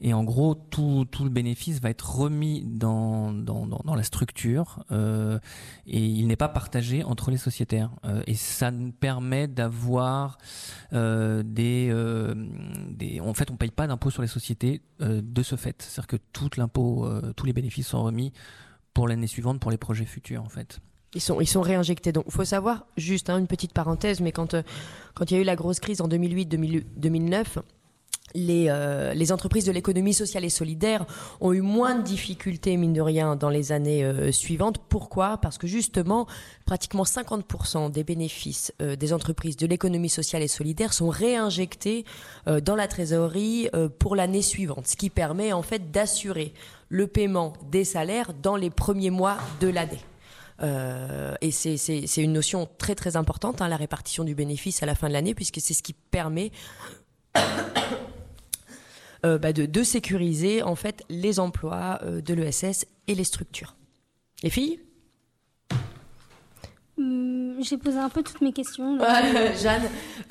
et 0.00 0.12
en 0.12 0.22
gros 0.22 0.54
tout, 0.54 1.06
tout 1.10 1.24
le 1.24 1.30
bénéfice 1.30 1.80
va 1.80 1.88
être 1.88 2.16
remis 2.16 2.62
dans, 2.66 3.32
dans, 3.32 3.64
dans, 3.64 3.94
la 3.94 4.02
structure 4.02 4.84
et 4.90 6.04
il 6.04 6.26
n'est 6.26 6.36
pas 6.36 6.48
partagé 6.48 7.04
entre 7.04 7.30
les 7.30 7.36
sociétaires. 7.38 7.90
Et 8.26 8.34
ça 8.34 8.72
nous 8.72 8.90
permet 8.90 9.46
d'avoir 9.46 10.36
des, 10.92 11.44
des... 12.90 13.20
En 13.20 13.34
fait, 13.34 13.50
on 13.50 13.56
paye 13.56 13.70
pas 13.70 13.86
d'impôt 13.86 14.10
sur 14.10 14.20
les 14.20 14.28
sociétés 14.28 14.82
de 15.00 15.42
ce 15.42 15.54
fait. 15.54 15.80
C'est-à-dire 15.80 16.08
que 16.08 16.16
tout 16.32 16.50
l'impôt, 16.56 17.08
tous 17.36 17.46
les 17.46 17.52
bénéfices 17.52 17.86
sont 17.86 18.02
remis 18.02 18.32
pour 18.96 19.08
l'année 19.08 19.26
suivante, 19.26 19.60
pour 19.60 19.70
les 19.70 19.76
projets 19.76 20.06
futurs, 20.06 20.42
en 20.42 20.48
fait. 20.48 20.80
Ils 21.14 21.20
sont, 21.20 21.38
ils 21.38 21.46
sont 21.46 21.60
réinjectés. 21.60 22.12
Donc, 22.12 22.24
il 22.28 22.32
faut 22.32 22.46
savoir, 22.46 22.86
juste 22.96 23.28
hein, 23.28 23.36
une 23.36 23.46
petite 23.46 23.74
parenthèse, 23.74 24.22
mais 24.22 24.32
quand, 24.32 24.54
euh, 24.54 24.62
quand 25.14 25.30
il 25.30 25.34
y 25.34 25.36
a 25.36 25.40
eu 25.42 25.44
la 25.44 25.54
grosse 25.54 25.80
crise 25.80 26.00
en 26.00 26.08
2008-2009, 26.08 27.44
les, 28.34 28.68
euh, 28.70 29.12
les 29.12 29.32
entreprises 29.32 29.66
de 29.66 29.72
l'économie 29.72 30.14
sociale 30.14 30.46
et 30.46 30.48
solidaire 30.48 31.04
ont 31.42 31.52
eu 31.52 31.60
moins 31.60 31.94
de 31.94 32.04
difficultés, 32.04 32.78
mine 32.78 32.94
de 32.94 33.02
rien, 33.02 33.36
dans 33.36 33.50
les 33.50 33.70
années 33.70 34.02
euh, 34.02 34.32
suivantes. 34.32 34.78
Pourquoi? 34.88 35.36
Parce 35.42 35.58
que 35.58 35.66
justement, 35.66 36.26
pratiquement 36.64 37.04
50% 37.04 37.90
des 37.90 38.02
bénéfices 38.02 38.72
des 38.80 39.12
entreprises 39.12 39.58
de 39.58 39.66
l'économie 39.66 40.08
sociale 40.08 40.42
et 40.42 40.48
solidaire 40.48 40.94
sont 40.94 41.10
réinjectés 41.10 42.06
dans 42.46 42.76
la 42.76 42.88
trésorerie 42.88 43.68
pour 43.98 44.16
l'année 44.16 44.42
suivante, 44.42 44.86
ce 44.86 44.96
qui 44.96 45.10
permet 45.10 45.52
en 45.52 45.62
fait 45.62 45.90
d'assurer 45.90 46.54
le 46.88 47.06
paiement 47.06 47.52
des 47.70 47.84
salaires 47.84 48.32
dans 48.34 48.56
les 48.56 48.70
premiers 48.70 49.10
mois 49.10 49.38
de 49.60 49.68
l'année. 49.68 50.00
Euh, 50.62 51.34
et 51.42 51.50
c'est- 51.50 51.76
une 52.16 52.32
notion 52.32 52.68
très 52.78 52.94
très 52.94 53.16
importante, 53.16 53.60
hein, 53.60 53.68
la 53.68 53.76
répartition 53.76 54.24
du 54.24 54.34
bénéfice 54.34 54.82
à 54.82 54.86
la 54.86 54.94
fin 54.94 55.08
de 55.08 55.12
l'année, 55.12 55.34
puisque 55.34 55.60
c'est 55.60 55.74
ce 55.74 55.82
qui 55.82 55.92
permet 55.92 56.50
euh, 59.24 59.38
bah, 59.38 59.52
de, 59.52 59.66
de 59.66 59.82
sécuriser 59.82 60.62
en 60.62 60.76
fait 60.76 61.02
les 61.08 61.40
emplois 61.40 61.98
euh, 62.02 62.20
de 62.20 62.34
l'ESS 62.34 62.86
et 63.08 63.14
les 63.14 63.24
structures. 63.24 63.76
Les 64.42 64.50
filles? 64.50 64.80
Hum, 66.98 67.56
J'ai 67.60 67.76
posé 67.76 67.98
un 67.98 68.08
peu 68.08 68.22
toutes 68.22 68.40
mes 68.40 68.52
questions. 68.52 68.98
Euh, 69.00 69.56
Jeanne, 69.62 69.82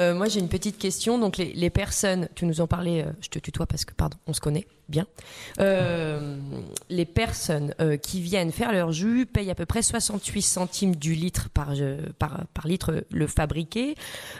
euh, 0.02 0.16
moi 0.16 0.28
j'ai 0.28 0.40
une 0.40 0.50
petite 0.50 0.78
question. 0.78 1.20
Donc 1.20 1.38
les, 1.38 1.54
les 1.54 1.70
personnes, 1.70 2.28
tu 2.36 2.46
nous 2.46 2.62
en 2.62 2.68
parlais, 2.68 3.04
euh, 3.04 3.12
je 3.22 3.30
te 3.30 3.40
tutoie 3.40 3.66
parce 3.68 3.86
que 3.86 3.94
pardon, 3.94 4.18
on 4.28 4.34
se 4.34 4.42
connaît 4.42 4.68
bien. 4.88 5.08
Euh, 5.60 6.38
les 6.92 7.06
personnes 7.06 7.74
qui 8.04 8.22
viennent 8.22 8.52
faire 8.52 8.72
leur 8.72 8.92
jus 8.92 9.26
payent 9.26 9.50
à 9.50 9.56
peu 9.56 9.66
près 9.66 9.82
68 9.82 10.44
centimes 10.44 10.96
du 10.96 11.16
litre 11.16 11.50
par, 11.50 11.72
par, 12.20 12.44
par 12.54 12.68
litre 12.68 13.04
le 13.10 13.26
fabriqué. 13.26 13.96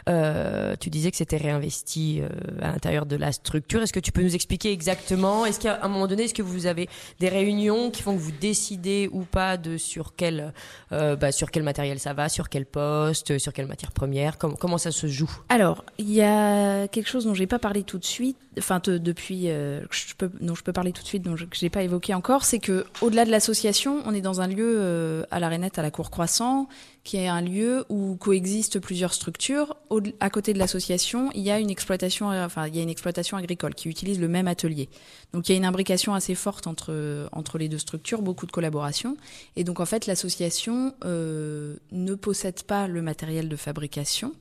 Tu 0.06 0.90
disais 0.90 1.10
que 1.10 1.16
c'était 1.16 1.36
réinvesti 1.36 2.20
à 2.62 2.70
l'intérieur 2.70 3.06
de 3.06 3.16
la 3.16 3.32
structure. 3.32 3.82
Est-ce 3.82 3.92
que 3.92 3.98
tu 3.98 4.12
peux 4.12 4.22
nous 4.22 4.36
expliquer 4.36 4.70
exactement? 4.70 5.44
Est-ce 5.46 5.58
qu'à 5.58 5.84
un 5.84 5.88
moment 5.88 6.06
donné, 6.06 6.24
est-ce 6.24 6.34
que 6.34 6.42
vous 6.42 6.66
avez 6.66 6.88
des 7.18 7.28
réunions 7.28 7.90
qui 7.90 8.02
font 8.02 8.14
que 8.14 8.20
vous 8.20 8.30
décidez 8.30 9.08
ou 9.10 9.22
pas 9.22 9.56
de 9.56 9.76
sur 9.76 10.14
quel, 10.14 10.52
bah, 10.92 11.32
sur 11.32 11.50
quel 11.50 11.64
matériel 11.64 11.98
ça 11.98 12.12
va, 12.14 12.15
sur 12.28 12.48
quel 12.48 12.66
poste, 12.66 13.38
sur 13.38 13.52
quelle 13.52 13.66
matière 13.66 13.92
première 13.92 14.38
Com- 14.38 14.56
Comment 14.58 14.78
ça 14.78 14.90
se 14.90 15.06
joue? 15.06 15.30
Alors, 15.48 15.84
il 15.98 16.10
y 16.12 16.22
a 16.22 16.88
quelque 16.88 17.08
chose 17.08 17.24
dont 17.24 17.34
j'ai 17.34 17.46
pas 17.46 17.58
parlé 17.58 17.82
tout 17.82 17.98
de 17.98 18.04
suite, 18.04 18.36
enfin 18.58 18.80
depuis, 18.90 19.48
euh, 19.50 19.82
je 19.90 20.14
peux, 20.16 20.30
dont 20.40 20.54
je 20.54 20.62
peux 20.62 20.72
parler 20.72 20.92
tout 20.92 21.02
de 21.02 21.06
suite, 21.08 21.22
dont 21.22 21.36
je, 21.36 21.44
que 21.44 21.56
pas 21.70 21.82
évoqué 21.82 22.14
encore, 22.14 22.44
c'est 22.44 22.58
que 22.58 22.84
au-delà 23.02 23.24
de 23.24 23.30
l'association, 23.30 24.02
on 24.06 24.14
est 24.14 24.20
dans 24.20 24.40
un 24.40 24.46
lieu 24.46 24.76
euh, 24.78 25.24
à 25.30 25.40
la 25.40 25.48
Rainette, 25.48 25.78
à 25.78 25.82
la 25.82 25.90
Cour 25.90 26.10
Croissant, 26.10 26.68
qui 27.06 27.18
est 27.18 27.28
un 27.28 27.40
lieu 27.40 27.84
où 27.88 28.16
coexistent 28.16 28.80
plusieurs 28.80 29.14
structures. 29.14 29.76
À 30.18 30.28
côté 30.28 30.52
de 30.52 30.58
l'association, 30.58 31.30
il 31.34 31.42
y 31.42 31.52
a 31.52 31.60
une 31.60 31.70
exploitation, 31.70 32.32
euh, 32.32 32.44
enfin 32.44 32.66
il 32.66 32.74
y 32.74 32.80
a 32.80 32.82
une 32.82 32.90
exploitation 32.90 33.36
agricole 33.36 33.76
qui 33.76 33.88
utilise 33.88 34.18
le 34.18 34.26
même 34.26 34.48
atelier. 34.48 34.88
Donc 35.32 35.48
il 35.48 35.52
y 35.52 35.54
a 35.54 35.58
une 35.58 35.64
imbrication 35.64 36.14
assez 36.14 36.34
forte 36.34 36.66
entre 36.66 37.58
les 37.58 37.68
deux 37.68 37.78
structures, 37.78 38.22
beaucoup 38.22 38.44
de 38.44 38.50
collaboration. 38.50 39.16
Et 39.54 39.62
donc 39.62 39.78
en 39.78 39.86
fait, 39.86 40.06
l'association 40.06 40.94
euh, 41.04 41.76
ne 41.92 42.14
possède 42.16 42.64
pas 42.64 42.88
le 42.88 43.00
matériel 43.02 43.48
de 43.48 43.56
fabrication 43.56 44.34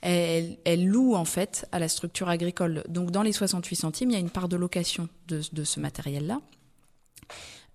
elle, 0.00 0.86
loue 0.86 1.14
en 1.14 1.24
fait 1.24 1.66
à 1.72 1.78
la 1.78 1.88
structure 1.88 2.28
agricole. 2.28 2.84
Donc 2.90 3.10
dans 3.10 3.22
les 3.22 3.32
68 3.32 3.74
centimes, 3.74 4.10
il 4.10 4.12
y 4.12 4.16
a 4.16 4.20
une 4.20 4.28
part 4.28 4.50
de 4.50 4.56
location 4.56 5.08
de, 5.28 5.40
ce 5.40 5.80
matériel-là. 5.80 6.40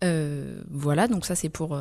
Euh, 0.04 0.62
voilà, 0.70 1.08
donc 1.08 1.26
ça 1.26 1.34
c'est 1.36 1.50
pour, 1.50 1.76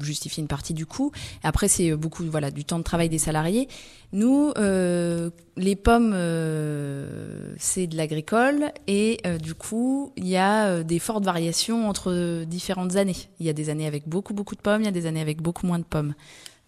justifier 0.00 0.40
une 0.42 0.48
partie 0.48 0.74
du 0.74 0.86
coût. 0.86 1.12
Après 1.42 1.68
c'est 1.68 1.90
euh, 1.90 1.96
beaucoup 1.96 2.24
du 2.24 2.64
temps 2.64 2.78
de 2.78 2.84
travail 2.84 3.08
des 3.08 3.18
salariés. 3.18 3.68
Nous, 4.12 4.52
euh, 4.58 5.30
les 5.56 5.74
pommes, 5.74 6.12
euh, 6.14 7.52
c'est 7.58 7.86
de 7.86 7.96
l'agricole 7.96 8.70
et 8.86 9.20
du 9.42 9.54
coup 9.54 10.12
il 10.16 10.28
y 10.28 10.36
a 10.36 10.82
des 10.82 10.98
fortes 10.98 11.24
variations 11.24 11.88
entre 11.88 12.44
différentes 12.44 12.96
années. 12.96 13.16
Il 13.40 13.46
y 13.46 13.48
a 13.48 13.52
des 13.52 13.70
années 13.70 13.86
avec 13.86 14.08
beaucoup 14.08 14.34
beaucoup 14.34 14.54
de 14.54 14.60
pommes, 14.60 14.82
il 14.82 14.84
y 14.84 14.88
a 14.88 14.92
des 14.92 15.06
années 15.06 15.20
avec 15.20 15.42
beaucoup 15.42 15.66
moins 15.66 15.78
de 15.78 15.84
pommes. 15.84 16.14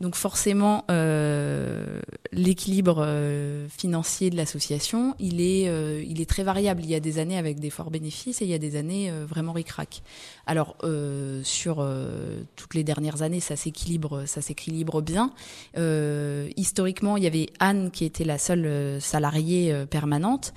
Donc 0.01 0.15
forcément, 0.15 0.85
euh, 0.91 2.01
l'équilibre 2.31 2.99
euh, 3.01 3.67
financier 3.69 4.29
de 4.29 4.37
l'association, 4.37 5.15
il 5.19 5.41
est, 5.41 5.69
euh, 5.69 6.05
il 6.07 6.21
est 6.21 6.29
très 6.29 6.43
variable. 6.43 6.83
Il 6.85 6.91
y 6.91 6.95
a 6.95 7.01
des 7.01 7.19
années 7.19 7.39
avec 7.39 7.61
des 7.61 7.71
forts 7.71 7.91
bénéfices 7.91 8.43
et 8.43 8.45
il 8.45 8.51
y 8.51 8.55
a 8.55 8.59
des 8.59 8.77
années 8.77 9.11
euh, 9.11 9.25
vraiment 9.27 9.53
ric-rac. 9.53 10.03
Alors 10.45 10.77
euh, 10.85 11.43
sur 11.45 11.87
toutes 12.57 12.75
les 12.75 12.85
dernières 12.85 13.23
années, 13.23 13.41
ça 13.41 13.57
s'équilibre, 13.57 14.25
ça 14.27 14.43
s'équilibre 14.43 15.01
bien. 15.01 15.33
Historiquement, 16.57 17.17
il 17.17 17.25
y 17.25 17.27
avait 17.27 17.49
Anne 17.59 17.91
qui 17.91 18.05
était 18.05 18.25
la 18.25 18.39
seule 18.39 19.01
salariée 19.01 19.87
permanente. 19.89 20.53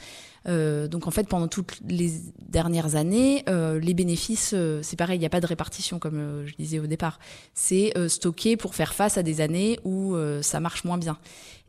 Euh, 0.48 0.88
donc 0.88 1.08
en 1.08 1.12
fait, 1.12 1.28
pendant 1.28 1.48
toutes 1.48 1.80
les 1.88 2.12
dernières 2.48 2.96
années, 2.96 3.44
euh, 3.50 3.80
les 3.80 3.94
bénéfices, 3.94 4.54
euh, 4.54 4.80
c'est 4.84 4.96
pareil, 4.96 5.18
il 5.18 5.20
n'y 5.20 5.26
a 5.26 5.30
pas 5.30 5.42
de 5.42 5.48
répartition 5.48 6.00
comme 6.00 6.18
euh, 6.18 6.48
je 6.48 6.56
disais 6.56 6.80
au 6.80 6.88
départ. 6.88 7.20
C'est 7.54 7.92
euh, 7.98 8.08
stocké 8.08 8.58
pour 8.58 8.76
faire 8.76 8.94
face 8.94 9.18
à 9.18 9.24
des 9.24 9.42
années 9.42 9.80
où 9.84 10.16
euh, 10.16 10.42
ça 10.42 10.60
marche 10.60 10.84
moins 10.84 10.98
bien. 10.98 11.18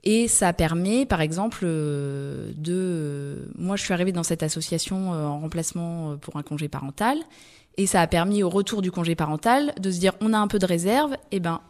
Et 0.03 0.29
ça 0.29 0.53
permet, 0.55 1.05
par 1.05 1.21
exemple, 1.21 1.67
de... 1.67 3.51
moi, 3.59 3.77
je 3.77 3.83
suis 3.83 3.93
arrivée 3.93 4.13
dans 4.13 4.23
cette 4.23 4.43
association 4.43 5.11
en 5.11 5.39
remplacement 5.41 6.17
pour 6.17 6.37
un 6.37 6.43
congé 6.43 6.69
parental. 6.69 7.19
Et 7.77 7.87
ça 7.87 8.01
a 8.01 8.07
permis 8.07 8.43
au 8.43 8.49
retour 8.49 8.81
du 8.81 8.91
congé 8.91 9.15
parental 9.15 9.75
de 9.79 9.91
se 9.91 10.01
dire, 10.01 10.15
on 10.23 10.33
a 10.33 10.39
un 10.39 10.49
peu 10.49 10.59
de 10.59 10.65
réserve, 10.65 11.17
et 11.33 11.41
ben 11.41 11.61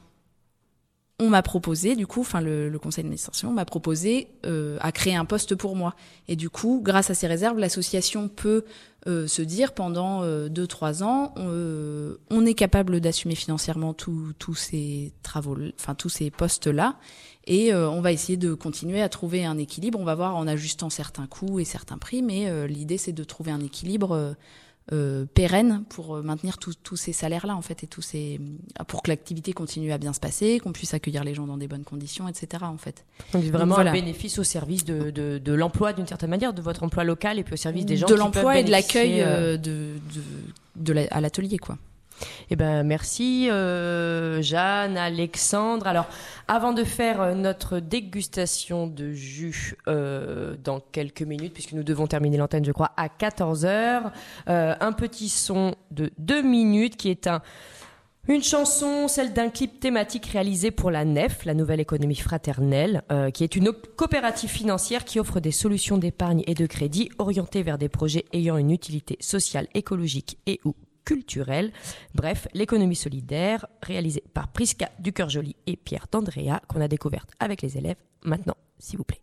on 1.20 1.28
m'a 1.28 1.42
proposé, 1.42 1.94
du 1.94 2.06
coup, 2.06 2.22
enfin 2.22 2.40
le, 2.40 2.76
conseil 2.78 3.04
d'administration 3.04 3.52
m'a 3.52 3.64
proposé 3.64 4.28
euh, 4.46 4.78
à 4.80 4.90
créer 4.90 5.14
un 5.14 5.24
poste 5.24 5.54
pour 5.54 5.76
moi. 5.76 5.94
Et 6.26 6.34
du 6.34 6.50
coup, 6.50 6.80
grâce 6.82 7.10
à 7.10 7.14
ces 7.14 7.26
réserves, 7.26 7.58
l'association 7.58 8.28
peut 8.28 8.64
euh, 9.06 9.26
se 9.26 9.42
dire 9.42 9.72
pendant 9.72 10.22
euh, 10.22 10.48
deux 10.48 10.66
trois 10.66 11.02
ans, 11.02 11.34
euh, 11.36 12.16
on 12.30 12.44
est 12.46 12.54
capable 12.54 13.00
d'assumer 13.00 13.34
financièrement 13.34 13.94
tous 13.94 14.54
ces 14.54 15.12
travaux, 15.22 15.56
enfin 15.78 15.94
tous 15.94 16.08
ces 16.08 16.30
postes 16.30 16.66
là, 16.66 16.96
et 17.46 17.72
euh, 17.72 17.88
on 17.90 18.00
va 18.00 18.12
essayer 18.12 18.36
de 18.36 18.54
continuer 18.54 19.00
à 19.00 19.08
trouver 19.08 19.44
un 19.44 19.58
équilibre. 19.58 19.98
On 19.98 20.04
va 20.04 20.14
voir 20.14 20.36
en 20.36 20.46
ajustant 20.46 20.90
certains 20.90 21.26
coûts 21.26 21.58
et 21.58 21.64
certains 21.64 21.98
prix, 21.98 22.22
mais 22.22 22.48
euh, 22.48 22.66
l'idée 22.66 22.98
c'est 22.98 23.12
de 23.12 23.24
trouver 23.24 23.50
un 23.50 23.60
équilibre. 23.60 24.36
Euh, 24.92 24.96
euh, 25.00 25.24
pérenne 25.32 25.84
pour 25.88 26.16
euh, 26.16 26.22
maintenir 26.22 26.58
tous 26.58 26.96
ces 26.96 27.12
salaires-là 27.12 27.56
en 27.56 27.62
fait 27.62 27.84
et 27.84 27.86
tous 27.86 28.02
ces 28.02 28.40
pour 28.88 29.02
que 29.02 29.10
l'activité 29.10 29.52
continue 29.52 29.92
à 29.92 29.98
bien 29.98 30.12
se 30.12 30.20
passer, 30.20 30.58
qu'on 30.60 30.72
puisse 30.72 30.94
accueillir 30.94 31.24
les 31.24 31.34
gens 31.34 31.46
dans 31.46 31.56
des 31.56 31.68
bonnes 31.68 31.84
conditions, 31.84 32.28
etc. 32.28 32.64
En 32.66 32.76
fait. 32.76 33.04
Donc 33.32 33.44
vraiment 33.44 33.74
voilà. 33.76 33.90
un 33.90 33.94
bénéfice 33.94 34.38
au 34.38 34.44
service 34.44 34.84
de, 34.84 35.10
de, 35.10 35.38
de 35.38 35.52
l'emploi 35.52 35.92
d'une 35.92 36.06
certaine 36.06 36.30
manière, 36.30 36.52
de 36.52 36.62
votre 36.62 36.82
emploi 36.82 37.04
local 37.04 37.38
et 37.38 37.44
puis 37.44 37.54
au 37.54 37.56
service 37.56 37.86
des 37.86 37.96
gens 37.96 38.06
de 38.08 38.12
qui 38.14 38.18
l'emploi 38.18 38.58
et 38.58 38.64
de 38.64 38.70
l'accueil 38.70 39.20
euh, 39.22 39.54
euh, 39.54 39.56
de, 39.56 39.94
de, 40.14 40.22
de 40.76 40.92
la- 40.92 41.06
à 41.10 41.20
l'atelier 41.20 41.58
quoi. 41.58 41.78
Eh 42.50 42.56
ben 42.56 42.82
merci 42.82 43.48
euh, 43.50 44.42
Jeanne, 44.42 44.96
Alexandre. 44.96 45.86
Alors 45.86 46.06
avant 46.48 46.72
de 46.72 46.84
faire 46.84 47.20
euh, 47.20 47.34
notre 47.34 47.78
dégustation 47.78 48.86
de 48.86 49.12
jus 49.12 49.76
euh, 49.88 50.56
dans 50.62 50.80
quelques 50.80 51.22
minutes, 51.22 51.52
puisque 51.54 51.72
nous 51.72 51.82
devons 51.82 52.06
terminer 52.06 52.36
l'antenne, 52.36 52.64
je 52.64 52.72
crois, 52.72 52.92
à 52.96 53.08
14 53.08 53.64
h 53.64 54.10
un 54.46 54.92
petit 54.92 55.28
son 55.28 55.74
de 55.90 56.10
deux 56.18 56.42
minutes 56.42 56.96
qui 56.96 57.10
est 57.10 57.26
un 57.26 57.42
une 58.28 58.42
chanson, 58.42 59.08
celle 59.08 59.32
d'un 59.32 59.48
clip 59.48 59.80
thématique 59.80 60.26
réalisé 60.26 60.70
pour 60.70 60.90
la 60.90 61.04
NEF, 61.04 61.44
la 61.46 61.54
nouvelle 61.54 61.80
économie 61.80 62.14
fraternelle, 62.14 63.02
euh, 63.10 63.30
qui 63.30 63.42
est 63.42 63.56
une 63.56 63.72
coopérative 63.72 64.50
financière 64.50 65.04
qui 65.04 65.18
offre 65.18 65.40
des 65.40 65.50
solutions 65.50 65.98
d'épargne 65.98 66.44
et 66.46 66.54
de 66.54 66.66
crédit 66.66 67.10
orientées 67.18 67.62
vers 67.62 67.78
des 67.78 67.88
projets 67.88 68.26
ayant 68.32 68.56
une 68.56 68.70
utilité 68.70 69.16
sociale, 69.20 69.66
écologique 69.74 70.38
et 70.46 70.60
ou 70.64 70.74
culturelle. 71.04 71.72
Bref, 72.14 72.48
l'économie 72.54 72.96
solidaire, 72.96 73.66
réalisée 73.82 74.24
par 74.34 74.48
Prisca 74.48 74.90
Ducœur-Joly 74.98 75.56
et 75.66 75.76
Pierre 75.76 76.06
D'Andrea, 76.10 76.60
qu'on 76.68 76.80
a 76.80 76.88
découverte 76.88 77.30
avec 77.38 77.62
les 77.62 77.78
élèves. 77.78 77.96
Maintenant, 78.24 78.56
s'il 78.78 78.98
vous 78.98 79.04
plaît. 79.04 79.20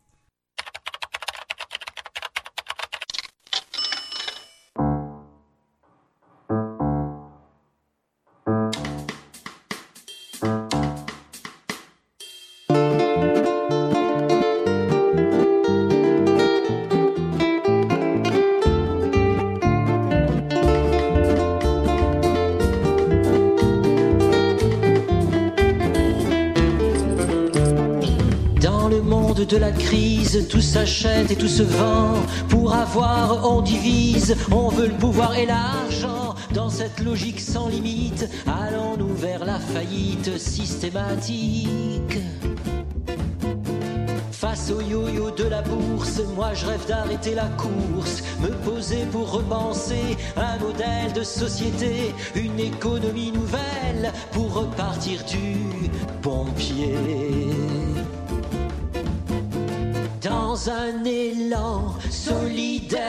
Crise, 29.77 30.47
tout 30.49 30.61
s'achète 30.61 31.31
et 31.31 31.35
tout 31.35 31.47
se 31.47 31.63
vend. 31.63 32.13
Pour 32.49 32.73
avoir, 32.73 33.49
on 33.49 33.61
divise, 33.61 34.35
on 34.51 34.69
veut 34.69 34.87
le 34.87 34.95
pouvoir 34.95 35.35
et 35.35 35.45
l'argent. 35.45 36.35
Dans 36.53 36.69
cette 36.69 36.99
logique 36.99 37.39
sans 37.39 37.67
limite, 37.67 38.29
allons-nous 38.45 39.13
vers 39.15 39.45
la 39.45 39.59
faillite 39.59 40.37
systématique? 40.37 42.19
Face 44.31 44.71
au 44.71 44.81
yo-yo 44.81 45.31
de 45.31 45.45
la 45.45 45.61
bourse, 45.61 46.21
moi 46.35 46.53
je 46.53 46.67
rêve 46.67 46.85
d'arrêter 46.87 47.33
la 47.33 47.47
course, 47.57 48.21
me 48.39 48.49
poser 48.49 49.05
pour 49.11 49.31
repenser 49.31 50.15
un 50.35 50.57
modèle 50.59 51.11
de 51.15 51.23
société, 51.23 52.13
une 52.35 52.59
économie 52.59 53.31
nouvelle 53.31 54.13
pour 54.31 54.53
repartir 54.53 55.23
du 55.25 55.89
pompier. 56.21 56.95
Dans 60.47 60.69
un 60.69 61.03
élan 61.03 61.93
solidaire, 62.09 63.01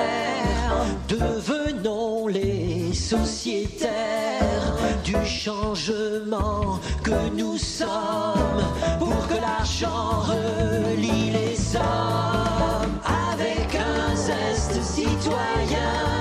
devenons 1.09 2.27
les 2.27 2.93
sociétaires 2.93 4.75
du 5.05 5.15
changement 5.25 6.81
que 7.05 7.31
nous 7.37 7.57
sommes 7.57 8.65
pour 8.99 9.29
que 9.29 9.41
l'argent 9.41 10.23
relie 10.27 11.31
les 11.31 11.77
hommes 11.77 12.99
avec 13.07 13.73
un 13.77 14.17
zeste 14.17 14.83
citoyen. 14.83 16.18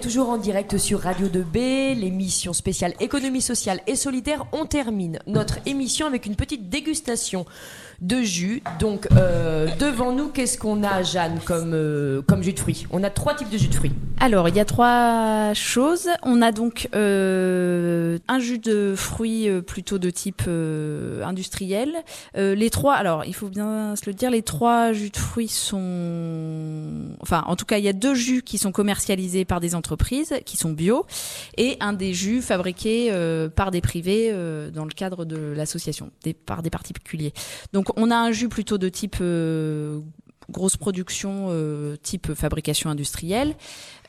Toujours 0.00 0.30
en 0.30 0.38
direct 0.38 0.78
sur 0.78 1.00
Radio 1.00 1.28
2B, 1.28 1.94
l'émission 1.94 2.54
spéciale 2.54 2.94
économie 3.00 3.42
sociale 3.42 3.80
et 3.86 3.96
solidaire. 3.96 4.46
On 4.52 4.64
termine 4.64 5.18
notre 5.26 5.58
émission 5.66 6.06
avec 6.06 6.24
une 6.24 6.36
petite 6.36 6.70
dégustation 6.70 7.44
de 8.00 8.22
jus. 8.22 8.62
Donc 8.78 9.08
euh, 9.12 9.68
devant 9.78 10.12
nous, 10.12 10.28
qu'est-ce 10.28 10.56
qu'on 10.56 10.82
a, 10.84 11.02
Jeanne, 11.02 11.38
comme, 11.44 11.74
euh, 11.74 12.22
comme 12.22 12.42
jus 12.42 12.54
de 12.54 12.58
fruits? 12.58 12.86
On 12.90 13.04
a 13.04 13.10
trois 13.10 13.34
types 13.34 13.50
de 13.50 13.58
jus 13.58 13.68
de 13.68 13.74
fruits. 13.74 13.92
Alors, 14.22 14.50
il 14.50 14.54
y 14.54 14.60
a 14.60 14.66
trois 14.66 15.54
choses. 15.54 16.10
On 16.22 16.42
a 16.42 16.52
donc 16.52 16.90
euh, 16.94 18.18
un 18.28 18.38
jus 18.38 18.58
de 18.58 18.92
fruits 18.94 19.48
euh, 19.48 19.62
plutôt 19.62 19.98
de 19.98 20.10
type 20.10 20.42
euh, 20.46 21.24
industriel. 21.24 21.94
Les 22.36 22.68
trois, 22.68 22.96
alors 22.96 23.24
il 23.24 23.34
faut 23.34 23.48
bien 23.48 23.96
se 23.96 24.04
le 24.04 24.12
dire, 24.12 24.30
les 24.30 24.42
trois 24.42 24.92
jus 24.92 25.08
de 25.08 25.16
fruits 25.16 25.48
sont, 25.48 27.06
enfin, 27.20 27.44
en 27.46 27.56
tout 27.56 27.64
cas, 27.64 27.78
il 27.78 27.84
y 27.84 27.88
a 27.88 27.94
deux 27.94 28.14
jus 28.14 28.42
qui 28.42 28.58
sont 28.58 28.72
commercialisés 28.72 29.46
par 29.46 29.58
des 29.58 29.74
entreprises 29.74 30.34
qui 30.44 30.58
sont 30.58 30.72
bio, 30.72 31.06
et 31.56 31.78
un 31.80 31.94
des 31.94 32.12
jus 32.12 32.42
fabriqués 32.42 33.10
par 33.56 33.70
des 33.70 33.80
privés 33.80 34.32
dans 34.72 34.84
le 34.84 34.90
cadre 34.90 35.24
de 35.24 35.54
l'association, 35.56 36.10
des, 36.24 36.34
par 36.34 36.62
des 36.62 36.70
particuliers. 36.70 37.32
Donc, 37.72 37.88
on 37.96 38.10
a 38.10 38.16
un 38.16 38.32
jus 38.32 38.48
plutôt 38.48 38.76
de 38.76 38.88
type 38.88 39.22
grosse 40.50 40.76
production, 40.76 41.48
type 42.02 42.34
fabrication 42.34 42.90
industrielle. 42.90 43.54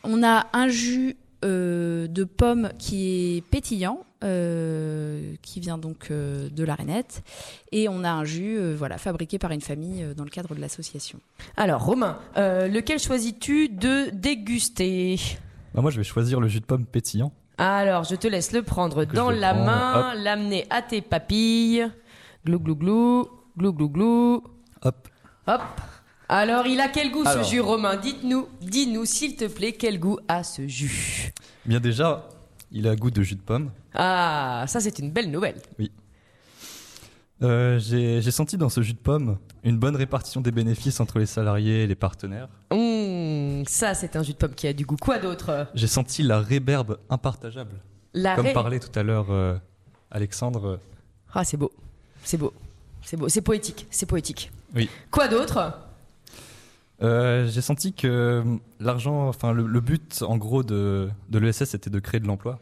On 0.04 0.24
a 0.24 0.48
un 0.54 0.68
jus 0.68 1.16
euh, 1.44 2.08
de 2.08 2.24
pomme 2.24 2.70
qui 2.78 3.38
est 3.38 3.42
pétillant, 3.42 4.00
euh, 4.24 5.34
qui 5.42 5.60
vient 5.60 5.78
donc 5.78 6.10
euh, 6.12 6.50
de 6.50 6.64
la 6.64 6.76
rainette, 6.76 7.24
et 7.72 7.90
on 7.90 8.04
a 8.04 8.12
un 8.12 8.24
jus, 8.24 8.58
euh, 8.58 8.76
voilà, 8.78 8.98
fabriqué 8.98 9.40
par 9.40 9.52
une 9.52 9.62
famille 9.62 10.04
euh, 10.04 10.14
dans 10.14 10.24
le 10.24 10.30
cadre 10.30 10.54
de 10.56 10.62
l'association. 10.62 11.20
Alors, 11.58 11.84
Romain, 11.84 12.20
euh, 12.38 12.68
lequel 12.68 13.00
choisis-tu 13.00 13.70
de 13.70 14.10
déguster? 14.12 15.20
Bah, 15.74 15.82
moi, 15.82 15.92
je 15.92 15.98
vais 15.98 16.04
choisir 16.04 16.40
le 16.40 16.48
jus 16.48 16.60
de 16.60 16.66
pomme 16.66 16.86
pétillant. 16.86 17.32
Alors, 17.58 18.04
je 18.04 18.16
te 18.16 18.28
laisse 18.28 18.52
le 18.54 18.64
prendre 18.64 19.06
Que 19.06 19.16
dans 19.16 19.30
la 19.30 19.54
prendre, 19.54 19.66
main, 19.66 20.14
l'amener 20.16 20.66
à 20.70 20.82
tes 20.82 21.02
papilles. 21.02 21.88
Glou 22.46 22.60
glou 22.60 22.76
glou, 22.76 23.30
glou 23.58 23.74
glou 23.74 23.90
glou. 23.90 24.44
Hop. 24.84 25.08
Hop. 25.48 25.62
Alors, 26.34 26.66
il 26.66 26.80
a 26.80 26.88
quel 26.88 27.12
goût 27.12 27.24
Alors. 27.26 27.44
ce 27.44 27.50
jus, 27.52 27.60
Romain 27.60 27.98
Dites-nous, 27.98 28.48
dis-nous 28.62 29.04
s'il 29.04 29.36
te 29.36 29.46
plaît, 29.46 29.74
quel 29.74 30.00
goût 30.00 30.18
a 30.30 30.44
ce 30.44 30.66
jus 30.66 31.34
Bien 31.66 31.82
déjà, 31.82 32.30
il 32.72 32.88
a 32.88 32.96
goût 32.96 33.12
de 33.12 33.22
jus 33.22 33.36
de 33.36 33.42
pomme. 33.42 33.70
Ah, 33.94 34.64
ça 34.68 34.80
c'est 34.80 34.98
une 35.00 35.12
belle 35.12 35.30
nouvelle. 35.30 35.58
Oui. 35.78 35.92
Euh, 37.44 37.80
J'ai 37.80 38.22
j'ai 38.22 38.32
senti 38.32 38.56
dans 38.56 38.70
ce 38.70 38.82
jus 38.82 38.94
de 38.94 39.00
pomme 39.00 39.38
une 39.64 39.78
bonne 39.78 39.96
répartition 39.98 40.40
des 40.42 40.52
bénéfices 40.52 41.00
entre 41.02 41.20
les 41.20 41.26
salariés 41.26 41.84
et 41.84 41.88
les 41.88 41.96
partenaires. 41.96 42.48
Hum, 42.70 43.64
ça 43.68 43.94
c'est 43.94 44.16
un 44.16 44.24
jus 44.24 44.32
de 44.34 44.38
pomme 44.38 44.54
qui 44.56 44.68
a 44.68 44.74
du 44.74 44.86
goût. 44.86 44.96
Quoi 44.96 45.18
d'autre? 45.20 45.68
J'ai 45.74 45.88
senti 45.88 46.24
la 46.24 46.40
réberbe 46.40 46.98
impartageable. 47.10 47.76
La 48.14 48.36
Comme 48.38 48.46
ré- 48.46 48.54
parlait 48.54 48.80
tout 48.80 48.98
à 48.98 49.04
l'heure 49.04 49.32
euh, 49.32 49.58
Alexandre. 50.12 50.80
Ah, 51.34 51.44
c'est 51.44 51.58
beau. 51.58 51.72
C'est 52.24 52.38
beau. 52.38 52.54
C'est 53.02 53.18
beau. 53.18 53.28
C'est 53.28 53.42
poétique. 53.42 53.86
C'est 53.90 54.06
poétique. 54.06 54.50
Oui. 54.76 54.90
Quoi 55.10 55.28
d'autre? 55.28 55.78
Euh, 57.04 57.48
J'ai 57.48 57.62
senti 57.62 57.94
que 57.94 58.44
l'argent, 58.80 59.28
enfin 59.28 59.52
le, 59.54 59.66
le 59.66 59.82
but 59.82 60.24
en 60.28 60.38
gros 60.38 60.64
de, 60.64 61.10
de 61.30 61.40
l'ESS 61.40 61.64
c'était 61.66 61.90
de 61.90 62.00
créer 62.00 62.20
de 62.20 62.28
l'emploi. 62.28 62.60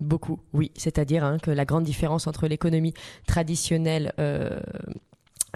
Beaucoup, 0.00 0.38
oui. 0.52 0.70
C'est-à-dire 0.76 1.24
hein, 1.24 1.38
que 1.42 1.50
la 1.50 1.64
grande 1.64 1.84
différence 1.84 2.26
entre 2.26 2.46
l'économie 2.46 2.94
traditionnelle, 3.26 4.12
euh, 4.20 4.60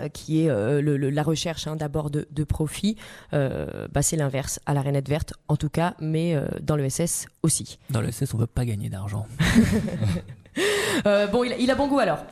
euh, 0.01 0.09
qui 0.09 0.43
est 0.43 0.49
euh, 0.51 0.81
le- 0.81 0.97
le- 0.97 1.11
la 1.11 1.23
recherche 1.23 1.67
hein, 1.69 1.77
d'abord 1.77 2.11
de, 2.11 2.27
de 2.31 2.43
profit, 2.45 2.97
euh, 3.35 3.87
bah, 3.93 4.03
c'est 4.03 4.17
l'inverse, 4.17 4.59
à 4.67 4.75
la 4.75 4.81
rainette 4.81 5.09
verte 5.09 5.35
en 5.49 5.57
tout 5.57 5.69
cas, 5.69 5.95
mais 6.01 6.35
euh, 6.35 6.47
dans 6.63 6.75
le 6.77 6.89
SS 6.89 7.27
aussi. 7.45 7.79
Dans 7.91 8.01
le 8.01 8.11
SS, 8.11 8.35
on 8.35 8.39
veut 8.39 8.47
pas 8.49 8.65
gagner 8.65 8.89
d'argent. 8.89 9.27
Euh, 11.07 11.27
bon, 11.29 11.45
il, 11.45 11.53
a- 11.53 11.57
il 11.57 11.71
a 11.71 11.75
bon 11.75 11.89
goût 11.89 11.99
alors. 11.99 12.25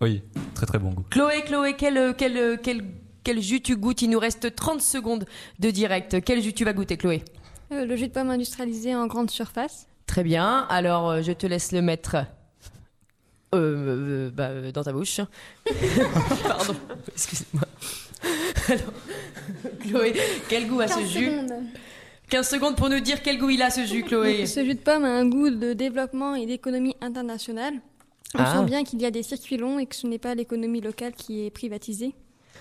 Oui, 0.00 0.22
très 0.54 0.66
très 0.66 0.78
bon 0.80 0.90
goût. 0.90 1.04
Chloé, 1.10 1.42
Chloé, 1.46 1.74
quel, 1.78 2.14
quel, 2.18 2.58
quel, 2.60 2.82
quel 3.28 3.42
jus 3.42 3.60
tu 3.60 3.76
goûtes? 3.76 4.00
Il 4.00 4.08
nous 4.08 4.18
reste 4.18 4.54
30 4.56 4.80
secondes 4.80 5.26
de 5.58 5.70
direct. 5.70 6.24
Quel 6.24 6.40
jus 6.40 6.54
tu 6.54 6.64
vas 6.64 6.72
goûter, 6.72 6.96
Chloé? 6.96 7.22
Euh, 7.72 7.84
le 7.84 7.94
jus 7.94 8.08
de 8.08 8.12
pomme 8.14 8.30
industrialisé 8.30 8.94
en 8.94 9.06
grande 9.06 9.30
surface. 9.30 9.86
Très 10.06 10.22
bien. 10.24 10.66
Alors, 10.70 11.10
euh, 11.10 11.20
je 11.20 11.32
te 11.32 11.46
laisse 11.46 11.72
le 11.72 11.82
mettre 11.82 12.14
euh, 12.14 12.24
euh, 13.54 14.30
bah, 14.30 14.70
dans 14.72 14.82
ta 14.82 14.94
bouche. 14.94 15.20
Pardon, 16.48 16.74
excusez-moi. 17.12 17.64
Alors, 18.68 18.92
Chloé, 19.80 20.14
quel 20.48 20.66
goût 20.66 20.80
a 20.80 20.88
ce 20.88 20.94
15 21.00 21.08
jus? 21.10 21.26
secondes. 21.26 21.52
15 22.30 22.48
secondes 22.48 22.76
pour 22.76 22.88
nous 22.88 23.00
dire 23.00 23.20
quel 23.22 23.36
goût 23.36 23.50
il 23.50 23.60
a 23.60 23.68
ce 23.68 23.84
jus, 23.84 24.04
Chloé. 24.04 24.46
Ce 24.46 24.64
jus 24.64 24.74
de 24.74 24.80
pomme 24.80 25.04
a 25.04 25.08
un 25.10 25.26
goût 25.28 25.50
de 25.50 25.74
développement 25.74 26.34
et 26.34 26.46
d'économie 26.46 26.96
internationale. 27.02 27.74
On 28.34 28.38
Ah. 28.38 28.56
sent 28.60 28.64
bien 28.64 28.84
qu'il 28.84 29.02
y 29.02 29.04
a 29.04 29.10
des 29.10 29.22
circuits 29.22 29.58
longs 29.58 29.78
et 29.78 29.84
que 29.84 29.94
ce 29.96 30.06
n'est 30.06 30.18
pas 30.18 30.34
l'économie 30.34 30.80
locale 30.80 31.12
qui 31.12 31.44
est 31.44 31.50
privatisée, 31.50 32.14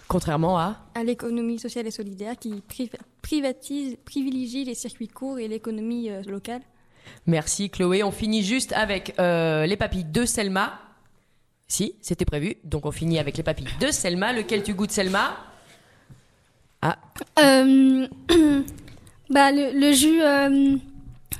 Contrairement 0.08 0.58
à. 0.58 0.78
à 0.96 1.04
l'économie 1.04 1.60
sociale 1.60 1.86
et 1.88 1.92
solidaire 1.92 2.36
qui 2.40 2.64
pri- 2.70 2.90
privatise, 3.22 3.98
privilégie 4.06 4.64
les 4.64 4.74
circuits 4.76 5.10
courts 5.10 5.38
et 5.40 5.48
l'économie 5.48 6.10
euh, 6.10 6.22
locale. 6.24 6.62
Merci, 7.26 7.70
Chloé. 7.70 8.04
On 8.04 8.12
finit 8.12 8.44
juste 8.44 8.72
avec 8.74 9.16
euh, 9.20 9.66
les 9.66 9.76
papilles 9.78 10.06
de 10.06 10.26
Selma. 10.26 10.80
Si, 11.68 11.96
c'était 12.02 12.24
prévu. 12.26 12.56
Donc, 12.64 12.86
on 12.86 12.92
finit 12.92 13.20
avec 13.20 13.36
les 13.36 13.44
papilles 13.44 13.68
de 13.82 13.92
Selma. 13.92 14.32
Lequel 14.32 14.64
tu 14.64 14.74
goûtes, 14.74 14.92
Selma? 14.92 15.36
Ah, 16.82 16.98
Euh, 17.40 18.08
bah, 19.30 19.52
le, 19.52 19.78
le 19.78 19.92
jus 19.92 20.22
euh, 20.22 20.78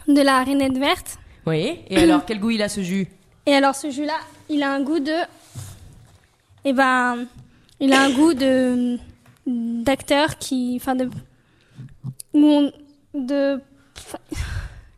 de 0.08 0.22
la 0.22 0.44
rainette 0.44 0.78
verte. 0.78 1.18
oui. 1.46 1.80
Et 1.90 1.98
alors, 1.98 2.26
quel 2.26 2.40
goût 2.40 2.50
il 2.52 2.62
a 2.62 2.68
ce 2.70 2.82
jus? 2.82 3.08
Et 3.46 3.54
alors 3.54 3.76
ce 3.76 3.90
jus-là, 3.90 4.18
il 4.50 4.62
a 4.64 4.74
un 4.74 4.82
goût 4.84 5.00
de... 5.00 5.14
Eh 6.66 6.74
ben, 6.74 7.26
il 7.80 7.94
a 7.94 8.02
un 8.02 8.10
goût 8.12 8.34
de 8.34 8.98
d'acteur 9.46 10.38
qui, 10.38 10.78
enfin 10.80 10.96
de, 10.96 11.10
où 12.34 12.46
on- 12.46 12.72
de. 13.14 13.60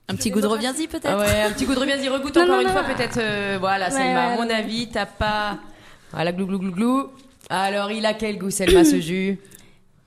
Un 0.07 0.15
petit 0.15 0.32
goût 0.32 0.41
de 0.41 0.47
reviens-y 0.47 0.88
peut-être 0.88 1.05
Ah 1.07 1.19
ouais, 1.19 1.41
un 1.43 1.51
petit 1.51 1.65
goût 1.65 1.75
de 1.75 1.80
reviens-y, 1.80 2.09
regoute 2.09 2.36
Non, 2.36 2.43
encore 2.43 2.55
non, 2.55 2.61
une 2.61 2.67
non. 2.67 2.73
fois 2.73 2.84
peut-être. 2.84 3.19
euh, 3.19 3.57
voilà, 3.59 3.86
Ouais, 3.86 3.91
Selma, 3.91 4.23
à 4.34 4.36
mon 4.38 4.47
ouais. 4.47 4.53
avis, 4.53 4.89
t'as 4.89 5.05
pas. 5.05 5.59
Voilà, 6.11 6.32
glou 6.32 6.47
glou 6.47 6.57
glou 6.59 6.71
glou. 6.71 7.09
Alors, 7.51 7.91
il 7.91 8.05
a 8.07 8.13
quel 8.15 8.38
goût, 8.39 8.49
Selma, 8.49 8.84
ce 8.84 8.99
jus? 8.99 9.38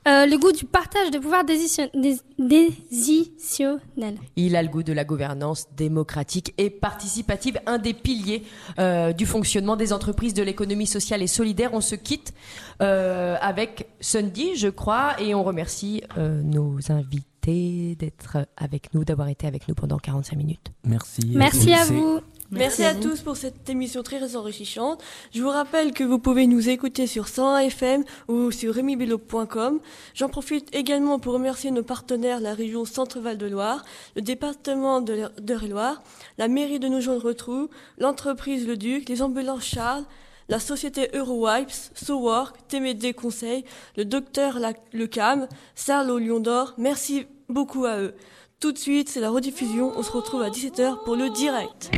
Euh, 0.09 0.27
le 0.27 0.37
goût 0.37 0.51
du 0.53 0.65
partage 0.65 1.11
de 1.13 1.19
pouvoir 1.19 1.45
décision- 1.45 1.89
dé- 1.95 2.19
décisionnel. 2.39 4.19
Il 4.37 4.57
a 4.57 4.63
le 4.63 4.69
goût 4.69 4.83
de 4.83 4.93
la 4.93 5.05
gouvernance 5.05 5.67
démocratique 5.77 6.53
et 6.59 6.71
participative, 6.71 7.61
un 7.67 7.79
des 7.79 7.95
piliers 7.95 8.43
euh, 8.79 9.13
du 9.13 9.27
fonctionnement 9.27 9.77
des 9.77 9.93
entreprises 9.93 10.35
de 10.35 10.43
l'économie 10.43 10.87
sociale 10.87 11.23
et 11.23 11.27
solidaire. 11.29 11.71
On 11.73 11.81
se 11.81 11.95
quitte 11.95 12.33
euh, 12.81 13.37
avec 13.41 13.89
Sunday, 14.01 14.55
je 14.57 14.69
crois, 14.69 15.21
et 15.21 15.35
on 15.35 15.45
remercie 15.45 16.03
euh, 16.19 16.43
nos 16.43 16.79
invités 16.91 17.97
d'être 17.97 18.39
avec 18.57 18.95
nous, 18.95 19.05
d'avoir 19.05 19.29
été 19.29 19.47
avec 19.47 19.67
nous 19.69 19.75
pendant 19.75 19.99
45 19.99 20.37
minutes. 20.37 20.73
Merci. 20.85 21.23
Merci 21.35 21.73
à 21.75 21.85
vous. 21.85 22.21
Merci, 22.53 22.85
à, 22.85 22.95
tous 22.95 23.21
pour 23.23 23.37
cette 23.37 23.69
émission 23.71 24.03
très 24.03 24.37
enrichissante. 24.37 25.03
Je 25.35 25.43
vous 25.43 25.49
rappelle 25.49 25.93
que 25.93 26.05
vous 26.05 26.19
pouvez 26.19 26.47
nous 26.47 26.69
écouter 26.69 27.07
sur 27.07 27.27
101 27.29 27.59
FM 27.61 28.05
ou 28.29 28.51
sur 28.51 28.75
remibello.com. 28.75 29.81
J'en 30.15 30.29
profite 30.29 30.69
également 30.75 31.19
pour 31.19 31.33
remercier 31.33 31.71
nos 31.71 31.83
partenaires, 31.83 32.41
la 32.41 32.53
région 32.53 32.85
Centre-Val 32.85 33.39
de 33.39 33.47
Loire, 33.47 33.85
le 34.17 34.23
département 34.23 35.01
de 35.01 35.29
l'Eure-et-Loire, 35.49 36.03
la 36.37 36.49
mairie 36.49 36.79
de 36.79 36.89
Nogent-le-Rotrou, 36.89 37.69
l'entreprise 37.99 38.67
Le 38.67 38.77
Duc, 38.77 39.09
les 39.09 39.23
ambulances 39.23 39.65
Charles, 39.65 40.05
la 40.51 40.59
société 40.61 41.09
Eurowipes, 41.15 41.71
SoWork, 41.95 42.57
TMD 42.69 43.15
Conseil, 43.15 43.65
le 43.97 44.05
docteur 44.05 44.59
La- 44.59 44.75
Le 44.93 45.07
Cam, 45.07 45.49
Sarlo 45.75 46.19
Lion 46.19 46.41
d'Or. 46.41 46.75
Merci 46.77 47.25
beaucoup 47.49 47.87
à 47.87 47.99
eux. 47.99 48.15
Tout 48.61 48.73
de 48.73 48.79
suite, 48.79 49.09
c'est 49.09 49.21
la 49.21 49.31
rediffusion. 49.31 49.93
On 49.97 50.03
se 50.03 50.13
retrouve 50.13 50.43
à 50.43 50.51
17h 50.51 51.03
pour 51.05 51.17
le 51.17 51.31
direct. 51.31 51.91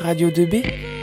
Radio 0.00 0.30
2B 0.30 0.97